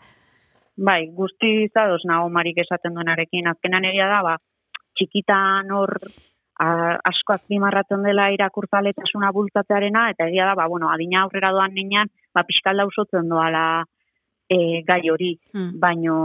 Bai, 0.77 1.05
guzti 1.13 1.69
zadoz 1.73 2.01
nago 2.09 2.29
marik 2.33 2.57
esaten 2.63 2.95
duenarekin. 2.97 3.47
Azkenan 3.51 3.85
egia 3.85 4.07
da, 4.09 4.21
ba, 4.25 4.37
txikitan 4.97 5.69
hor 5.73 5.97
a, 6.59 6.97
asko 7.09 7.33
azpimarratzen 7.33 8.03
dela 8.05 8.29
irakurtzaletasuna 8.35 9.31
bultzatzearena, 9.31 10.09
eta 10.13 10.27
egia 10.29 10.45
da, 10.45 10.55
ba, 10.55 10.67
bueno, 10.67 10.89
adina 10.89 11.23
aurrera 11.23 11.51
doan 11.51 11.73
nenean, 11.73 12.11
ba, 12.33 12.43
pixkalda 12.47 12.85
usotzen 12.85 13.29
doala 13.29 13.83
e, 14.49 14.83
gai 14.85 15.09
hori, 15.09 15.33
Hmm. 15.53 15.79
baino 15.79 16.15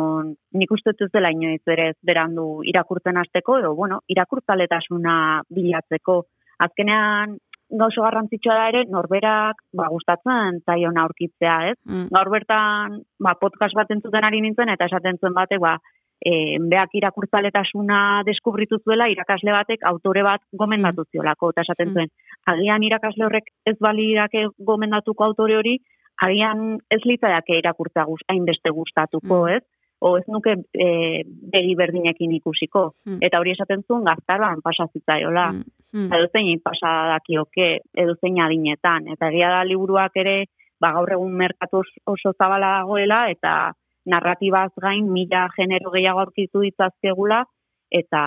nik 0.52 0.70
uste 0.70 0.90
ez 0.90 1.10
dela 1.12 1.30
inoiz 1.30 1.62
berez 1.66 1.96
berandu 2.02 2.62
irakurtzen 2.64 3.16
hasteko 3.16 3.58
edo, 3.58 3.74
bueno, 3.74 4.00
irakurtzaletasuna 4.08 5.42
bilatzeko. 5.48 6.24
Azkenean, 6.58 7.36
gauzo 7.70 8.02
garrantzitsua 8.02 8.54
da 8.54 8.68
ere, 8.68 8.84
norberak, 8.88 9.60
ba, 9.76 9.88
gustatzen 9.92 10.60
zaiona 10.64 11.04
aurkitzea, 11.04 11.56
ez? 11.70 11.76
Mm. 11.84 12.08
Gaur 12.16 12.30
bertan, 12.32 13.02
ba, 13.20 13.34
podcast 13.40 13.74
bat 13.76 13.90
entzuten 13.90 14.24
ari 14.24 14.40
nintzen, 14.40 14.68
eta 14.72 14.88
esaten 14.88 15.18
zuen 15.20 15.36
batek, 15.36 15.60
ba, 15.60 15.76
e, 16.24 16.58
beak 16.70 16.94
irakurtzaletasuna 16.98 18.22
deskubritu 18.26 18.78
zuela, 18.84 19.08
irakasle 19.08 19.52
batek 19.54 19.84
autore 19.90 20.22
bat 20.26 20.42
gomendatu 20.52 21.04
ziolako, 21.12 21.52
eta 21.54 21.62
esaten 21.66 21.94
zuen, 21.94 22.12
agian 22.46 22.82
irakasle 22.82 23.24
horrek 23.26 23.50
ez 23.66 23.76
balirake 23.80 24.46
gomendatuko 24.58 25.24
autore 25.24 25.56
hori, 25.56 25.78
agian 26.22 26.78
ez 26.90 27.00
litzaiake 27.04 27.58
irakurtza 27.58 28.04
guz, 28.04 28.20
hainbeste 28.28 28.70
gustatuko, 28.74 29.46
ez? 29.48 29.62
O 30.00 30.12
ez 30.16 30.24
nuke 30.30 30.52
e, 30.78 31.24
begi 31.26 31.74
berdinekin 31.74 32.30
ikusiko. 32.36 32.92
Mm. 33.06 33.18
Eta 33.26 33.40
hori 33.40 33.50
esaten 33.56 33.82
zuen 33.82 34.04
gaztaroan 34.06 34.60
pasazitzaiola. 34.62 35.48
Mm. 35.92 36.06
Edo 36.14 36.28
zein 36.30 36.60
pasa 36.62 36.92
dakioke, 37.14 37.80
edo 37.98 38.14
zein 38.20 38.38
adinetan. 38.44 39.08
Eta 39.14 39.32
egia 39.32 39.50
da 39.50 39.64
liburuak 39.66 40.14
ere, 40.22 40.44
ba, 40.78 40.92
gaur 40.94 41.10
egun 41.16 41.34
merkatu 41.34 41.82
os- 41.82 41.98
oso 42.06 42.32
zabala 42.38 42.76
dagoela, 42.78 43.24
eta 43.30 43.72
narratibaz 44.08 44.70
gain 44.80 45.10
mila 45.12 45.46
genero 45.56 45.92
gehiago 45.94 46.24
aurkitu 46.24 46.64
ditzazkegula, 46.64 47.44
eta 47.92 48.22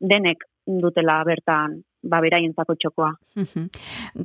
denek 0.00 0.44
dutela 0.66 1.22
bertan 1.24 1.80
ba, 2.02 2.20
beraientzako 2.20 2.76
txokoa. 2.80 3.10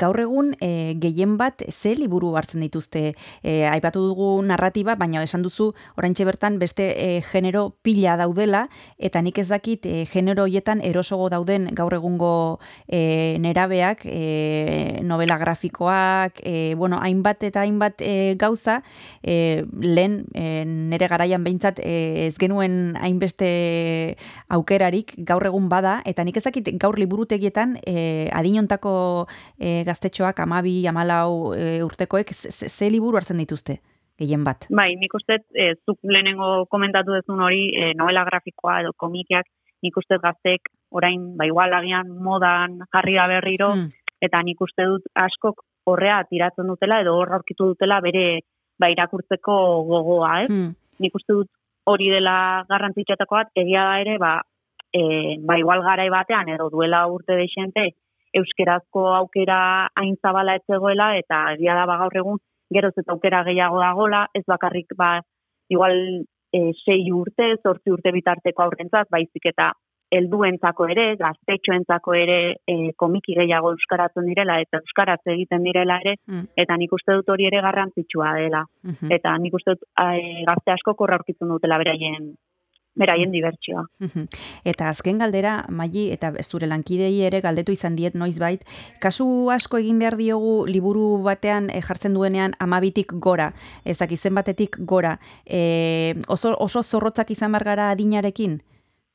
Gaur 0.02 0.20
egun 0.24 0.54
e, 0.62 0.96
gehien 1.02 1.38
bat 1.40 1.64
ze 1.70 1.94
liburu 1.98 2.34
hartzen 2.38 2.64
dituzte 2.64 3.04
e, 3.44 3.66
aipatu 3.70 4.04
dugu 4.08 4.30
narratiba, 4.46 4.96
baina 4.96 5.24
esan 5.24 5.44
duzu 5.46 5.72
oraintxe 5.98 6.26
bertan 6.28 6.60
beste 6.60 6.92
e, 6.96 7.22
genero 7.26 7.76
pila 7.82 8.18
daudela 8.20 8.68
eta 8.98 9.22
nik 9.22 9.40
ez 9.42 9.48
dakit 9.50 9.86
e, 9.86 10.06
genero 10.10 10.46
hoietan 10.48 10.82
erosogo 10.86 11.30
dauden 11.34 11.70
gaur 11.76 11.94
egungo 11.98 12.60
e, 12.88 13.38
nerabeak, 13.42 14.06
e, 14.06 15.02
novela 15.04 15.38
grafikoak, 15.42 16.42
e, 16.44 16.74
bueno, 16.76 17.00
hainbat 17.02 17.44
eta 17.50 17.66
hainbat 17.66 18.02
e, 18.02 18.36
gauza, 18.40 18.82
e, 19.24 19.64
lehen 19.80 20.26
e, 20.34 20.64
nere 20.66 21.08
garaian 21.12 21.44
behintzat 21.44 21.82
e, 21.84 22.28
ez 22.28 22.36
genuen 22.40 22.98
hainbeste 23.02 24.18
aukerarik 24.52 25.14
gaur 25.18 25.46
egun 25.48 25.70
bada, 25.70 26.00
eta 26.06 26.24
nik 26.24 26.38
ez 26.38 26.46
dakit 26.48 26.74
gaur 26.82 26.98
liburutegietan 27.00 27.61
e, 27.86 28.28
adinontako 28.34 29.28
e, 29.60 29.84
gaztetxoak 29.88 30.40
amabi, 30.44 30.76
amalau 30.88 31.54
e, 31.56 31.82
urtekoek 31.84 32.34
ze, 32.34 32.52
ze- 32.70 32.90
liburu 32.92 33.18
hartzen 33.18 33.38
dituzte, 33.42 33.80
gehien 34.20 34.44
bat. 34.44 34.68
Bai, 34.70 34.96
nik 35.00 35.14
uste, 35.18 35.40
e, 35.56 35.74
zuk 35.86 35.98
lehenengo 36.04 36.66
komentatu 36.70 37.14
dezun 37.18 37.42
hori, 37.42 37.70
e, 37.76 37.94
novela 37.98 38.24
grafikoa 38.28 38.82
edo 38.82 38.92
komikiak, 38.98 39.46
nik 39.84 39.98
uste 39.98 40.18
gaztek 40.22 40.70
orain, 40.92 41.36
ba, 41.38 41.46
igual 41.50 41.74
agian 41.74 42.10
modan 42.22 42.80
jarri 42.94 43.16
da 43.18 43.28
berriro, 43.28 43.72
Hmm. 43.74 43.90
eta 44.22 44.42
nik 44.44 44.60
uste 44.62 44.84
dut 44.86 45.04
askok 45.16 45.64
horrea 45.90 46.20
tiratzen 46.30 46.68
dutela 46.70 47.00
edo 47.02 47.16
hor 47.18 47.32
aurkitu 47.34 47.66
dutela 47.72 48.02
bere 48.02 48.42
ba, 48.80 48.90
irakurtzeko 48.94 49.56
gogoa, 49.90 50.44
ez? 50.44 50.50
Hmm. 50.50 50.76
Nik 51.00 51.16
uste 51.18 51.34
dut 51.34 51.50
hori 51.90 52.10
dela 52.14 52.64
garrantzitsuetako 52.70 53.36
bat, 53.40 53.50
egia 53.58 53.84
da 53.88 53.96
ere, 54.04 54.18
ba, 54.22 54.36
e, 54.94 55.38
ba 55.42 55.58
igual 55.60 55.82
garai 55.82 56.10
batean 56.10 56.50
edo 56.50 56.70
duela 56.70 57.06
urte 57.08 57.36
deixente, 57.36 57.96
euskerazko 58.34 59.08
aukera 59.16 59.90
hain 59.96 60.16
zabala 60.22 60.56
ez 60.56 60.64
zegoela, 60.68 61.16
eta 61.18 61.54
egia 61.56 61.76
da 61.76 61.86
ba, 61.86 61.98
gaur 61.98 62.16
egun 62.16 62.42
geroz 62.72 62.94
eta 62.98 63.12
aukera 63.12 63.44
gehiago 63.44 63.80
dagola, 63.80 64.26
ez 64.34 64.44
bakarrik 64.48 64.96
ba, 64.98 65.20
igual 65.70 65.96
e, 66.54 66.72
sei 66.86 67.12
urte, 67.12 67.56
zortzi 67.64 67.92
urte 67.92 68.12
bitarteko 68.12 68.64
aurrentzat, 68.64 69.10
baizik 69.12 69.50
eta 69.52 69.72
helduentzako 70.12 70.88
ere, 70.92 71.06
gaztetxoentzako 71.20 72.14
ere 72.20 72.38
e, 72.68 72.76
komiki 73.00 73.36
gehiago 73.38 73.72
euskaratzen 73.76 74.28
direla 74.28 74.58
eta 74.60 74.82
euskaraz 74.84 75.22
egiten 75.34 75.64
direla 75.64 76.00
ere, 76.04 76.18
Mm. 76.28 76.48
eta 76.58 76.76
nik 76.78 76.92
uste 76.92 77.16
dut 77.16 77.30
hori 77.30 77.48
ere 77.48 77.62
garrantzitsua 77.62 78.34
dela. 78.36 78.66
Mhm. 78.84 79.12
Eta 79.12 79.38
nik 79.38 79.54
uste 79.54 79.76
dut 79.76 79.84
e, 79.96 80.44
gazte 80.46 80.72
asko 80.72 80.96
korra 80.96 81.16
aurkitzen 81.16 81.48
dutela 81.48 81.78
beraien 81.78 82.36
beraien 82.96 83.32
dibertsioa. 83.32 83.86
Mhm. 84.00 84.26
Eta 84.66 84.90
azken 84.90 85.20
galdera, 85.20 85.66
Maili, 85.70 86.10
eta 86.12 86.34
zure 86.44 86.68
lankidei 86.68 87.22
ere 87.26 87.42
galdetu 87.42 87.72
izan 87.72 87.96
diet 87.96 88.16
noizbait, 88.16 88.66
kasu 89.00 89.50
asko 89.52 89.78
egin 89.78 90.00
behar 90.00 90.18
diogu 90.18 90.66
liburu 90.68 91.22
batean 91.24 91.70
eh, 91.70 91.82
jartzen 91.82 92.14
duenean 92.14 92.54
amabitik 92.60 93.14
gora, 93.14 93.54
ez 93.86 93.98
dakit 93.98 94.20
zenbatetik 94.20 94.78
gora, 94.80 95.18
e, 95.46 96.16
oso, 96.28 96.56
oso 96.60 96.84
zorrotzak 96.84 97.32
izan 97.32 97.52
gara 97.52 97.92
adinarekin? 97.92 98.62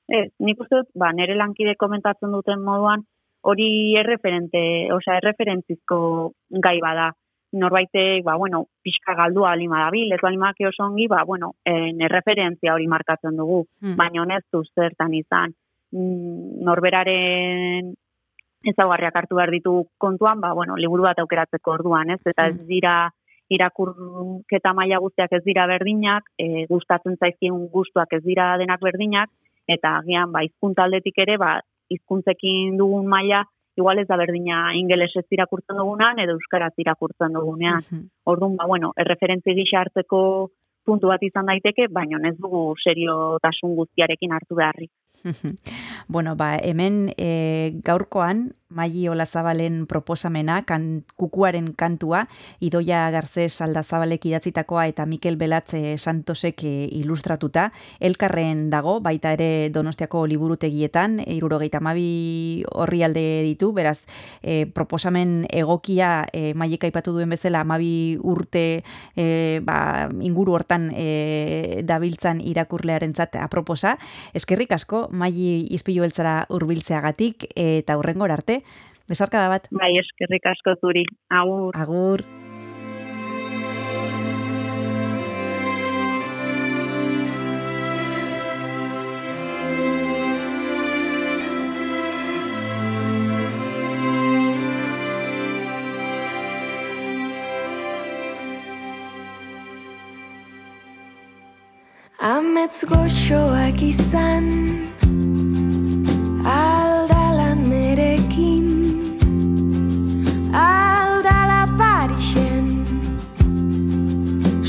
Ez, 0.08 0.30
nik 0.38 0.60
uste 0.60 0.76
dut, 0.76 0.88
ba, 0.94 1.12
nire 1.12 1.34
lankide 1.34 1.74
komentatzen 1.76 2.32
duten 2.32 2.62
moduan, 2.62 3.02
hori 3.42 3.68
erreferente, 3.98 4.60
osea, 4.94 5.18
erreferentzizko 5.20 5.98
gai 6.62 6.78
bada. 6.82 7.12
Norbaitek, 7.52 8.24
ba, 8.24 8.34
bueno, 8.36 8.66
pixka 8.82 9.14
galdua 9.14 9.52
alima 9.52 9.84
dabil, 9.84 10.12
ez 10.12 10.22
alimake 10.22 10.66
oso 10.66 10.84
ongi, 10.84 11.06
ba, 11.08 11.22
bueno, 11.24 11.52
en 11.64 12.00
erreferentzia 12.02 12.74
hori 12.74 12.86
markatzen 12.86 13.36
dugu, 13.36 13.66
Hmm. 13.80 13.96
baina 13.96 14.22
honestu 14.22 14.64
zertan 14.74 15.14
izan. 15.14 15.54
Mm, 15.92 16.64
norberaren 16.64 17.94
ezaugarriak 18.64 19.14
hartu 19.14 19.36
behar 19.36 19.50
ditu 19.50 19.86
kontuan, 19.96 20.40
ba, 20.40 20.52
bueno, 20.52 20.76
liburu 20.76 21.04
bat 21.04 21.18
aukeratzeko 21.18 21.70
orduan, 21.70 22.10
ez? 22.10 22.20
Eta 22.26 22.48
ez 22.48 22.66
dira 22.66 23.10
irakurketa 23.48 24.72
maila 24.74 24.98
guztiak 24.98 25.32
ez 25.32 25.44
dira 25.44 25.66
berdinak, 25.66 26.24
e, 26.38 26.66
gustatzen 26.66 27.16
zaizkien 27.16 27.68
gustuak 27.70 28.12
ez 28.12 28.22
dira 28.24 28.56
denak 28.58 28.80
berdinak, 28.80 29.30
eta 29.68 29.98
agian 29.98 30.32
ba 30.32 30.42
hizkuntza 30.42 30.86
aldetik 30.86 31.18
ere 31.18 31.36
ba 31.38 31.60
hizkuntzekin 31.90 32.76
dugun 32.78 33.06
maila 33.06 33.44
igual 33.76 33.98
ez 33.98 34.06
da 34.08 34.16
berdina 34.16 34.72
ingelesez 34.74 35.26
irakurtzen 35.30 35.76
dugunean 35.80 36.18
edo 36.22 36.36
euskaraz 36.38 36.72
irakurtzen 36.82 37.36
dugunean. 37.36 37.82
Orduan, 38.24 38.56
ba, 38.56 38.66
bueno, 38.66 38.92
erreferentzi 38.96 39.54
gisa 39.58 39.82
hartzeko 39.84 40.20
puntu 40.86 41.10
bat 41.10 41.22
izan 41.26 41.50
daiteke, 41.50 41.88
baina 41.90 42.20
ez 42.28 42.36
dugu 42.38 42.74
seriotasun 42.84 43.74
guztiarekin 43.78 44.32
hartu 44.32 44.58
beharrik. 44.58 44.90
bueno, 46.14 46.36
ba, 46.38 46.54
hemen 46.62 47.10
e, 47.18 47.72
gaurkoan, 47.84 48.52
Maili 48.68 49.06
Olazabalen 49.06 49.86
proposamena, 49.86 50.64
kan, 50.66 51.04
kukuaren 51.14 51.68
kantua, 51.78 52.24
Idoia 52.58 53.04
Garzez 53.14 53.60
Aldazabalek 53.62 54.24
idatzitakoa 54.26 54.88
eta 54.90 55.04
Mikel 55.06 55.36
Belatze 55.38 55.94
Santosek 56.02 56.64
e, 56.66 56.72
ilustratuta, 56.98 57.68
elkarren 58.02 58.64
dago, 58.72 58.96
baita 59.04 59.36
ere 59.36 59.70
Donostiako 59.70 60.24
liburutegietan, 60.26 61.20
irurogeita 61.30 61.78
mabi 61.78 62.64
horri 62.74 63.04
alde 63.06 63.22
ditu, 63.46 63.70
beraz, 63.76 64.00
e, 64.42 64.66
proposamen 64.66 65.46
egokia 65.46 66.26
e, 66.32 66.50
Mailek 66.58 66.88
aipatu 66.90 67.14
duen 67.14 67.30
bezala, 67.30 67.62
amabi 67.62 68.18
urte 68.18 68.82
e, 69.14 69.60
ba, 69.62 70.08
inguru 70.26 70.58
hortan 70.58 70.90
e, 70.90 71.84
dabiltzan 71.86 72.42
irakurlearentzat 72.42 73.38
aproposa. 73.46 73.94
Eskerrik 74.34 74.74
asko, 74.74 75.06
Maili 75.14 75.68
izpilu 75.70 76.02
beltzara 76.02 76.40
urbiltzeagatik 76.50 77.46
eta 77.54 77.94
hurrengor 77.94 78.34
arte. 78.34 78.55
Besarka 79.08 79.38
da 79.44 79.52
bat. 79.52 79.68
Bai, 79.70 79.92
eskerrik 80.02 80.50
asko 80.50 80.74
zuri. 80.82 81.06
Agur. 81.30 81.72
Agur. 81.78 82.26
Amets 102.26 102.82
goxoak 102.90 103.82
izan 103.86 104.46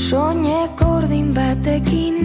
Soinek 0.08 0.80
ordin 0.82 1.36
batekin 1.36 2.16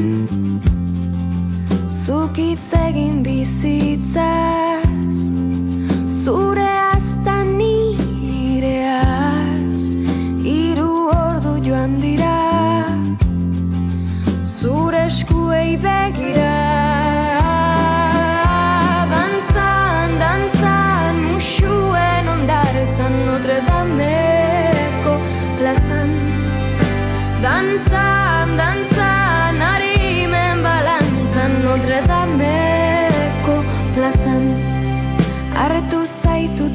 Zukitz 2.06 2.74
egin 2.88 3.26
bizitzaz. 3.26 5.18
Zure 6.24 6.70
azta 6.96 7.44
nireaz 7.44 8.64
Iru 10.48 10.94
ordu 11.12 11.54
joan 11.68 12.00
dira. 12.00 12.40
Zure 14.56 15.06
eskuei 15.12 15.76
begira 15.84 16.53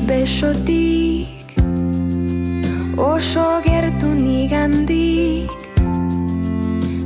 besotik 0.09 1.29
Oso 2.97 3.61
gertu 3.65 4.09
nigandik 4.17 5.53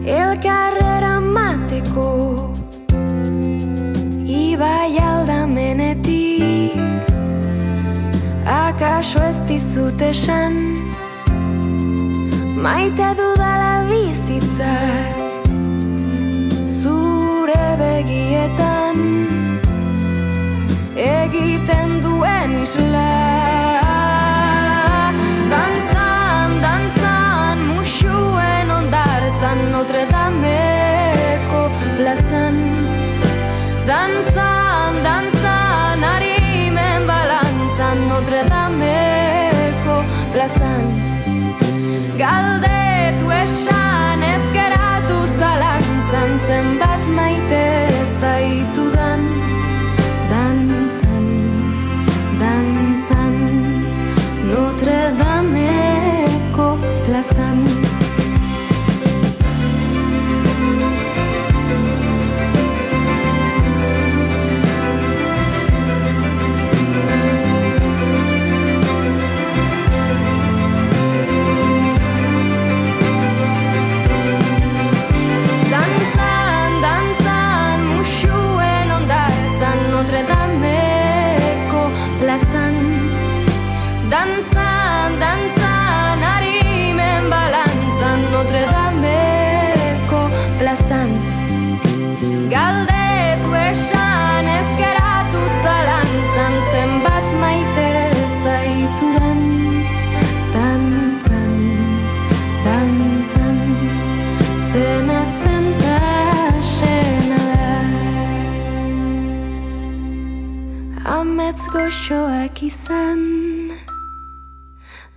Elkarrera 0.06 1.18
mateko 1.20 2.08
Ibai 4.22 4.94
aldamenetik. 4.98 6.78
Akaso 8.46 9.22
ez 9.26 9.38
dizut 9.50 10.00
esan 10.06 10.54
Maite 12.64 13.10
dudala 13.18 13.74
bizitzak 13.90 15.14
Zure 16.78 17.66
begietan 17.82 18.98
Egiten 20.94 21.81
duen 22.22 22.52
isla. 22.62 23.10
Dantzan, 25.52 26.50
dantzan, 26.64 27.58
musuen 27.70 28.70
ondartzan 28.78 29.58
Notre 29.72 30.04
Dameko 30.12 31.62
plazan. 31.98 32.58
Dantzan, 33.90 35.00
dantzan, 35.06 36.04
harimen 36.10 37.08
balantzan 37.10 38.06
Notre 38.10 38.44
Dameko 38.52 39.98
plazan. 40.34 40.86
Galdetu 42.22 43.34
esan 43.42 44.22
ez 44.34 44.44
geratu 44.58 45.18
zalantzan 45.38 46.38
Zenbat 46.46 47.10
maite 47.18 47.66
zaitudan 48.20 48.81
izan 112.62 113.22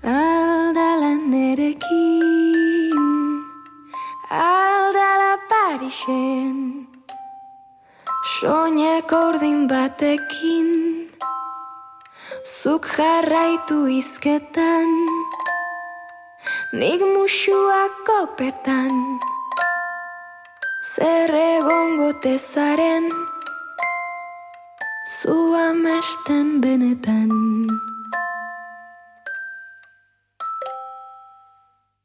Aldala 0.04 1.14
nerekin 1.32 3.02
Aldala 4.34 5.34
Parixen 5.50 6.88
Soinek 8.40 9.14
ordin 9.14 9.68
batekin 9.70 10.72
Zuk 12.62 12.90
jarraitu 12.98 13.78
izketan 14.00 14.90
Nik 16.74 17.06
musuak 17.14 18.02
kopetan 18.10 18.94
Zer 20.96 21.34
egongo 21.46 22.10
tezaren 22.26 23.10
Zu 25.26 25.56
amesten 25.58 26.62
benetan 26.62 27.30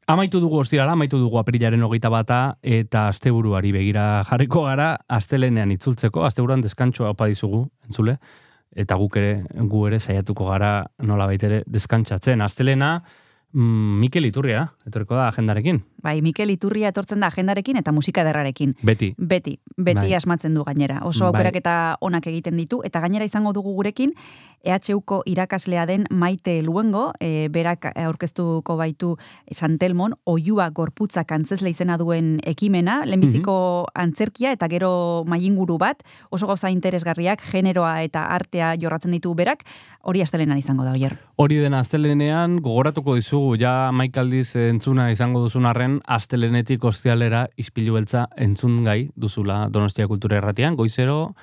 Amaitu 0.09 0.39
dugu 0.41 0.57
ostirala, 0.57 0.95
amaitu 0.97 1.19
dugu 1.21 1.37
aprilaren 1.37 1.83
hogeita 1.85 2.09
bata, 2.09 2.39
eta 2.63 3.03
asteburuari 3.11 3.69
begira 3.75 4.23
jarriko 4.25 4.63
gara, 4.65 4.95
astelenean 5.05 5.69
itzultzeko, 5.75 6.25
asteburuan 6.25 6.65
deskantxoa 6.65 7.11
opa 7.13 7.27
dizugu, 7.29 7.61
entzule, 7.85 8.17
eta 8.73 8.97
guk 8.97 9.19
ere, 9.21 9.35
gu 9.69 9.85
ere 9.91 10.01
saiatuko 10.01 10.49
gara 10.49 10.71
nola 11.05 11.29
baitere 11.29 11.61
deskantxatzen. 11.69 12.41
Astelena, 12.41 12.95
Mikel 13.53 14.25
Iturria, 14.25 14.73
etorriko 14.87 15.15
da 15.15 15.27
agendarekin, 15.27 15.81
Bai, 16.01 16.21
Mikel 16.21 16.49
Iturria 16.49 16.89
etortzen 16.89 17.19
da 17.19 17.27
agendarekin 17.27 17.77
eta 17.77 17.91
musika 17.91 18.23
derrarekin. 18.23 18.75
beti. 18.81 19.13
Beti, 19.17 19.59
beti 19.77 19.99
Bai. 19.99 20.13
asmatzen 20.15 20.53
du 20.53 20.63
gainera. 20.63 21.01
Oso 21.03 21.25
Bai. 21.25 21.27
aukerak 21.29 21.55
eta 21.55 21.97
onak 22.01 22.25
egiten 22.27 22.57
ditu, 22.57 22.81
eta 22.83 22.99
gainera 22.99 23.25
izango 23.25 23.53
dugu 23.53 23.73
gurekin, 23.73 24.13
EHUko 24.63 25.21
irakaslea 25.25 25.85
den 25.85 26.05
Maite 26.09 26.61
Luengo, 26.63 27.11
e, 27.19 27.49
berak 27.49 27.87
aurkeztuko 27.95 28.75
baitu 28.77 29.15
Santelmon, 29.51 30.15
oiua 30.25 30.69
gorputza 30.69 31.23
kantzesle 31.25 31.71
izena 31.73 31.97
duen 31.97 32.39
ekimena, 32.47 33.01
lehenbiziko 33.05 33.55
antzerkia 33.95 34.51
eta 34.55 34.67
gero 34.71 35.23
mainguru 35.27 35.77
bat, 35.81 36.03
oso 36.29 36.47
gauza 36.47 36.69
interesgarriak, 36.69 37.41
generoa 37.51 38.01
eta 38.05 38.27
artea 38.35 38.73
jorratzen 38.81 39.11
ditu 39.15 39.33
berak, 39.35 39.65
hori 40.03 40.21
astelenan 40.21 40.59
izango 40.61 40.85
da, 40.85 40.93
oier. 40.93 41.17
Hori 41.41 41.57
dena 41.61 41.81
astelenean 41.81 42.59
gogoratuko 42.61 43.15
dizugu 43.17 43.55
ja 43.61 43.91
maikaldiz 43.95 44.55
entzuna 44.55 45.09
izango 45.11 45.41
duzun 45.45 45.65
arren 45.65 45.99
astelenetik 46.05 46.83
ostialera 46.85 47.47
ispilu 47.57 47.97
beltza 47.97 48.27
entzun 48.37 48.83
gai 48.85 49.09
duzula 49.15 49.67
Donostia 49.69 50.07
Kultura 50.07 50.37
Erratian, 50.37 50.75
goizero 50.75 51.33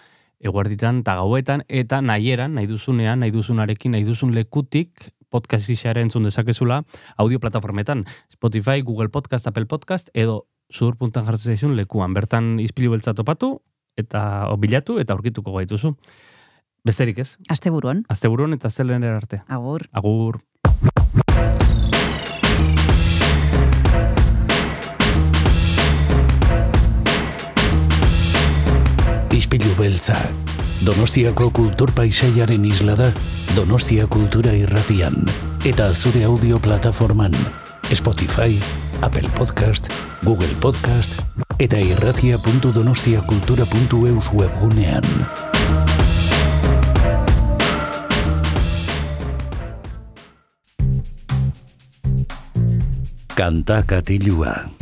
eguerditan 0.41 1.03
eta 1.03 1.17
gauetan 1.19 1.65
eta 1.69 2.01
nahieran, 2.03 2.55
nahi 2.55 2.67
duzunean, 2.71 3.21
nahi 3.21 3.33
duzunarekin, 3.35 3.93
nahi 3.93 4.05
duzun 4.07 4.35
lekutik 4.35 5.11
podcast 5.29 5.69
gixara 5.69 6.01
entzun 6.01 6.25
dezakezula 6.25 6.83
audio 7.17 7.41
plataformetan, 7.41 8.05
Spotify, 8.33 8.81
Google 8.83 9.09
Podcast, 9.09 9.47
Apple 9.47 9.67
Podcast 9.67 10.09
edo 10.15 10.47
zudur.an 10.73 11.25
jartzen 11.25 11.55
zaizun 11.55 11.77
lekuan. 11.77 12.15
Bertan 12.15 12.59
ispilu 12.61 12.93
beltza 12.93 13.15
topatu 13.15 13.59
eta 13.99 14.49
bilatu 14.61 14.99
eta 15.03 15.17
aurkituko 15.17 15.57
gaituzu. 15.59 15.97
Besterik 16.87 17.19
ez? 17.25 17.33
Asteburuan. 17.51 18.05
Asteburuan 18.09 18.55
eta 18.57 18.71
astelenera 18.71 19.19
arte. 19.19 19.43
Agur. 19.49 19.89
Agur. 19.93 20.41
Ispilu 29.49 29.73
beltza. 29.79 30.13
Donostiako 30.85 31.47
kultur 31.57 31.89
paisaiaren 31.97 32.67
isla 32.69 32.93
da 32.99 33.07
Donostia 33.57 34.05
Kultura 34.05 34.53
Irratian 34.53 35.15
eta 35.65 35.87
zure 35.95 36.25
audio 36.29 36.59
plataforman 36.61 37.33
Spotify, 37.89 38.61
Apple 39.01 39.25
Podcast, 39.39 39.89
Google 40.21 40.53
Podcast 40.61 41.17
eta 41.59 41.79
irratia.donostiakultura.eus 41.81 44.33
webgunean. 44.37 45.05
Kanta 53.33 53.83
katilua. 53.87 54.78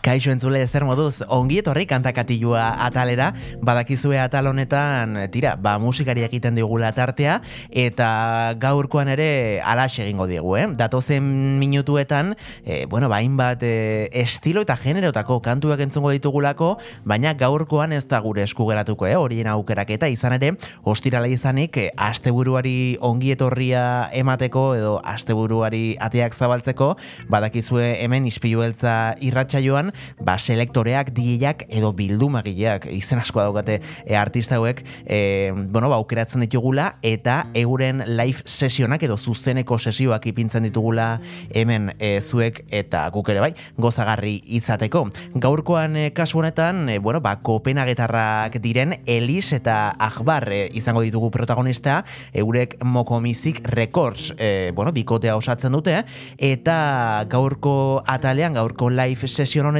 Kaixo 0.00 0.30
entzule 0.32 0.62
zer 0.64 0.86
moduz, 0.88 1.20
ongi 1.28 1.58
etorri 1.60 1.84
kantakatilua 1.84 2.62
atalera, 2.86 3.34
badakizue 3.60 4.16
atal 4.16 4.46
honetan, 4.48 5.18
tira, 5.28 5.58
ba, 5.60 5.74
musikari 5.76 6.24
egiten 6.24 6.56
digula 6.56 6.88
tartea, 6.96 7.34
eta 7.68 8.54
gaurkoan 8.62 9.10
ere 9.12 9.60
alax 9.60 9.98
egingo 10.00 10.24
diegu, 10.30 10.54
eh? 10.56 10.64
Datozen 10.78 11.26
minutuetan, 11.60 12.32
eh, 12.64 12.86
bueno, 12.88 13.10
bain 13.12 13.36
bat 13.36 13.60
eh, 13.60 14.08
estilo 14.22 14.62
eta 14.64 14.78
generotako 14.80 15.42
kantuak 15.44 15.84
entzungo 15.84 16.14
ditugulako, 16.16 16.78
baina 17.04 17.34
gaurkoan 17.36 17.92
ez 17.92 18.06
da 18.08 18.22
gure 18.24 18.48
esku 18.48 18.70
geratuko, 18.70 19.04
eh? 19.04 19.18
Horien 19.20 19.52
aukerak 19.52 19.92
eta 19.98 20.08
izan 20.08 20.38
ere, 20.38 20.54
ostirala 20.80 21.28
izanik, 21.28 21.76
eh, 21.76 21.90
asteburuari 22.00 22.96
ongi 23.04 23.34
etorria 23.36 24.08
emateko, 24.16 24.64
edo 24.80 24.96
asteburuari 25.04 25.98
ateak 26.00 26.32
zabaltzeko, 26.32 26.94
badakizue 27.28 27.98
hemen 28.00 28.24
ispilueltza 28.32 28.96
irratsaioan 29.20 29.89
ba, 30.20 30.36
selektoreak, 30.38 31.12
DJak 31.16 31.66
edo 31.68 31.92
bildumagileak, 31.96 32.88
izen 32.94 33.20
asko 33.22 33.42
daukate 33.42 33.80
e, 34.04 34.16
artista 34.16 34.58
hauek, 34.58 34.82
e, 35.06 35.52
bueno, 35.54 35.90
ba, 35.90 36.00
aukeratzen 36.00 36.44
ditugula, 36.44 36.94
eta 37.02 37.46
euren 37.54 38.04
live 38.06 38.44
sesionak 38.46 39.02
edo 39.06 39.16
zuzeneko 39.18 39.78
sesioak 39.78 40.26
ipintzen 40.30 40.66
ditugula 40.66 41.20
hemen 41.54 41.92
e, 41.98 42.20
zuek 42.20 42.64
eta 42.70 43.06
guk 43.14 43.30
ere 43.32 43.42
bai, 43.44 43.52
gozagarri 43.80 44.38
izateko. 44.58 45.06
Gaurkoan 45.40 45.96
e, 45.96 46.06
kasu 46.16 46.40
honetan, 46.40 46.88
e, 46.88 46.98
bueno, 46.98 47.20
ba, 47.24 47.36
kopenagetarrak 47.44 48.60
diren 48.62 48.96
Elis 49.06 49.52
eta 49.56 49.90
Akbar 49.98 50.48
e, 50.52 50.62
izango 50.76 51.02
ditugu 51.06 51.30
protagonista, 51.34 52.02
eurek 52.32 52.78
Mokomizik 52.84 53.62
Records, 53.68 54.34
e, 54.38 54.72
bueno, 54.74 54.92
bikotea 54.92 55.36
osatzen 55.36 55.72
dute, 55.72 56.00
eta 56.38 57.24
gaurko 57.30 58.02
atalean, 58.06 58.54
gaurko 58.58 58.90
live 58.90 59.28
sesion 59.28 59.66
honetan, 59.66 59.79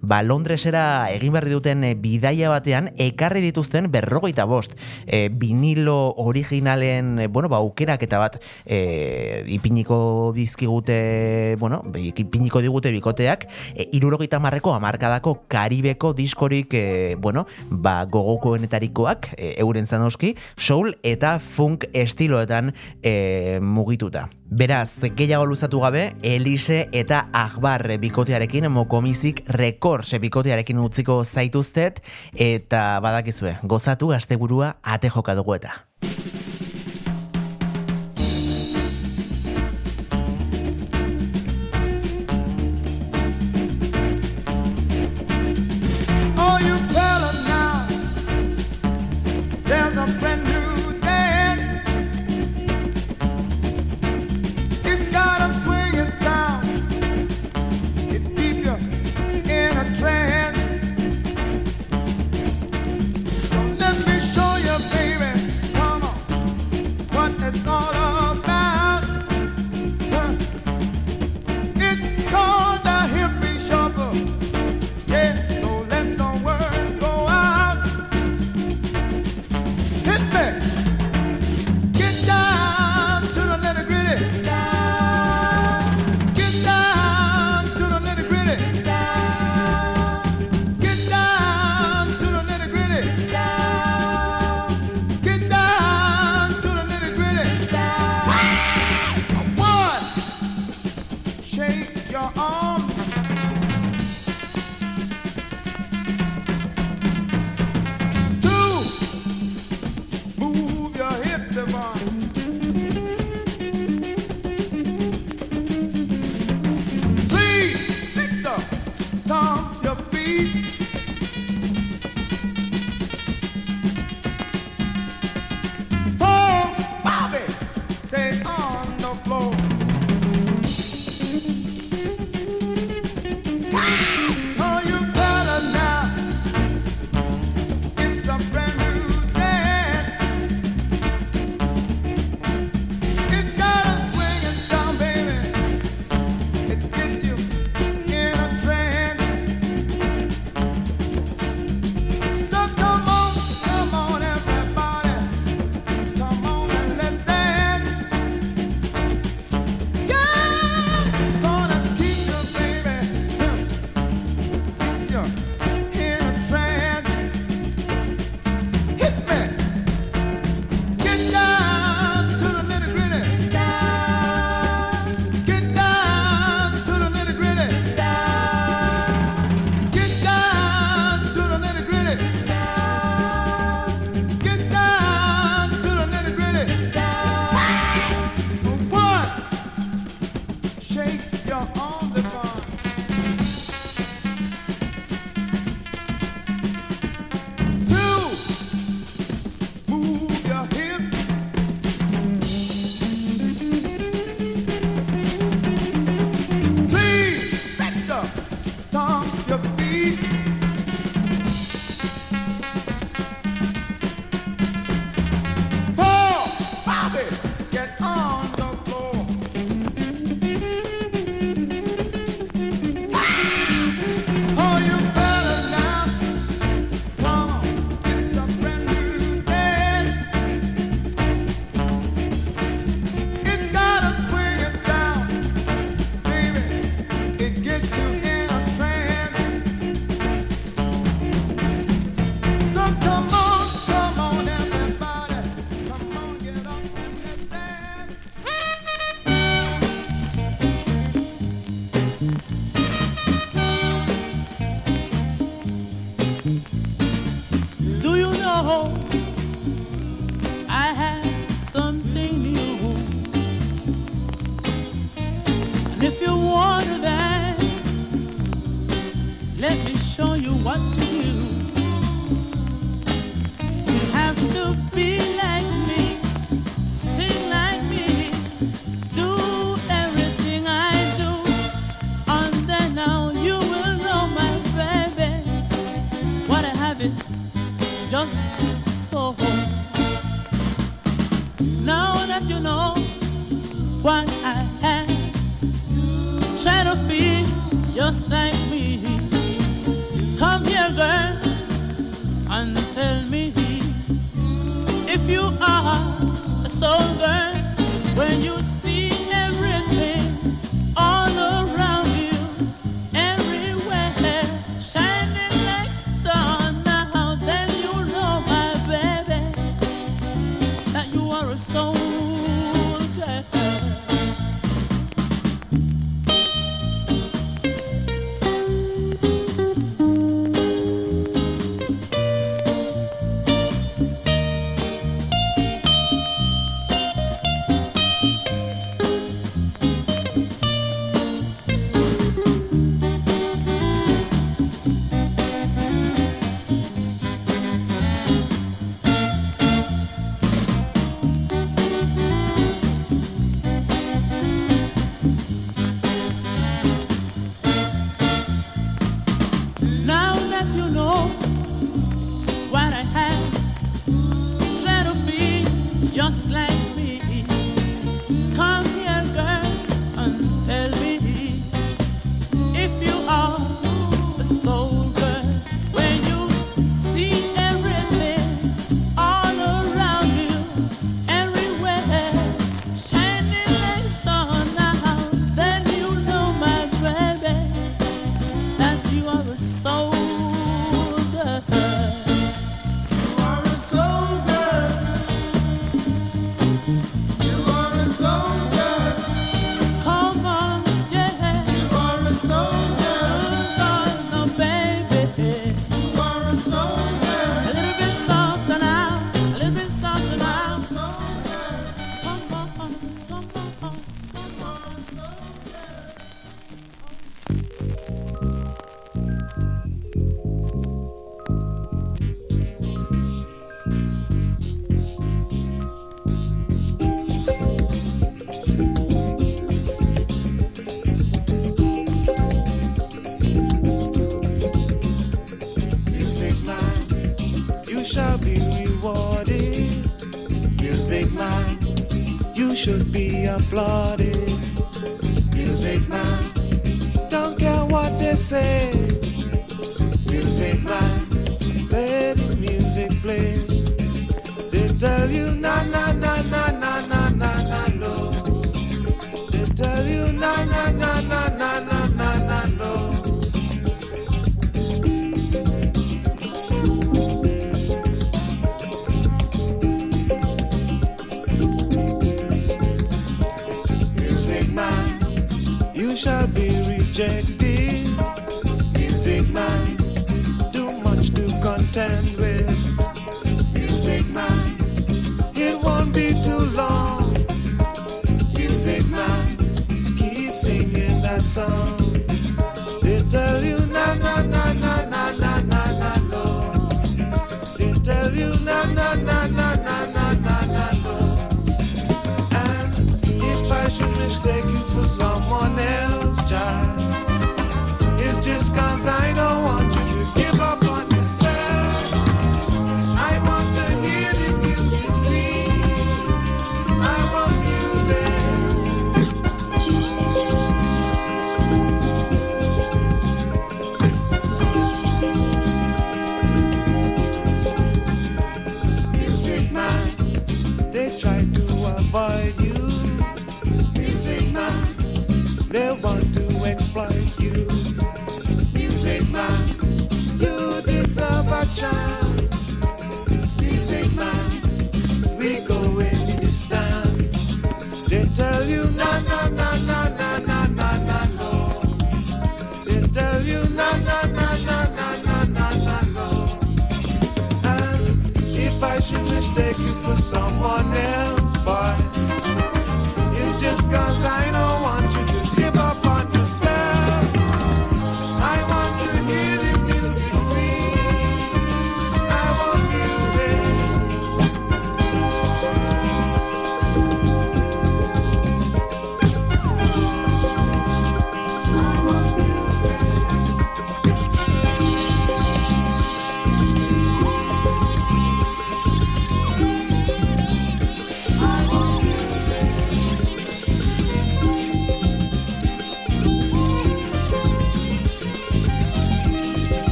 ba, 0.00 0.22
Londresera 0.22 1.08
egin 1.12 1.32
berri 1.32 1.50
duten 1.50 1.84
e, 1.84 1.94
bidaia 1.94 2.50
batean, 2.50 2.90
ekarri 2.98 3.40
dituzten 3.44 3.90
berrogeita 3.92 4.44
bost. 4.44 4.76
E, 5.06 5.28
vinilo 5.28 6.14
originalen, 6.16 7.18
e, 7.20 7.26
bueno, 7.28 7.48
ba, 7.48 7.58
aukerak 7.58 8.02
eta 8.02 8.18
bat 8.18 8.38
e, 8.64 9.44
ipiniko 9.46 10.32
dizkigute, 10.36 11.56
bueno, 11.58 11.82
ipiniko 11.96 12.62
digute 12.64 12.92
bikoteak, 12.92 13.46
e, 13.74 13.88
irurogeita 13.92 14.40
marreko 14.40 14.74
amarkadako 14.74 15.44
karibeko 15.48 16.12
diskorik, 16.16 16.74
e, 16.74 17.16
bueno, 17.18 17.46
ba, 17.70 18.04
gogokoenetarikoak, 18.04 19.34
e, 19.36 19.54
euren 19.62 19.86
zanoski, 19.86 20.34
soul 20.56 20.96
eta 21.02 21.38
funk 21.38 21.86
estiloetan 21.92 22.74
e, 23.02 23.58
mugituta. 23.62 24.28
Beraz, 24.48 25.00
gehiago 25.16 25.46
luzatu 25.46 25.80
gabe, 25.82 26.14
Elise 26.22 26.86
eta 26.94 27.24
Akbar 27.34 27.82
bikotearekin 27.98 28.68
mokomizik 28.70 29.42
rekords 29.50 30.14
bikotearekin 30.22 30.78
utziko 30.78 31.18
zaituztet 31.24 31.98
eta 32.32 33.00
badakizue, 33.02 33.56
gozatu 33.64 34.12
asteburua 34.14 34.76
ate 34.82 35.10
joka 35.10 35.34
dugu 35.34 35.58
eta. 35.58 35.74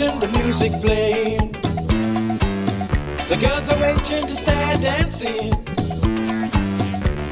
The 0.00 0.28
music 0.38 0.72
playing. 0.80 1.52
The 3.28 3.36
girls 3.36 3.68
are 3.68 3.80
waiting 3.82 4.26
to 4.26 4.34
start 4.34 4.80
dancing. 4.80 5.52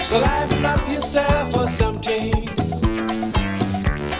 So 0.02 0.18
liven 0.18 0.64
up 0.66 0.86
yourself 0.86 1.56
or 1.56 1.68
something. 1.70 2.44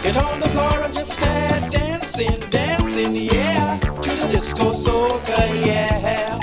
Get 0.01 0.17
on 0.17 0.39
the 0.39 0.49
floor 0.49 0.81
and 0.81 0.93
just 0.93 1.11
start 1.11 1.71
dancing, 1.71 2.39
dancing, 2.49 3.15
yeah. 3.15 3.77
To 3.77 4.09
the 4.09 4.27
disco 4.31 4.71
soca, 4.73 5.65
yeah. 5.65 6.39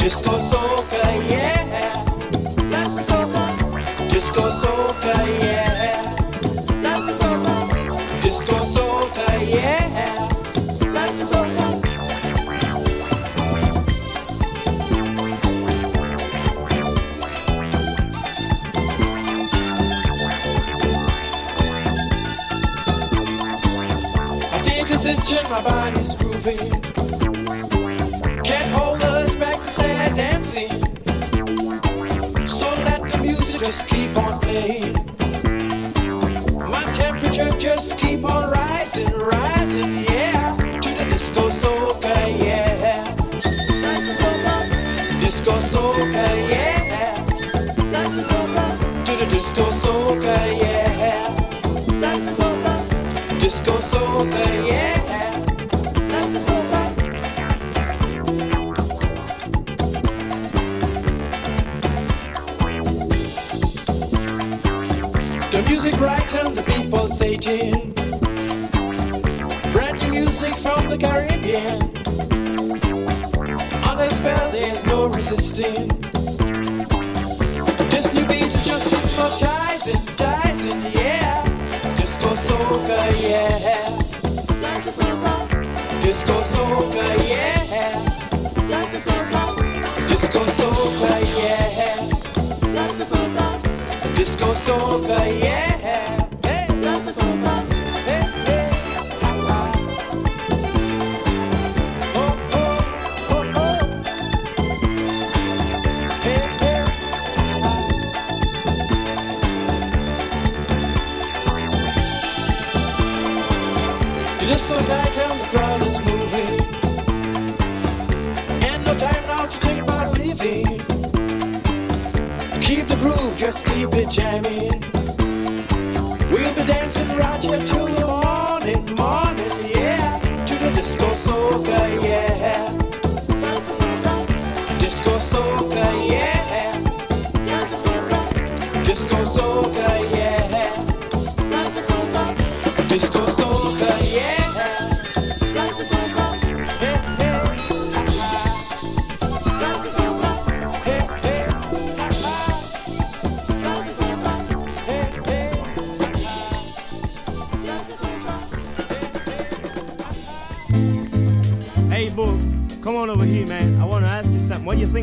Disco 0.00 0.32
soca, 0.32 0.91
yeah. 0.91 0.91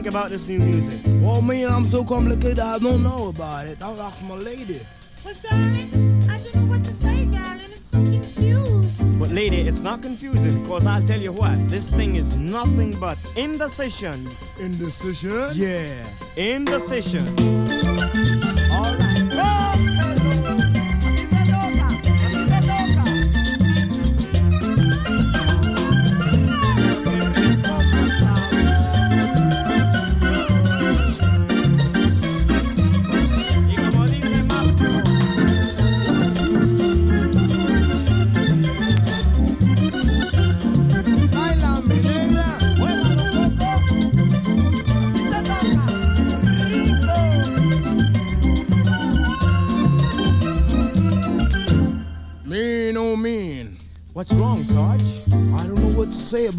About 0.09 0.29
this 0.29 0.49
new 0.49 0.59
music? 0.59 0.99
Well, 1.21 1.41
man, 1.41 1.69
I'm 1.69 1.85
so 1.85 2.03
complicated, 2.03 2.59
I 2.59 2.79
don't 2.79 3.03
know 3.03 3.29
about 3.29 3.67
it. 3.67 3.81
I'll 3.81 4.01
ask 4.01 4.23
my 4.23 4.35
lady. 4.35 4.79
But 5.23 5.39
darling, 5.43 6.23
I 6.29 6.37
don't 6.39 6.55
know 6.55 6.65
what 6.65 6.83
to 6.83 6.91
say, 6.91 7.25
darling. 7.25 7.59
It's 7.59 7.85
so 7.85 8.03
confused. 8.03 9.19
But, 9.19 9.29
lady, 9.29 9.57
it's 9.57 9.81
not 9.81 10.01
confusing 10.01 10.63
because 10.63 10.87
I'll 10.87 11.03
tell 11.03 11.19
you 11.21 11.31
what. 11.31 11.69
This 11.69 11.89
thing 11.91 12.15
is 12.15 12.37
nothing 12.37 12.95
but 12.99 13.17
indecision. 13.37 14.27
Indecision? 14.59 15.51
Yeah, 15.53 16.05
indecision. 16.35 17.35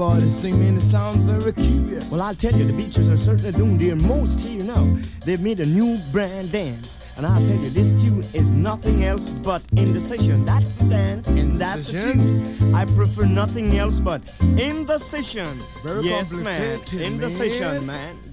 What 0.01 0.21
to 0.21 0.31
say 0.31 0.51
about 0.51 0.61
this. 0.61 0.85
It 0.85 0.91
sounds 0.91 1.25
very 1.25 1.53
curious. 1.53 2.11
Well, 2.11 2.23
I'll 2.23 2.35
tell 2.35 2.55
you, 2.55 2.65
the 2.65 2.73
Beaches 2.73 3.09
are 3.09 3.17
certainly 3.17 3.53
doing 3.53 3.77
their 3.77 3.97
most 3.97 4.41
here 4.41 4.63
now. 4.63 4.85
They've 5.27 5.41
made 5.41 5.61
a 5.61 5.67
new 5.67 5.99
brand 6.11 6.51
dance. 6.51 7.17
And 7.19 7.27
I'll 7.27 7.41
tell 7.41 7.57
you, 7.57 7.71
this 7.71 8.03
tune 8.03 8.21
is 8.21 8.55
nothing 8.55 9.05
else 9.05 9.31
but 9.31 9.63
indecision. 9.77 10.45
That's 10.47 10.79
the 10.79 10.89
dance, 10.89 11.29
and 11.29 11.57
that's 11.57 11.93
the 11.93 12.13
tune. 12.15 12.75
I 12.75 12.87
prefer 12.87 13.27
nothing 13.27 13.77
else 13.77 14.01
but 14.01 14.23
indecision. 14.41 15.49
Very 15.85 16.05
yes, 16.05 16.33
man. 16.33 16.79
Indecision, 16.93 17.87
man. 17.87 18.17
man. 18.17 18.30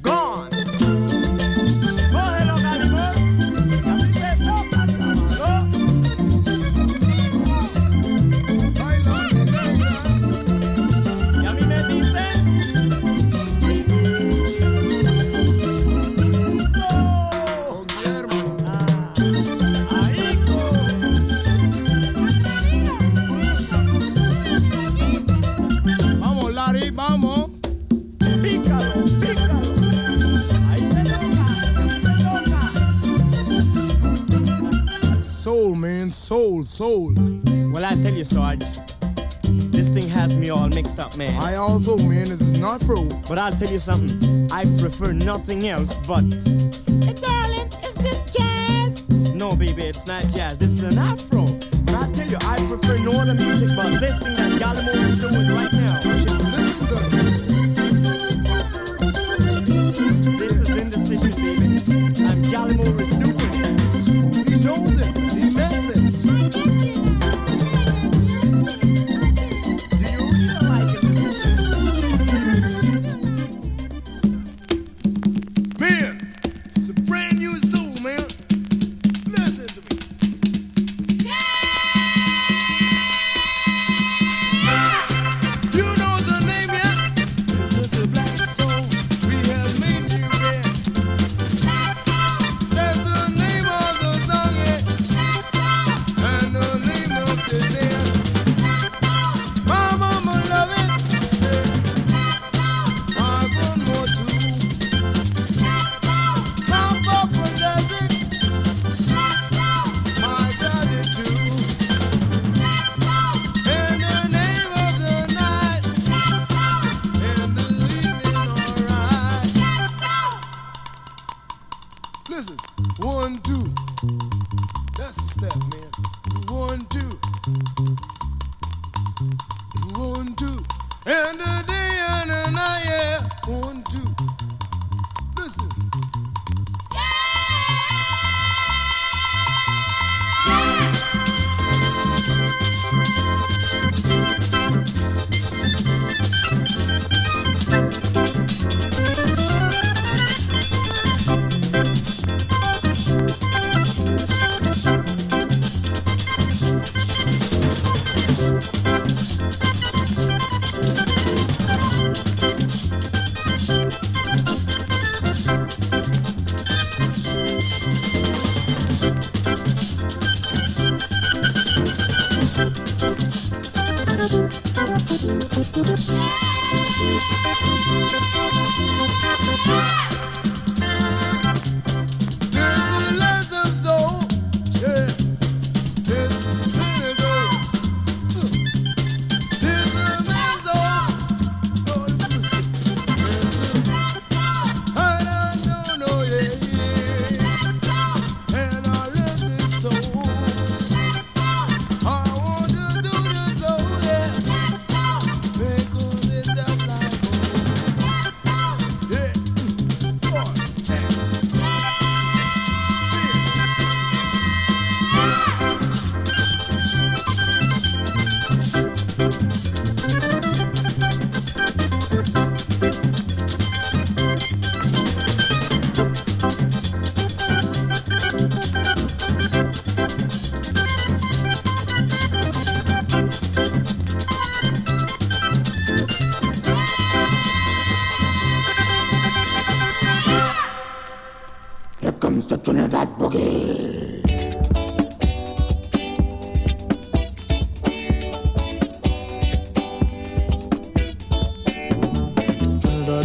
Toca, 36.64 36.70
Soul, 36.70 37.12
soul, 37.12 37.14
soul. 37.16 37.72
Well, 37.72 37.86
I 37.86 37.96
tell 38.02 38.14
you, 38.14 38.24
Sarge, 38.24 38.60
this 39.72 39.90
thing 39.90 40.08
has 40.10 40.38
me 40.38 40.50
all 40.50 40.68
mixed 40.70 41.00
up, 41.00 41.16
man. 41.18 41.40
I 41.42 41.56
also, 41.56 41.98
man, 41.98 42.30
this 42.30 42.42
is 42.42 42.60
not 42.60 42.82
fro. 42.84 43.06
But 43.28 43.38
I'll 43.38 43.54
tell 43.56 43.70
you 43.70 43.80
something. 43.80 44.52
I 44.52 44.66
prefer 44.80 45.14
nothing 45.14 45.68
else 45.68 45.98
but. 46.08 46.24
Hey, 46.24 47.14
darling, 47.14 47.68
is 47.84 47.94
this 47.96 48.34
jazz? 48.34 49.10
No, 49.36 49.56
baby, 49.56 49.84
it's 49.84 50.08
not 50.08 50.24
jazz. 50.24 50.58
This 50.58 50.72
is 50.72 50.84
an 50.84 50.98
afro. 50.98 51.46
But 51.86 51.96
I'll 51.96 52.12
tell 52.12 52.28
you, 52.28 52.38
I 52.42 52.58
prefer 52.68 52.98
no 52.98 53.12
other 53.20 53.34
music 53.34 53.70
but 53.76 54.00
this 54.00 54.18
thing 54.20 54.36
that 54.36 54.52
Gallimore 54.60 55.14
is 55.14 55.20
doing 55.20 55.50
right 55.50 55.74
now. 55.74 56.00
Listen 56.04 56.88
to 56.88 56.96
This 60.38 60.54
This 60.54 60.54
is 60.62 60.70
indecision, 60.70 61.34
baby. 61.44 61.68
And 62.24 62.46
Gallimore 62.46 63.02
is 63.02 63.18
doing 63.18 63.38
it. 63.40 64.48
He 64.48 64.56
knows 64.56 64.97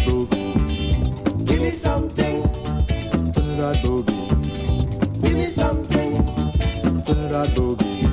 Give 0.05 1.61
me 1.61 1.71
something, 1.71 2.43
Trinidad 3.33 3.77
Boogie. 3.77 5.23
give 5.23 5.35
me 5.35 5.47
something, 5.47 6.17
Trinidad 7.05 7.49
Boogie. 7.55 8.12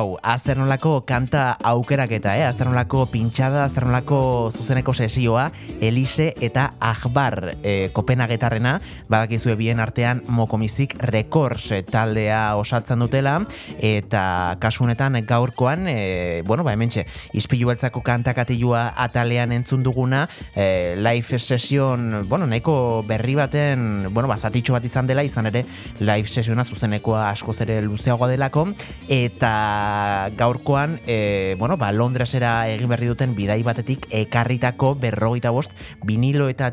Wow, 0.00 0.14
azternolako 0.22 1.02
kanta 1.04 1.58
aukeraketa, 1.60 2.32
eh? 2.32 2.46
azternolako 2.48 3.02
pintxada, 3.12 3.66
azternolako 3.66 4.20
zuzeneko 4.48 4.94
sesioa, 4.96 5.50
Elise 5.84 6.30
eta 6.40 6.69
Ahbar 6.90 7.56
eh, 7.62 7.90
Kopenagetarrena, 7.92 8.80
badakizue 9.08 9.54
bien 9.56 9.80
artean 9.80 10.22
Mokomizik 10.26 10.96
Records 10.98 11.70
eh, 11.72 11.82
taldea 11.82 12.56
osatzen 12.58 13.00
dutela, 13.02 13.36
eta 13.78 14.56
kasu 14.60 14.84
honetan 14.84 15.18
gaurkoan, 15.26 15.86
eh, 15.88 16.42
bueno, 16.46 16.64
ba 16.64 16.74
hementxe, 16.74 17.06
izpilu 17.36 17.70
beltzako 17.70 18.02
kantakatilua 18.02 18.90
atalean 18.96 19.52
entzun 19.52 19.84
duguna, 19.86 20.26
eh, 20.54 20.96
live 20.98 21.38
session, 21.38 22.26
bueno, 22.28 22.46
nahiko 22.46 23.04
berri 23.06 23.36
baten, 23.38 24.08
bueno, 24.10 24.28
bazatitxo 24.28 24.74
bat 24.74 24.84
izan 24.84 25.06
dela, 25.06 25.24
izan 25.24 25.46
ere 25.50 25.64
live 26.00 26.28
sessiona 26.28 26.64
zuzenekoa 26.64 27.28
askoz 27.30 27.60
ere 27.66 27.80
luzeagoa 27.82 28.28
delako, 28.30 28.68
eta 29.08 30.30
gaurkoan, 30.36 30.98
e, 31.06 31.56
bueno, 31.58 31.76
ba, 31.76 31.92
Londresera 31.92 32.68
egin 32.72 32.90
berri 32.90 33.10
duten 33.10 33.34
bidai 33.36 33.62
batetik 33.66 34.06
ekarritako 34.10 34.94
berrogeita 35.00 35.52
bost 35.54 35.74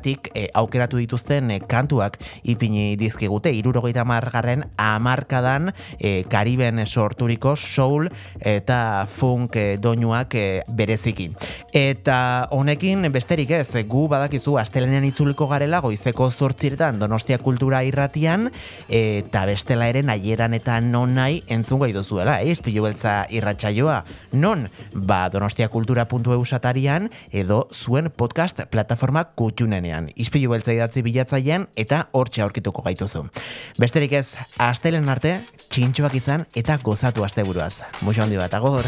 viniloetatik 0.08 0.32
e, 0.34 0.50
aukeratu 0.54 0.98
dituzten 0.98 1.52
e, 1.52 1.60
kantuak 1.60 2.18
ipini 2.44 2.96
dizkigute, 2.98 3.52
irurogeita 3.52 4.06
margarren 4.06 4.64
amarkadan 4.78 5.74
e, 6.00 6.24
Kariben 6.30 6.86
sorturiko 6.86 7.56
soul 7.56 8.10
eta 8.40 9.08
funk 9.08 9.56
e, 9.56 9.78
doinuak 9.78 10.36
e, 10.36 10.62
bereziki. 10.68 11.32
Eta 11.74 12.48
honekin 12.52 13.12
besterik 13.12 13.52
ez, 13.52 13.70
gu 13.88 14.08
badakizu 14.08 14.58
astelenean 14.58 15.06
itzuliko 15.06 15.48
garela 15.48 15.80
goizeko 15.82 16.30
zortziretan 16.32 17.00
Donostia 17.00 17.38
Kultura 17.38 17.84
irratian 17.84 18.50
eta 18.88 19.46
bestela 19.46 19.88
ere 19.88 20.04
nahieran 20.04 20.54
eta 20.54 20.80
non 20.82 21.16
nahi 21.16 21.44
entzun 21.48 21.80
gai 21.80 21.92
duzuela, 21.94 22.42
eh? 22.42 22.52
Ispilu 22.52 22.84
beltza 22.84 23.26
irratsaioa. 23.30 24.04
Non? 24.34 24.68
Ba, 24.94 25.28
donostiakultura.eu 25.30 26.44
satarian 26.46 27.10
edo 27.32 27.68
zuen 27.74 28.10
podcast 28.10 28.64
plataforma 28.72 29.26
kutxunenean. 29.36 29.97
Ispilu 30.16 30.52
beltza 30.54 30.74
idatzi 30.76 31.04
bilatzailean 31.06 31.68
eta 31.76 32.08
hortxe 32.14 32.44
aurkituko 32.46 32.84
gaituzu. 32.86 33.26
Besterik 33.82 34.14
ez, 34.20 34.36
astelen 34.62 35.10
arte, 35.10 35.40
txintxoak 35.70 36.16
izan 36.20 36.46
eta 36.56 36.78
gozatu 36.84 37.26
asteburuaz. 37.28 37.82
Muxo 38.02 38.24
handi 38.24 38.38
bat, 38.38 38.54
agor! 38.54 38.86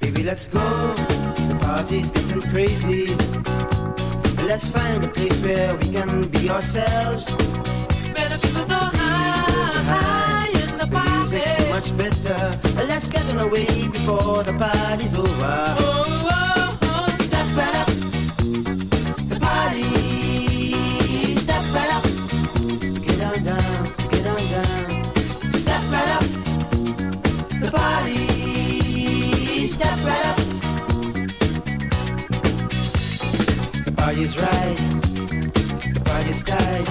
Baby, 0.00 0.22
let's 0.24 0.48
go. 0.48 0.60
The 1.48 1.58
party's 1.60 2.10
getting 2.10 2.42
crazy. 2.42 3.06
Let's 4.46 4.68
find 4.68 5.04
a 5.04 5.08
place 5.08 5.40
where 5.40 5.74
we 5.74 5.88
can 5.90 6.28
be 6.30 6.48
ourselves. 6.48 7.26
Better 8.14 8.38
people 8.38 8.64
much 11.76 11.92
better. 11.98 12.58
Let's 12.88 13.10
get 13.10 13.26
on 13.28 13.38
away 13.38 13.88
before 13.88 14.42
the 14.42 14.54
party's 14.54 15.14
over. 15.14 15.54
Oh, 15.78 16.28
oh, 16.30 16.78
oh, 16.82 17.16
Step 17.26 17.46
right 17.58 17.76
up. 17.82 17.88
The 19.28 19.38
party. 19.38 19.82
Step 21.44 21.64
right 21.76 21.92
up. 21.96 22.04
Get 23.06 23.20
on 23.28 23.38
down. 23.50 23.74
Get 24.12 24.26
on 24.32 24.42
down. 24.54 24.84
Step 25.60 25.82
right 25.94 26.10
up. 26.16 26.24
The 27.60 27.70
party. 27.70 29.66
Step 29.66 29.98
right 30.08 30.26
up. 30.32 30.38
The 33.84 33.92
party's 34.00 34.34
right. 34.38 34.78
The 35.94 36.02
party's 36.06 36.42
tight. 36.42 36.86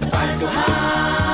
The 0.00 0.06
party's 0.10 0.38
so 0.40 0.46
high. 0.46 1.25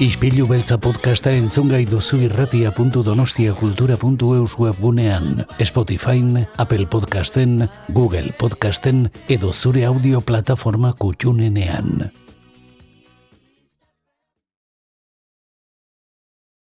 Ispilu 0.00 0.46
beltza 0.48 0.78
podcasta 0.80 1.28
entzungai 1.36 1.82
duzu 1.84 2.24
irratia.donostiakultura.eus 2.24 4.56
webgunean, 4.56 5.44
Spotifyn, 5.60 6.48
Apple 6.56 6.88
Podcasten, 6.88 7.68
Google 7.92 8.32
Podcasten 8.40 9.12
edo 9.28 9.52
zure 9.52 9.84
audio 9.84 10.24
plataforma 10.24 10.96
kutxunenean. 10.96 12.08